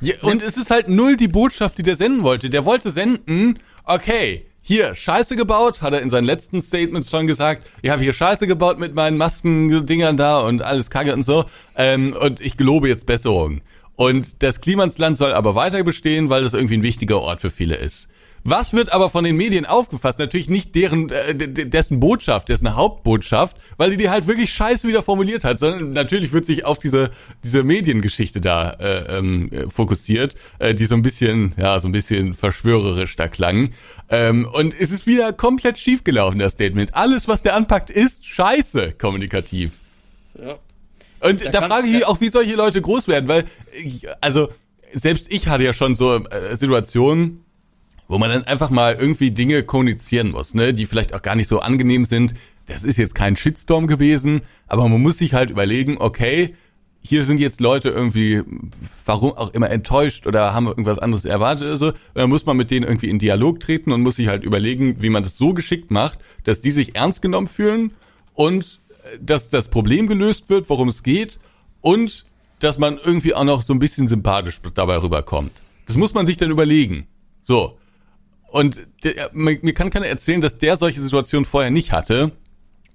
[0.00, 2.50] Ja, und es ist halt null die Botschaft, die der senden wollte.
[2.50, 7.66] Der wollte senden, okay, hier, Scheiße gebaut, hat er in seinen letzten Statements schon gesagt.
[7.82, 11.44] Ich habe hier Scheiße gebaut mit meinen Maskendingern da und alles Kacke und so.
[11.76, 13.60] Ähm, und ich gelobe jetzt Besserung.
[13.96, 17.76] Und das Klimansland soll aber weiter bestehen, weil das irgendwie ein wichtiger Ort für viele
[17.76, 18.08] ist.
[18.46, 20.18] Was wird aber von den Medien aufgefasst?
[20.18, 25.02] Natürlich nicht deren, äh, dessen Botschaft, dessen Hauptbotschaft, weil die die halt wirklich scheiße wieder
[25.02, 27.10] formuliert hat, sondern natürlich wird sich auf diese,
[27.42, 31.92] diese Mediengeschichte da äh, ähm, äh, fokussiert, äh, die so ein bisschen, ja, so ein
[31.92, 33.70] bisschen verschwörerisch da klang.
[34.10, 36.94] Ähm, und es ist wieder komplett schiefgelaufen, das Statement.
[36.94, 39.80] Alles, was der anpackt, ist scheiße kommunikativ.
[40.38, 40.58] Ja.
[41.20, 44.50] Und Da da frage ich mich auch, wie solche Leute groß werden, weil, ich, also,
[44.92, 47.43] selbst ich hatte ja schon so äh, Situationen,
[48.08, 51.48] wo man dann einfach mal irgendwie Dinge kommunizieren muss, ne, die vielleicht auch gar nicht
[51.48, 52.34] so angenehm sind.
[52.66, 56.54] Das ist jetzt kein Shitstorm gewesen, aber man muss sich halt überlegen, okay,
[57.06, 58.42] hier sind jetzt Leute irgendwie,
[59.04, 61.86] warum auch immer enttäuscht oder haben irgendwas anderes erwartet oder so.
[61.88, 65.02] Und dann muss man mit denen irgendwie in Dialog treten und muss sich halt überlegen,
[65.02, 67.92] wie man das so geschickt macht, dass die sich ernst genommen fühlen
[68.32, 71.38] und äh, dass das Problem gelöst wird, worum es geht
[71.82, 72.24] und
[72.60, 75.52] dass man irgendwie auch noch so ein bisschen sympathisch dabei rüberkommt.
[75.86, 77.06] Das muss man sich dann überlegen.
[77.42, 77.78] So.
[78.54, 82.30] Und der, mir kann keiner erzählen, dass der solche Situationen vorher nicht hatte.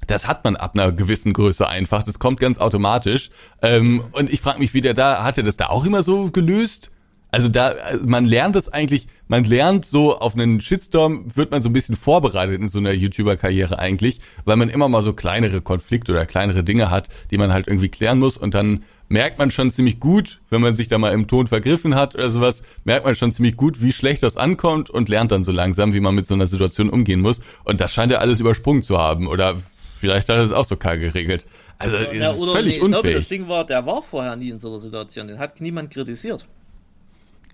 [0.08, 2.02] Das hat man ab einer gewissen Größe einfach.
[2.02, 3.30] Das kommt ganz automatisch.
[3.62, 6.32] Ähm, und ich frage mich, wie der da, hat er das da auch immer so
[6.32, 6.92] gelöst?
[7.30, 11.62] Also da, also man lernt es eigentlich, man lernt so auf einen Shitstorm, wird man
[11.62, 15.60] so ein bisschen vorbereitet in so einer YouTuber-Karriere eigentlich, weil man immer mal so kleinere
[15.60, 19.52] Konflikte oder kleinere Dinge hat, die man halt irgendwie klären muss und dann merkt man
[19.52, 23.06] schon ziemlich gut, wenn man sich da mal im Ton vergriffen hat oder sowas, merkt
[23.06, 26.16] man schon ziemlich gut, wie schlecht das ankommt und lernt dann so langsam, wie man
[26.16, 27.42] mit so einer Situation umgehen muss.
[27.64, 29.28] Und das scheint er alles übersprungen zu haben.
[29.28, 29.58] Oder
[30.00, 31.46] vielleicht hat er es auch so klar geregelt.
[31.80, 33.16] Also Ja, ist oder völlig nee, ich glaube, unfähig.
[33.16, 35.28] das Ding war, der war vorher nie in so einer Situation.
[35.28, 36.46] Den hat niemand kritisiert.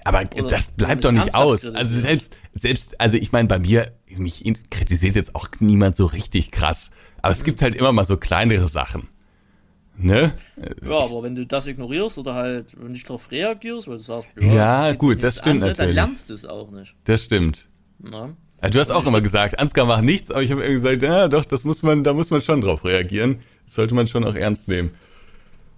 [0.04, 1.62] Aber Oder das bleibt doch nicht aus.
[1.62, 1.76] kritisiert.
[1.78, 6.52] Also selbst, selbst, also ich meine, bei mir, mich kritisiert jetzt auch niemand so richtig
[6.52, 6.92] krass.
[7.22, 9.08] Aber es gibt halt immer mal so kleinere Sachen.
[9.98, 10.34] Ne?
[10.86, 14.92] Ja, aber wenn du das ignorierst oder halt nicht darauf reagierst, weil du sagst, Ja,
[14.92, 15.96] geht gut, das stimmt ne, natürlich.
[15.96, 16.96] Dann lernst du es auch nicht.
[17.06, 17.70] Das stimmt.
[18.00, 18.36] Ne?
[18.62, 21.28] Ja, du hast auch immer gesagt, Ansgar macht nichts, aber ich habe immer gesagt, ja,
[21.28, 23.38] doch, das muss man, da muss man schon drauf reagieren.
[23.66, 24.92] Das sollte man schon auch ernst nehmen.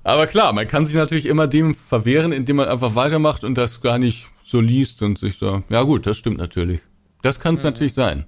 [0.03, 3.81] Aber klar, man kann sich natürlich immer dem verwehren, indem man einfach weitermacht und das
[3.81, 6.79] gar nicht so liest und sich so, ja gut, das stimmt natürlich.
[7.21, 8.25] Das kann es natürlich sein.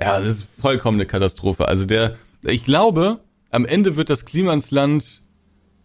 [0.00, 1.68] Ja, das ist vollkommen eine Katastrophe.
[1.68, 3.20] Also der, ich glaube,
[3.50, 5.22] am Ende wird das Klimansland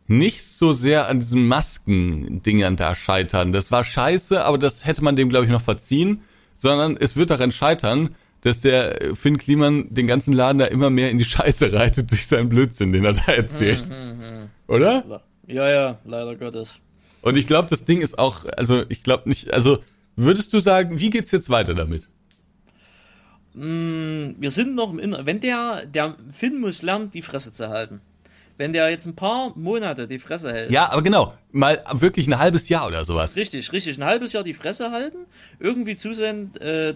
[0.07, 3.51] nicht so sehr an diesen Masken-Dingern da scheitern.
[3.51, 6.22] Das war scheiße, aber das hätte man dem, glaube ich, noch verziehen.
[6.55, 11.09] Sondern es wird daran scheitern, dass der Finn Kliman den ganzen Laden da immer mehr
[11.09, 13.89] in die Scheiße reitet durch seinen Blödsinn, den er da erzählt.
[14.68, 15.24] Oder?
[15.47, 16.80] Ja, ja, leider Gottes.
[17.22, 19.80] Und ich glaube, das Ding ist auch, also ich glaube nicht, also
[20.16, 22.07] würdest du sagen, wie geht's jetzt weiter damit?
[23.56, 25.26] Wir sind noch im Inner.
[25.26, 28.01] Wenn der, der Finn muss lernen, die Fresse zu halten.
[28.58, 30.72] Wenn der jetzt ein paar Monate die Fresse hält.
[30.72, 33.36] Ja, aber genau, mal wirklich ein halbes Jahr oder sowas.
[33.36, 33.97] Richtig, richtig.
[33.97, 35.20] Ein halbes Jahr die Fresse halten,
[35.60, 36.95] irgendwie zusehen, äh, äh,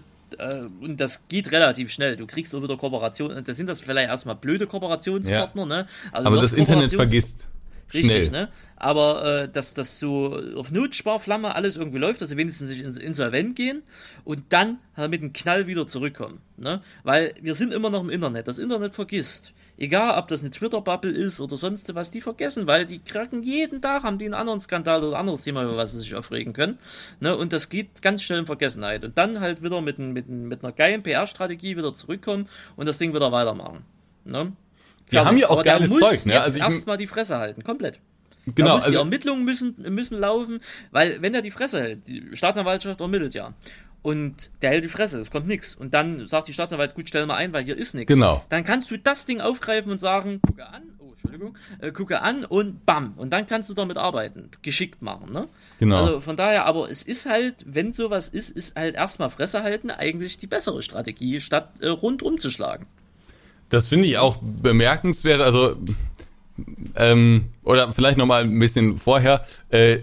[0.81, 2.15] und das geht relativ schnell.
[2.15, 3.43] Du kriegst auch wieder Kooperationen.
[3.43, 5.67] Das sind das vielleicht erstmal blöde Kooperationspartner, Ja.
[5.67, 5.87] ne?
[6.11, 7.47] Also Aber das Internet Kooperations-
[7.89, 8.19] vergisst schnell.
[8.19, 8.49] Richtig, ne?
[8.75, 12.97] Aber äh, dass das so auf Notsparflamme alles irgendwie läuft, dass sie wenigstens nicht ins
[12.97, 13.83] Insolvent gehen
[14.23, 16.39] und dann halt mit einem Knall wieder zurückkommen.
[16.55, 16.81] Ne?
[17.03, 18.47] Weil wir sind immer noch im Internet.
[18.47, 19.53] Das Internet vergisst.
[19.77, 23.81] Egal, ob das eine Twitter-Bubble ist oder sonst was, die vergessen, weil die kracken jeden
[23.81, 26.51] Tag, haben die einen anderen Skandal oder ein anderes Thema, über was sie sich aufregen
[26.51, 26.79] können.
[27.21, 27.35] Ne?
[27.35, 29.05] Und das geht ganz schnell in Vergessenheit.
[29.05, 33.13] Und dann halt wieder mit, mit, mit einer geilen PR-Strategie wieder zurückkommen und das Ding
[33.13, 33.85] wieder weitermachen.
[34.25, 34.53] Ne?
[35.11, 36.41] Die haben ja auch geiles muss Zeug, ne?
[36.41, 37.99] Also erstmal die Fresse halten, komplett.
[38.55, 40.59] Genau, muss die also Ermittlungen müssen, müssen laufen,
[40.91, 43.53] weil wenn er die Fresse hält, die Staatsanwaltschaft ermittelt ja.
[44.01, 45.75] Und der hält die Fresse, es kommt nichts.
[45.75, 48.13] Und dann sagt die Staatsanwalt, gut, stell mal ein, weil hier ist nichts.
[48.13, 48.45] Genau.
[48.47, 52.45] Dann kannst du das Ding aufgreifen und sagen, gucke an, oh, Entschuldigung, äh, gucke an
[52.45, 53.13] und bam.
[53.17, 55.49] Und dann kannst du damit arbeiten, geschickt machen, ne?
[55.79, 55.97] Genau.
[55.97, 59.91] Also von daher, aber es ist halt, wenn sowas ist, ist halt erstmal Fresse halten
[59.91, 62.87] eigentlich die bessere Strategie, statt äh, rundum zu schlagen.
[63.69, 65.41] Das finde ich auch bemerkenswert.
[65.41, 65.75] Also,
[66.95, 69.99] ähm, oder vielleicht noch mal ein bisschen vorher, äh,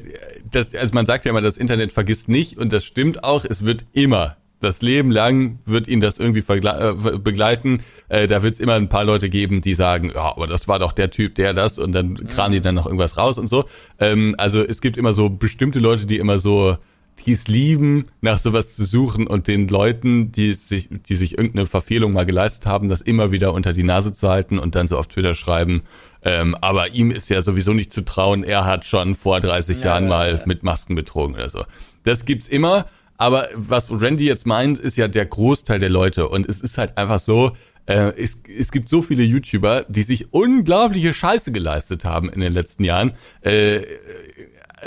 [0.50, 3.64] das, also man sagt ja immer, das Internet vergisst nicht und das stimmt auch, es
[3.64, 7.80] wird immer das Leben lang wird ihn das irgendwie äh, begleiten.
[8.08, 10.78] Äh, da wird es immer ein paar Leute geben, die sagen, ja, aber das war
[10.78, 13.66] doch der Typ, der das und dann kramen die dann noch irgendwas raus und so.
[14.00, 16.78] Ähm, also es gibt immer so bestimmte Leute, die immer so
[17.24, 21.66] die es lieben, nach sowas zu suchen und den Leuten, die sich, die sich irgendeine
[21.66, 24.98] Verfehlung mal geleistet haben, das immer wieder unter die Nase zu halten und dann so
[24.98, 25.82] auf Twitter schreiben.
[26.22, 29.86] Ähm, aber ihm ist ja sowieso nicht zu trauen, er hat schon vor 30 ja,
[29.86, 30.42] Jahren ja, mal ja.
[30.46, 31.64] mit Masken betrogen oder so.
[32.04, 32.86] Das gibt's immer,
[33.16, 36.98] aber was Randy jetzt meint, ist ja der Großteil der Leute und es ist halt
[36.98, 37.52] einfach so,
[37.86, 42.52] äh, es, es gibt so viele YouTuber, die sich unglaubliche Scheiße geleistet haben in den
[42.52, 43.12] letzten Jahren.
[43.40, 43.82] Äh,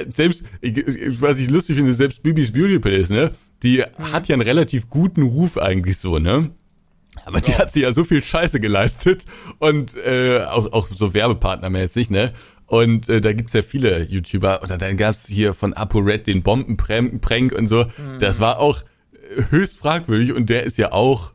[0.10, 0.44] selbst,
[1.20, 3.32] was ich lustig finde, selbst Bibis Beauty Pills, ne?
[3.64, 4.12] Die mhm.
[4.12, 6.52] hat ja einen relativ guten Ruf eigentlich so, ne?
[7.26, 9.26] Aber die hat sich ja so viel Scheiße geleistet
[9.60, 12.34] und äh, auch, auch so werbepartnermäßig, ne?
[12.66, 14.62] Und äh, da gibt's ja viele YouTuber.
[14.64, 17.86] Oder dann gab's hier von ApoRed den Bombenprank und so.
[17.86, 18.20] Mhm.
[18.20, 18.84] Das war auch
[19.50, 21.34] höchst fragwürdig und der ist ja auch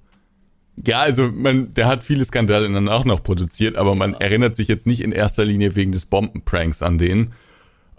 [0.84, 4.18] ja, also man, der hat viele Skandale dann auch noch produziert, aber man ja.
[4.18, 7.32] erinnert sich jetzt nicht in erster Linie wegen des Bombenpranks an den.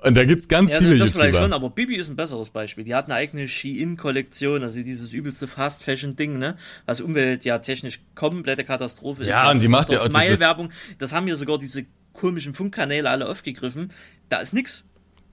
[0.05, 1.19] Und da gibt's ganz ja, viele das YouTuber.
[1.19, 2.83] vielleicht schon, aber Bibi ist ein besseres Beispiel.
[2.83, 6.57] Die hat eine eigene Shein-Kollektion, also dieses übelste Fast-Fashion-Ding, ne?
[6.85, 9.29] Was Umwelt ja technisch komplette Katastrophe ist.
[9.29, 10.69] Ja, und die macht ja auch Smile-Werbung.
[10.99, 13.91] Das haben ja sogar diese komischen Funkkanäle alle aufgegriffen.
[14.29, 14.83] Da ist nix.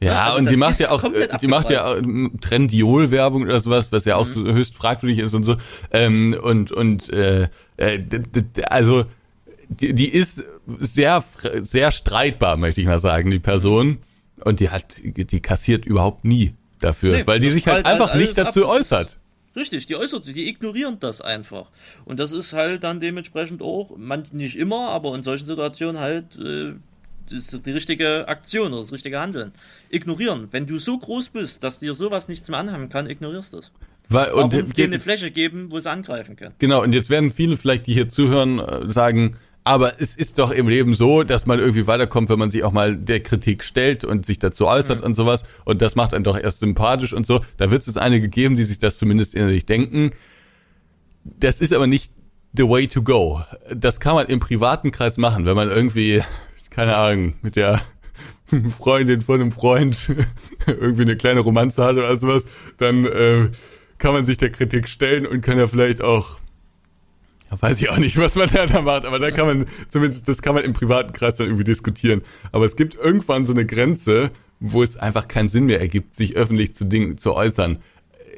[0.01, 1.05] Ja, ja also und die macht ja auch,
[1.41, 1.95] die macht ja
[2.41, 4.33] Trendiol-Werbung oder sowas, was ja auch mhm.
[4.33, 5.57] so höchst fragwürdig ist und so.
[5.91, 8.01] Ähm, und und äh, äh
[8.65, 9.05] also
[9.69, 10.45] die, die ist
[10.81, 11.23] sehr
[11.61, 13.99] sehr streitbar, möchte ich mal sagen, die Person.
[14.45, 18.15] Und die hat, die kassiert überhaupt nie dafür, nee, weil die sich halt, halt einfach
[18.15, 19.19] nicht dazu äußert.
[19.55, 21.71] Richtig, die äußert sich, die ignorieren das einfach.
[22.05, 26.39] Und das ist halt dann dementsprechend auch, man, nicht immer, aber in solchen Situationen halt
[26.39, 26.73] äh,
[27.31, 29.53] die richtige Aktion oder das richtige Handeln.
[29.91, 30.49] Ignorieren.
[30.51, 33.71] Wenn du so groß bist, dass dir sowas nichts mehr anhaben kann, ignorierst du es.
[34.09, 36.55] Weil, und Warum dir eine Fläche geben, wo sie angreifen können.
[36.59, 40.51] Genau, und jetzt werden viele vielleicht, die hier zuhören, äh, sagen, aber es ist doch
[40.51, 44.05] im Leben so, dass man irgendwie weiterkommt, wenn man sich auch mal der Kritik stellt
[44.05, 45.07] und sich dazu äußert mhm.
[45.07, 45.45] und sowas.
[45.65, 47.41] Und das macht einen doch erst sympathisch und so.
[47.59, 50.11] Da wird es einige geben, die sich das zumindest innerlich denken.
[51.25, 52.13] Das ist aber nicht
[52.53, 53.43] the way to go.
[53.75, 56.23] Das kann man im privaten Kreis machen, wenn man irgendwie,
[56.71, 57.81] keine Ahnung, mit der
[58.79, 59.97] Freundin von einem Freund
[60.67, 62.45] irgendwie eine kleine Romanze hat oder sowas,
[62.79, 63.51] dann äh,
[63.99, 66.41] kann man sich der Kritik stellen und kann ja vielleicht auch
[67.61, 70.55] weiß ich auch nicht, was man da macht, aber da kann man, zumindest, das kann
[70.55, 72.23] man im privaten Kreis dann irgendwie diskutieren.
[72.53, 74.31] Aber es gibt irgendwann so eine Grenze,
[74.61, 77.79] wo es einfach keinen Sinn mehr ergibt, sich öffentlich zu Dingen zu äußern.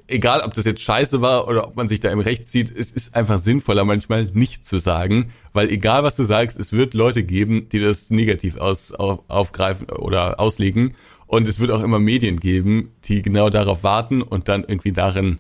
[0.07, 2.91] Egal, ob das jetzt scheiße war oder ob man sich da im Recht zieht, es
[2.91, 7.25] ist einfach sinnvoller manchmal nicht zu sagen, weil egal was du sagst, es wird Leute
[7.25, 10.95] geben, die das negativ aus, auf, aufgreifen oder auslegen.
[11.27, 15.39] Und es wird auch immer Medien geben, die genau darauf warten und dann irgendwie darin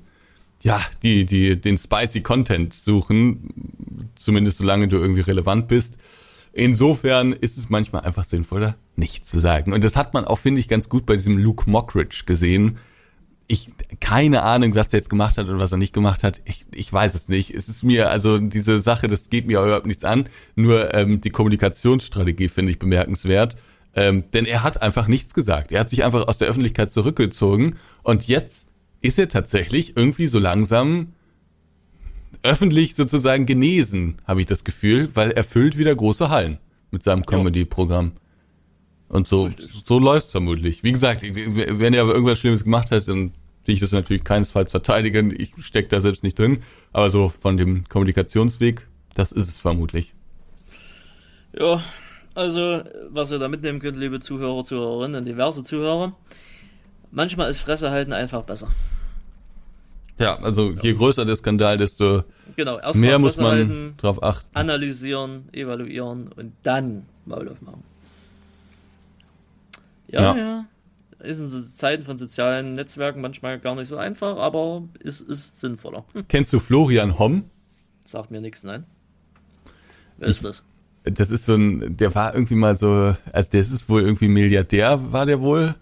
[0.65, 5.99] ja, die, die, den spicy Content suchen, zumindest solange du irgendwie relevant bist.
[6.55, 9.75] Insofern ist es manchmal einfach sinnvoller, nicht zu sagen.
[9.75, 12.79] Und das hat man auch, finde ich, ganz gut bei diesem Luke Mockridge gesehen.
[13.47, 13.69] Ich,
[14.01, 16.41] keine Ahnung, was der jetzt gemacht hat und was er nicht gemacht hat.
[16.47, 17.51] Ich, ich weiß es nicht.
[17.51, 20.25] Es ist mir, also diese Sache, das geht mir überhaupt nichts an.
[20.57, 23.57] Nur ähm, die Kommunikationsstrategie finde ich bemerkenswert.
[23.95, 25.73] Ähm, denn er hat einfach nichts gesagt.
[25.73, 28.67] Er hat sich einfach aus der Öffentlichkeit zurückgezogen und jetzt
[29.05, 31.13] ist er tatsächlich irgendwie so langsam
[32.43, 36.59] öffentlich sozusagen genesen, habe ich das Gefühl, weil er füllt wieder große Hallen
[36.91, 38.13] mit seinem Comedy-Programm.
[39.09, 39.51] Und so,
[39.85, 40.83] so läuft's vermutlich.
[40.83, 43.33] Wie gesagt, wenn er aber irgendwas Schlimmes gemacht hat, dann
[43.67, 45.35] will ich das natürlich keinesfalls verteidigen.
[45.37, 46.61] Ich stecke da selbst nicht drin.
[46.93, 50.15] Aber so von dem Kommunikationsweg, das ist es vermutlich.
[51.59, 51.83] Ja,
[52.35, 56.17] also, was ihr da mitnehmen könnt, liebe Zuhörer, Zuhörerinnen diverse Zuhörer,
[57.15, 58.71] manchmal ist Fresse halten einfach besser.
[60.19, 62.23] Ja, also je größer der Skandal, desto
[62.55, 64.49] genau, mehr muss man halten, drauf achten.
[64.55, 67.83] Analysieren, evaluieren und dann Maul aufmachen.
[70.09, 70.37] Ja, ja.
[70.37, 70.65] ja.
[71.21, 76.05] Ist in Zeiten von sozialen Netzwerken manchmal gar nicht so einfach, aber es ist sinnvoller.
[76.13, 76.27] Hm.
[76.29, 77.45] Kennst du Florian Homm?
[78.05, 78.85] Sagt mir nichts, nein.
[80.19, 80.63] Wer ist das?
[81.05, 85.13] Das ist so ein, der war irgendwie mal so, also der ist wohl irgendwie Milliardär,
[85.13, 85.75] war der wohl.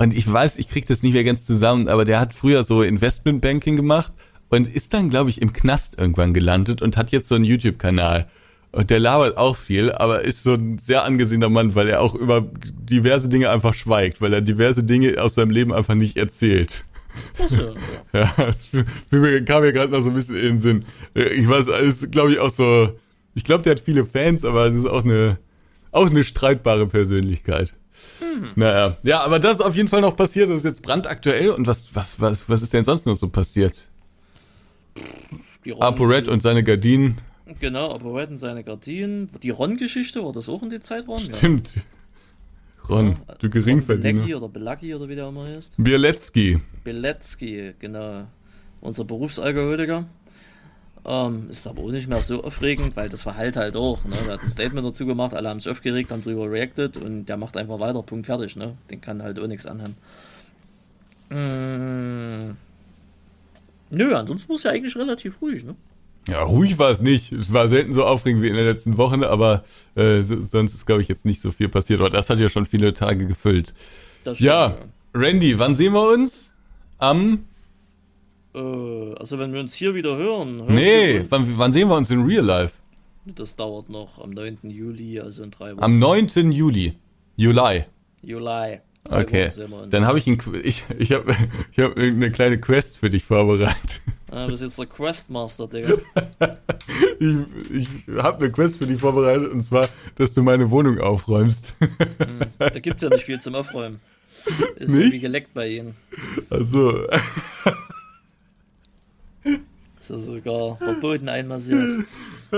[0.00, 2.82] Und ich weiß, ich krieg das nicht mehr ganz zusammen, aber der hat früher so
[2.82, 4.14] Investmentbanking gemacht
[4.48, 8.26] und ist dann, glaube ich, im Knast irgendwann gelandet und hat jetzt so einen YouTube-Kanal.
[8.72, 12.14] Und der labert auch viel, aber ist so ein sehr angesehener Mann, weil er auch
[12.14, 16.86] über diverse Dinge einfach schweigt, weil er diverse Dinge aus seinem Leben einfach nicht erzählt.
[17.46, 17.74] So,
[18.14, 18.20] ja.
[18.20, 18.70] ja, das
[19.44, 20.84] kam mir gerade noch so ein bisschen in den Sinn.
[21.12, 22.98] Ich weiß, ist, glaube ich, auch so,
[23.34, 25.36] ich glaube, der hat viele Fans, aber das ist auch eine,
[25.92, 27.74] Auch eine streitbare Persönlichkeit.
[28.20, 28.50] Hm.
[28.56, 30.50] Naja, ja, aber das ist auf jeden Fall noch passiert.
[30.50, 31.50] Das ist jetzt brandaktuell.
[31.50, 33.88] Und was, was, was, was ist denn sonst noch so passiert?
[35.78, 37.18] ApoRed und seine Gardinen.
[37.58, 39.30] Genau, ApoRed und seine Gardinen.
[39.42, 41.18] Die Ron-Geschichte, war das auch in die Zeit Ron?
[41.18, 41.76] Stimmt.
[41.76, 41.82] Ja.
[42.88, 44.22] Ron, ja, du Geringverdiener.
[44.22, 45.74] Ron oder Belacki oder wie der immer heißt.
[45.76, 46.58] Bielecki.
[46.84, 48.26] Bielecki, genau.
[48.80, 50.06] Unser Berufsalkoholiker.
[51.04, 54.04] Ähm, ist aber auch nicht mehr so aufregend, weil das verheilt halt auch.
[54.04, 54.14] Ne?
[54.26, 57.36] Er hat ein Statement dazu gemacht, alle haben sich aufgeregt, haben drüber reacted und der
[57.36, 58.56] macht einfach weiter, Punkt fertig.
[58.56, 58.76] Ne?
[58.90, 59.96] Den kann halt auch nichts anhaben.
[61.30, 62.54] Mmh.
[63.90, 65.74] Nö, ansonsten war es ja eigentlich relativ ruhig, ne?
[66.28, 67.32] Ja, ruhig war es nicht.
[67.32, 69.64] Es war selten so aufregend wie in der letzten Woche, aber
[69.94, 72.00] äh, sonst ist, glaube ich, jetzt nicht so viel passiert.
[72.00, 73.74] Aber das hat ja schon viele Tage gefüllt.
[74.34, 74.76] ja,
[75.14, 76.52] Randy, wann sehen wir uns?
[76.98, 77.46] Am
[78.54, 80.62] äh, also wenn wir uns hier wieder hören.
[80.62, 82.74] hören nee, wann, wann, sehen wir uns in Real Life?
[83.24, 84.58] Das dauert noch am 9.
[84.64, 85.82] Juli, also in drei Wochen.
[85.82, 86.52] Am 9.
[86.52, 86.94] Juli.
[87.36, 87.84] Juli.
[88.22, 88.80] Juli.
[89.08, 89.50] Okay,
[89.88, 91.34] dann habe ich, ein, ich, ich habe
[91.72, 94.02] ich hab eine kleine Quest für dich vorbereitet.
[94.30, 95.94] Ah, du bist jetzt der Questmaster, Digga.
[97.18, 97.36] ich
[97.70, 101.72] ich habe eine Quest für dich vorbereitet und zwar, dass du meine Wohnung aufräumst.
[101.78, 104.00] Hm, da gibt's ja nicht viel zum Aufräumen.
[104.76, 104.98] Ist nicht?
[104.98, 105.96] irgendwie geleckt bei ihnen.
[106.50, 107.06] Also.
[110.10, 112.04] Ist ja sogar der Boden einmassiert.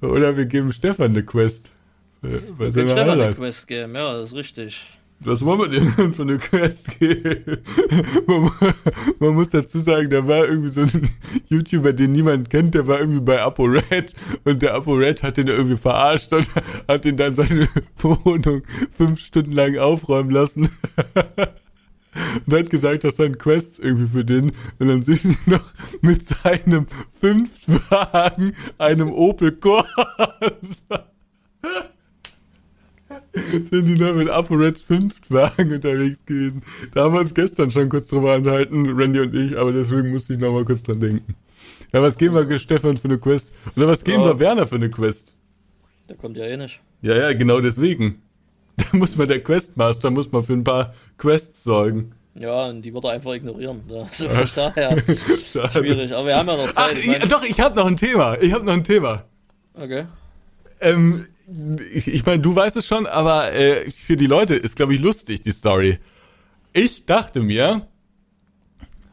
[0.00, 1.72] Oder wir geben Stefan eine Quest.
[2.22, 4.86] Bei wir Stefan eine Quest geben, ja, das ist richtig.
[5.18, 7.58] Was wollen wir denn für eine Quest geben?
[8.28, 8.50] Man,
[9.18, 11.08] man, muss dazu sagen, da war irgendwie so ein
[11.48, 14.12] YouTuber, den niemand kennt, der war irgendwie bei ApoRed
[14.44, 16.48] und der ApoRed hat den irgendwie verarscht und
[16.86, 17.68] hat ihn dann seine
[17.98, 18.62] Wohnung
[18.96, 20.68] fünf Stunden lang aufräumen lassen
[22.46, 24.52] und hat gesagt, das seien Quests irgendwie für den.
[24.78, 25.64] Und dann sind die noch
[26.00, 26.86] mit seinem
[27.20, 31.08] Fünftwagen, einem Opel Corsa,
[33.70, 36.62] sind die noch mit ApoReds Fünftwagen unterwegs gewesen.
[36.92, 40.34] Da haben wir uns gestern schon kurz drüber anhalten, Randy und ich, aber deswegen musste
[40.34, 41.34] ich noch mal kurz dran denken.
[41.92, 43.52] Ja, was geben wir Stefan für eine Quest?
[43.76, 44.30] Oder was geben ja.
[44.30, 45.34] wir Werner für eine Quest?
[46.08, 46.80] Der kommt ja eh nicht.
[47.02, 48.22] Ja, ja, genau deswegen.
[48.90, 52.12] Da muss man der Questmaster, muss man für ein paar Quests sorgen.
[52.34, 53.82] Ja, und die wird er einfach ignorieren.
[53.88, 56.12] Also von daher schwierig.
[56.12, 56.74] Aber wir haben ja noch Zeit.
[56.76, 58.36] Ach, ich doch, ich habe noch ein Thema.
[58.40, 59.24] Ich habe noch ein Thema.
[59.74, 60.06] Okay.
[60.80, 61.26] Ähm,
[61.92, 65.42] ich, meine, du weißt es schon, aber äh, für die Leute ist, glaube ich, lustig,
[65.42, 65.98] die Story.
[66.72, 67.86] Ich dachte mir,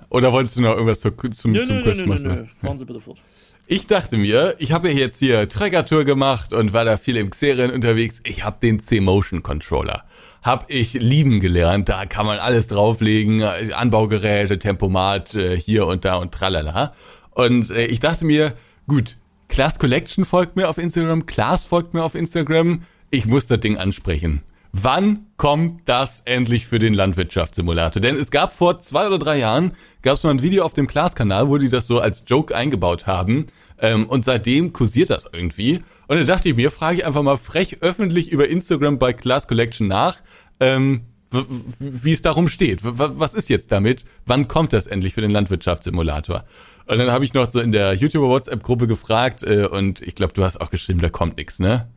[0.09, 2.27] oder wolltest du noch irgendwas zu, zum, nö, zum Questmaster?
[2.27, 2.47] Nö, nö, nö.
[2.59, 3.21] Fahren Sie bitte fort.
[3.73, 7.72] Ich dachte mir, ich habe jetzt hier Trägertour gemacht und war da viel im Xerion
[7.72, 8.19] unterwegs.
[8.26, 10.03] Ich habe den C-Motion Controller.
[10.43, 11.88] Hab ich lieben gelernt.
[11.88, 13.41] Da kann man alles drauflegen.
[13.43, 16.93] Anbaugeräte, Tempomat, äh, hier und da und tralala.
[17.30, 18.56] Und äh, ich dachte mir,
[18.89, 19.15] gut,
[19.48, 22.84] Class Collection folgt mir auf Instagram, Class folgt mir auf Instagram.
[23.10, 24.41] Ich muss das Ding ansprechen.
[24.73, 28.02] Wann kommt das endlich für den Landwirtschaftssimulator?
[28.02, 30.88] Denn es gab vor zwei oder drei Jahren, gab es mal ein Video auf dem
[30.88, 33.48] Class-Kanal, wo die das so als Joke eingebaut haben.
[33.80, 35.80] Ähm, und seitdem kursiert das irgendwie.
[36.07, 39.48] Und dann dachte ich mir, frage ich einfach mal frech öffentlich über Instagram bei Class
[39.48, 40.18] Collection nach,
[40.60, 41.02] ähm,
[41.80, 42.80] wie es darum steht.
[42.84, 44.06] Was ist jetzt damit?
[44.26, 46.43] Wann kommt das endlich für den Landwirtschaftssimulator?
[46.88, 50.34] Und dann habe ich noch so in der YouTuber WhatsApp-Gruppe gefragt äh, und ich glaube,
[50.34, 51.88] du hast auch geschrieben, da kommt nichts, ne?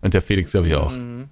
[0.00, 0.92] Und der Felix glaube ich auch.
[0.92, 1.28] Mhm.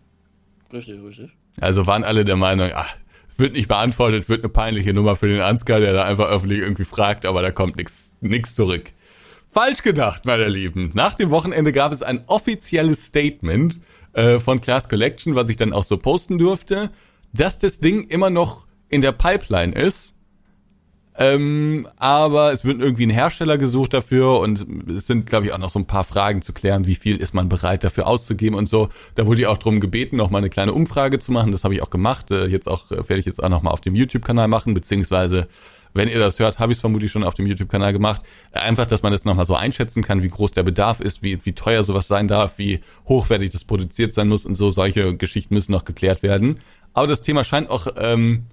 [0.72, 1.30] Richtig, richtig.
[1.60, 2.94] Also waren alle der Meinung, ach,
[3.36, 6.84] wird nicht beantwortet, wird eine peinliche Nummer für den Ansgar, der da einfach öffentlich irgendwie
[6.84, 8.92] fragt, aber da kommt nichts zurück.
[9.50, 10.90] Falsch gedacht, meine Lieben.
[10.94, 13.80] Nach dem Wochenende gab es ein offizielles Statement
[14.12, 16.90] äh, von Class Collection, was ich dann auch so posten durfte,
[17.32, 20.14] dass das Ding immer noch in der Pipeline ist
[21.20, 25.58] ähm, aber es wird irgendwie ein Hersteller gesucht dafür und es sind, glaube ich, auch
[25.58, 28.68] noch so ein paar Fragen zu klären, wie viel ist man bereit dafür auszugeben und
[28.68, 28.88] so.
[29.16, 31.50] Da wurde ich auch darum gebeten, noch mal eine kleine Umfrage zu machen.
[31.50, 32.30] Das habe ich auch gemacht.
[32.30, 35.48] Äh, jetzt auch äh, werde ich jetzt auch noch mal auf dem YouTube-Kanal machen, beziehungsweise
[35.92, 38.22] wenn ihr das hört, habe ich es vermutlich schon auf dem YouTube-Kanal gemacht.
[38.52, 41.52] Einfach, dass man das nochmal so einschätzen kann, wie groß der Bedarf ist, wie, wie
[41.52, 42.78] teuer sowas sein darf, wie
[43.08, 44.70] hochwertig das produziert sein muss und so.
[44.70, 46.60] Solche Geschichten müssen noch geklärt werden.
[46.92, 48.44] Aber das Thema scheint auch ähm,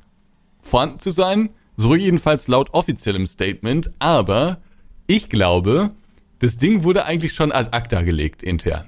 [0.61, 1.49] vorhanden zu sein.
[1.77, 3.91] So jedenfalls laut offiziellem Statement.
[3.99, 4.59] Aber
[5.07, 5.91] ich glaube,
[6.39, 8.85] das Ding wurde eigentlich schon ad acta gelegt intern.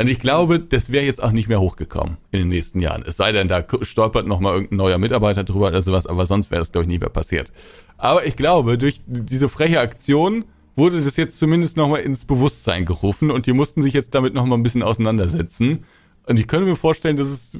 [0.00, 3.04] Und ich glaube, das wäre jetzt auch nicht mehr hochgekommen in den nächsten Jahren.
[3.06, 6.50] Es sei denn, da stolpert noch mal irgendein neuer Mitarbeiter drüber oder sowas, aber sonst
[6.50, 7.52] wäre das, glaube ich, nie mehr passiert.
[7.98, 12.86] Aber ich glaube, durch diese freche Aktion wurde das jetzt zumindest noch mal ins Bewusstsein
[12.86, 15.84] gerufen und die mussten sich jetzt damit noch mal ein bisschen auseinandersetzen.
[16.26, 17.58] Und ich könnte mir vorstellen, dass es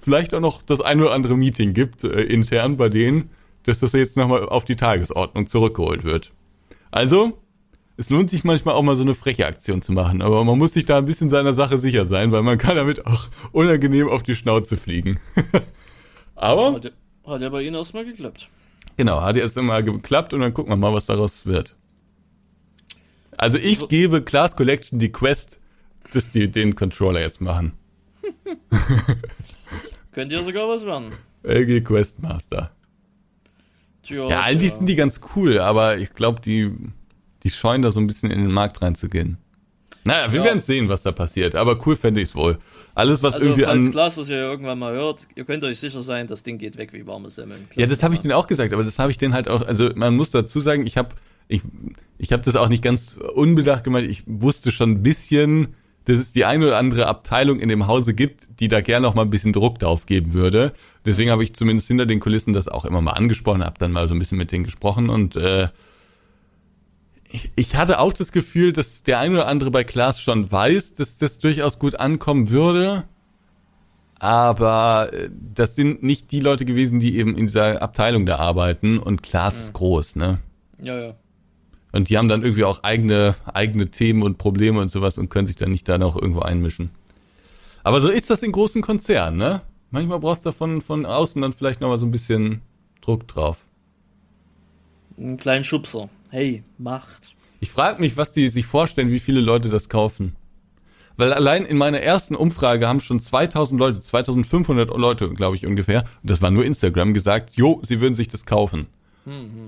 [0.00, 3.28] vielleicht auch noch das ein oder andere Meeting gibt äh, intern bei denen,
[3.64, 6.32] dass das jetzt nochmal auf die Tagesordnung zurückgeholt wird.
[6.90, 7.38] Also,
[7.96, 10.72] es lohnt sich manchmal auch mal so eine freche Aktion zu machen, aber man muss
[10.72, 14.22] sich da ein bisschen seiner Sache sicher sein, weil man kann damit auch unangenehm auf
[14.22, 15.20] die Schnauze fliegen.
[16.34, 16.90] aber Hat, ja-
[17.32, 18.48] hat ja bei Ihnen erstmal geklappt.
[18.96, 21.76] genau, hat erst einmal geklappt und dann gucken wir mal, was daraus wird.
[23.36, 25.60] Also ich gebe Class Collection die Quest,
[26.12, 27.72] dass die den Controller jetzt machen.
[30.12, 31.10] Könnte ja sogar was werden.
[31.42, 32.70] LG Questmaster.
[34.02, 34.78] Tja, Ja, eigentlich tja.
[34.78, 36.72] sind die ganz cool, aber ich glaube, die,
[37.42, 39.38] die scheuen da so ein bisschen in den Markt reinzugehen.
[40.04, 40.46] Naja, wir Ja.
[40.46, 42.58] werden sehen, was da passiert, aber cool fände ich es wohl.
[42.94, 43.90] Alles, was Also, irgendwie falls an.
[43.92, 46.92] Glas das ja irgendwann mal hört, ihr könnt euch sicher sein, das Ding geht weg
[46.92, 47.68] wie warme Semmeln.
[47.76, 49.90] Ja, das habe ich denen auch gesagt, aber das habe ich denen halt auch, also
[49.94, 51.10] man muss dazu sagen, ich habe
[51.48, 51.62] ich,
[52.18, 55.68] ich hab das auch nicht ganz unbedacht gemeint, ich wusste schon ein bisschen,
[56.04, 59.14] dass es die eine oder andere Abteilung in dem Hause gibt, die da gerne noch
[59.14, 60.72] mal ein bisschen Druck drauf geben würde.
[61.06, 64.08] Deswegen habe ich zumindest hinter den Kulissen das auch immer mal angesprochen, habe dann mal
[64.08, 65.68] so ein bisschen mit denen gesprochen und äh,
[67.32, 70.94] ich, ich hatte auch das Gefühl, dass der eine oder andere bei Klaas schon weiß,
[70.94, 73.04] dass das durchaus gut ankommen würde.
[74.18, 78.98] Aber äh, das sind nicht die Leute gewesen, die eben in dieser Abteilung da arbeiten.
[78.98, 80.40] Und Klaas ist groß, ne?
[80.80, 81.14] Ja, ja.
[81.92, 85.46] Und die haben dann irgendwie auch eigene, eigene Themen und Probleme und sowas und können
[85.46, 86.90] sich dann nicht da noch irgendwo einmischen.
[87.84, 89.62] Aber so ist das in großen Konzernen, ne?
[89.90, 92.62] Manchmal brauchst du von, von außen dann vielleicht noch mal so ein bisschen
[93.02, 93.66] Druck drauf.
[95.18, 96.08] Einen kleinen Schubser.
[96.30, 97.34] Hey, macht.
[97.60, 100.34] Ich frage mich, was die sich vorstellen, wie viele Leute das kaufen.
[101.18, 106.04] Weil allein in meiner ersten Umfrage haben schon 2000 Leute, 2500 Leute, glaube ich ungefähr,
[106.22, 108.86] und das war nur Instagram, gesagt, jo, sie würden sich das kaufen.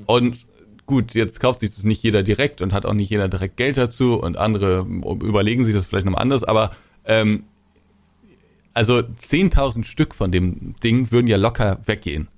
[0.06, 0.46] Und
[0.86, 3.76] gut, jetzt kauft sich das nicht jeder direkt und hat auch nicht jeder direkt Geld
[3.76, 6.70] dazu und andere überlegen sich das vielleicht nochmal anders, aber
[7.04, 7.44] ähm,
[8.72, 12.28] also 10.000 Stück von dem Ding würden ja locker weggehen.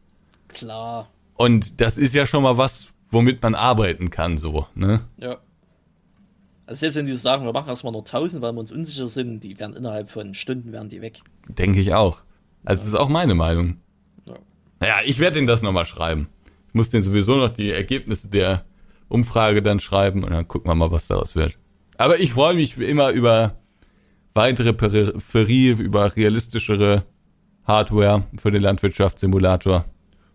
[0.49, 1.09] Klar.
[1.37, 5.01] Und das ist ja schon mal was, womit man arbeiten kann, so, ne?
[5.17, 5.39] Ja.
[6.67, 9.07] Also selbst wenn die so sagen, wir machen erstmal nur 1000, weil wir uns unsicher
[9.07, 11.21] sind, die werden innerhalb von Stunden werden die weg.
[11.49, 12.23] Denke ich auch.
[12.65, 13.77] Also das ist auch meine Meinung.
[14.27, 14.35] Ja.
[14.81, 16.29] Naja, ich werde Ihnen das nochmal schreiben.
[16.77, 18.67] Ich muss denen sowieso noch die Ergebnisse der
[19.09, 21.57] Umfrage dann schreiben und dann gucken wir mal, was daraus wird.
[21.97, 23.55] Aber ich freue mich immer über
[24.35, 27.05] weitere Peripherie, über realistischere
[27.65, 29.87] Hardware für den Landwirtschaftssimulator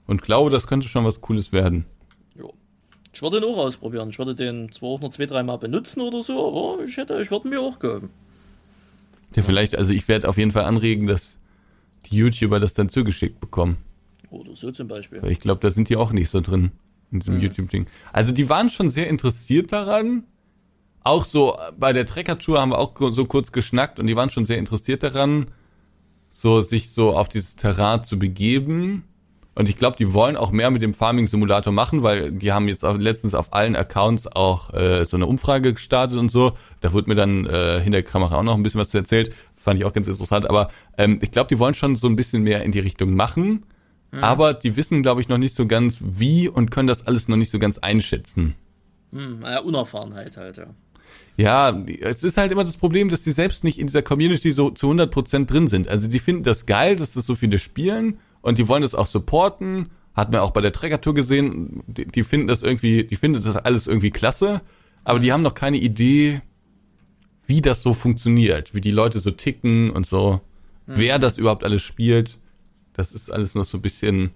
[0.08, 1.86] und glaube, das könnte schon was Cooles werden.
[2.34, 2.56] Jo.
[3.14, 4.10] Ich würde den auch ausprobieren.
[4.10, 7.30] Ich würde den zwar auch noch zwei, dreimal benutzen oder so, aber ich hätte, ich
[7.30, 8.10] würde mir auch geben.
[9.36, 11.38] Ja, vielleicht, also ich werde auf jeden Fall anregen, dass
[12.08, 13.78] die YouTuber das dann zugeschickt bekommen.
[14.32, 15.22] Oder so zum Beispiel.
[15.28, 16.72] Ich glaube, da sind die auch nicht so drin
[17.12, 17.86] in diesem YouTube-Ding.
[18.14, 20.24] Also die waren schon sehr interessiert daran.
[21.04, 24.46] Auch so bei der Trekker-Tour haben wir auch so kurz geschnackt und die waren schon
[24.46, 25.48] sehr interessiert daran,
[26.30, 29.04] so sich so auf dieses Terrain zu begeben.
[29.54, 32.86] Und ich glaube, die wollen auch mehr mit dem Farming-Simulator machen, weil die haben jetzt
[32.86, 36.54] auch letztens auf allen Accounts auch äh, so eine Umfrage gestartet und so.
[36.80, 39.34] Da wurde mir dann äh, hinter der Kamera auch noch ein bisschen was erzählt.
[39.58, 40.50] Fand ich auch ganz interessant.
[40.50, 43.64] Aber ähm, ich glaube, die wollen schon so ein bisschen mehr in die Richtung machen.
[44.20, 47.38] Aber die wissen, glaube ich, noch nicht so ganz wie und können das alles noch
[47.38, 48.56] nicht so ganz einschätzen.
[49.12, 50.68] Hm, naja, Unerfahrenheit halt, ja.
[51.38, 54.70] Ja, es ist halt immer das Problem, dass die selbst nicht in dieser Community so
[54.70, 55.88] zu 100% drin sind.
[55.88, 59.08] Also die finden das geil, dass das so viele spielen und die wollen das auch
[59.08, 59.90] supporten.
[60.14, 63.56] Hat man auch bei der Trekker-Tour gesehen, die, die finden das irgendwie, die finden das
[63.56, 64.62] alles irgendwie klasse,
[65.04, 66.42] aber die haben noch keine Idee,
[67.48, 70.42] wie das so funktioniert, wie die Leute so ticken und so,
[70.86, 72.38] wer das überhaupt alles spielt.
[72.94, 74.32] Das ist alles noch so ein bisschen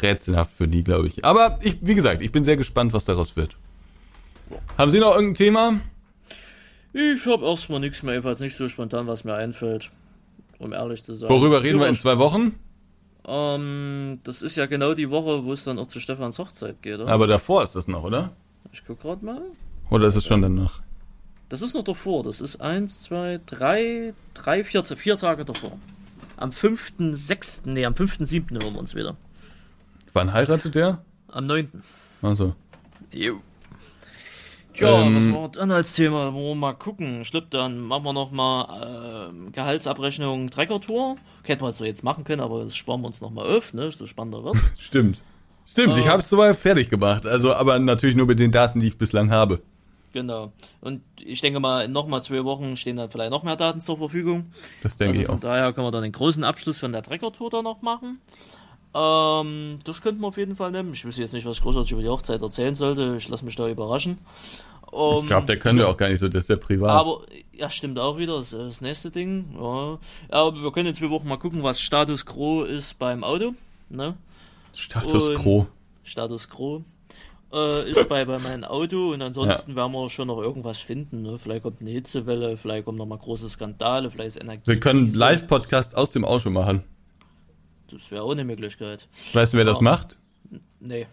[0.00, 1.24] rätselhaft für die, glaube ich.
[1.24, 3.56] Aber ich, wie gesagt, ich bin sehr gespannt, was daraus wird.
[4.76, 5.80] Haben Sie noch irgendein Thema?
[6.92, 9.90] Ich habe erstmal nichts mehr, jedenfalls nicht so spontan, was mir einfällt.
[10.58, 11.28] Um ehrlich zu sein.
[11.28, 12.58] Worüber reden wir in zwei Wochen?
[13.26, 17.00] Ähm, das ist ja genau die Woche, wo es dann auch zu Stefans Hochzeit geht,
[17.00, 17.08] oder?
[17.08, 18.32] Aber davor ist das noch, oder?
[18.72, 19.42] Ich guck gerade mal.
[19.90, 20.82] Oder ist es schon danach?
[21.48, 22.22] Das ist noch davor.
[22.22, 25.78] Das ist eins, zwei, drei, drei, vier, vier Tage davor.
[26.36, 28.62] Am 5.6., nee, am 5.7.
[28.62, 29.16] hören wir uns wieder.
[30.12, 31.04] Wann heiratet der?
[31.28, 31.68] Am 9.
[32.22, 32.54] Also.
[33.12, 33.40] Jo.
[34.72, 36.34] Tja, Ähm, was war dann als Thema?
[36.34, 37.24] Wo wir mal gucken.
[37.24, 41.16] Schlipp, dann machen wir noch mal ähm, Gehaltsabrechnung Treckertour.
[41.44, 43.90] Hätten wir so jetzt machen können, aber das sparen wir uns noch mal auf, ne?
[43.92, 44.72] So spannender wird's.
[44.78, 45.20] Stimmt.
[45.66, 46.12] Stimmt, ich Ah.
[46.12, 47.26] habe es soweit fertig gemacht.
[47.26, 49.60] Also, aber natürlich nur mit den Daten, die ich bislang habe.
[50.14, 50.52] Genau.
[50.80, 53.82] Und ich denke mal, in noch mal zwei Wochen stehen dann vielleicht noch mehr Daten
[53.82, 54.46] zur Verfügung.
[54.82, 55.40] Das denke Also ich von auch.
[55.40, 58.20] daher können wir dann den großen Abschluss von der Treckertour dann noch machen.
[58.94, 60.92] Ähm, das könnten wir auf jeden Fall nehmen.
[60.92, 63.16] Ich wüsste jetzt nicht, was ich großartig über die Hochzeit erzählen sollte.
[63.18, 64.18] Ich lasse mich da überraschen.
[64.92, 66.90] Ähm, Ich glaube, der können wir auch gar nicht so, das ist ja privat.
[66.90, 67.22] Aber,
[67.52, 69.46] ja, stimmt auch wieder, das, ist das nächste Ding.
[69.60, 69.98] Ja.
[70.28, 73.54] Aber wir können in zwei Wochen mal gucken, was Status Quo ist beim Auto.
[73.90, 74.14] Ne?
[74.72, 75.66] Status und- quo.
[76.04, 76.82] Status Quo.
[77.54, 79.76] Äh, ist bei, bei meinem Auto und ansonsten ja.
[79.76, 81.22] werden wir schon noch irgendwas finden.
[81.22, 81.38] Ne?
[81.38, 84.66] Vielleicht kommt eine Hitzewelle, vielleicht kommen noch mal große Skandale, vielleicht ist Energie.
[84.66, 86.84] Wir können Live-Podcasts aus dem Auto machen.
[87.90, 89.08] Das wäre auch eine Möglichkeit.
[89.32, 90.18] Weißt du, wer das macht?
[90.80, 91.06] Nee.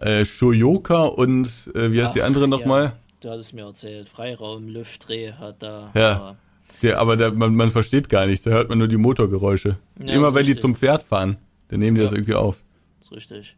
[0.00, 2.84] Äh, Shoyoka und äh, wie heißt Ach, die andere nochmal?
[2.84, 4.08] Ja, du hattest es mir erzählt.
[4.08, 5.92] Freiraum, Lüftdreh hat da.
[5.94, 6.36] Ja.
[6.82, 9.78] Der, aber der, man, man versteht gar nichts, da hört man nur die Motorgeräusche.
[10.00, 10.56] Ja, Immer wenn richtig.
[10.56, 11.36] die zum Pferd fahren,
[11.68, 12.08] dann nehmen die ja.
[12.08, 12.62] das irgendwie auf.
[12.98, 13.56] Das ist richtig.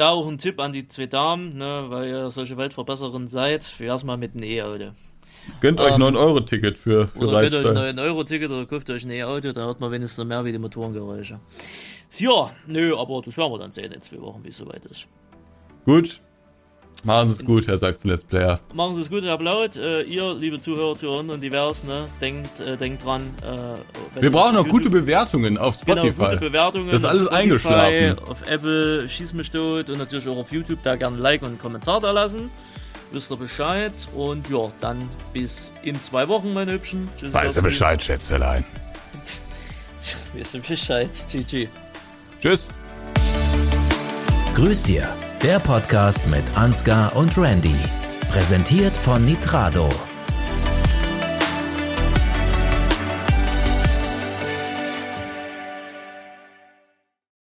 [0.00, 3.84] Da auch ein Tipp an die zwei Damen, ne, weil ihr solche Weltverbessererinnen seid, wie
[3.84, 4.92] wär's mal mit einem E-Auto.
[5.60, 9.10] Gönnt ähm, euch 9-Euro-Ticket für, für Oder gönnt euch ein 9-Euro-Ticket oder kauft euch ein
[9.10, 11.38] E-Auto, dann hört man wenigstens mehr wie die Motorengeräusche.
[12.16, 15.06] Ja, nö, aber das werden wir dann sehen in zwei Wochen, wie es soweit ist.
[15.84, 16.22] Gut.
[17.02, 18.60] Machen Sie es gut, Herr Sachsen Let's Player.
[18.74, 19.76] Machen Sie es gut, Herr Blaut.
[19.76, 23.22] Äh, ihr, liebe Zuhörer, Zuhörerinnen und divers, ne, denkt, äh, denkt dran.
[23.42, 26.12] Äh, Wir brauchen noch gute Bewertungen auf Spotify.
[26.12, 26.90] Genau, gute Bewertungen.
[26.90, 28.18] Das ist alles Spotify, eingeschlafen.
[28.28, 30.80] Auf Apple, Schieß mich tot und natürlich auch auf YouTube.
[30.82, 32.50] Da gerne ein Like und einen Kommentar da lassen.
[33.12, 33.92] Wisst ihr Bescheid.
[34.14, 37.08] Und ja, dann bis in zwei Wochen, meine Hübschen.
[37.16, 37.32] Tschüss.
[37.32, 38.64] Weiß ihr Bescheid, Schätzelein.
[40.32, 41.10] Wir wissen Bescheid.
[41.30, 41.68] GG.
[42.40, 42.68] Tschüss.
[44.54, 47.76] Grüß dir, der Podcast mit Ansgar und Randy.
[48.30, 49.88] Präsentiert von Nitrado.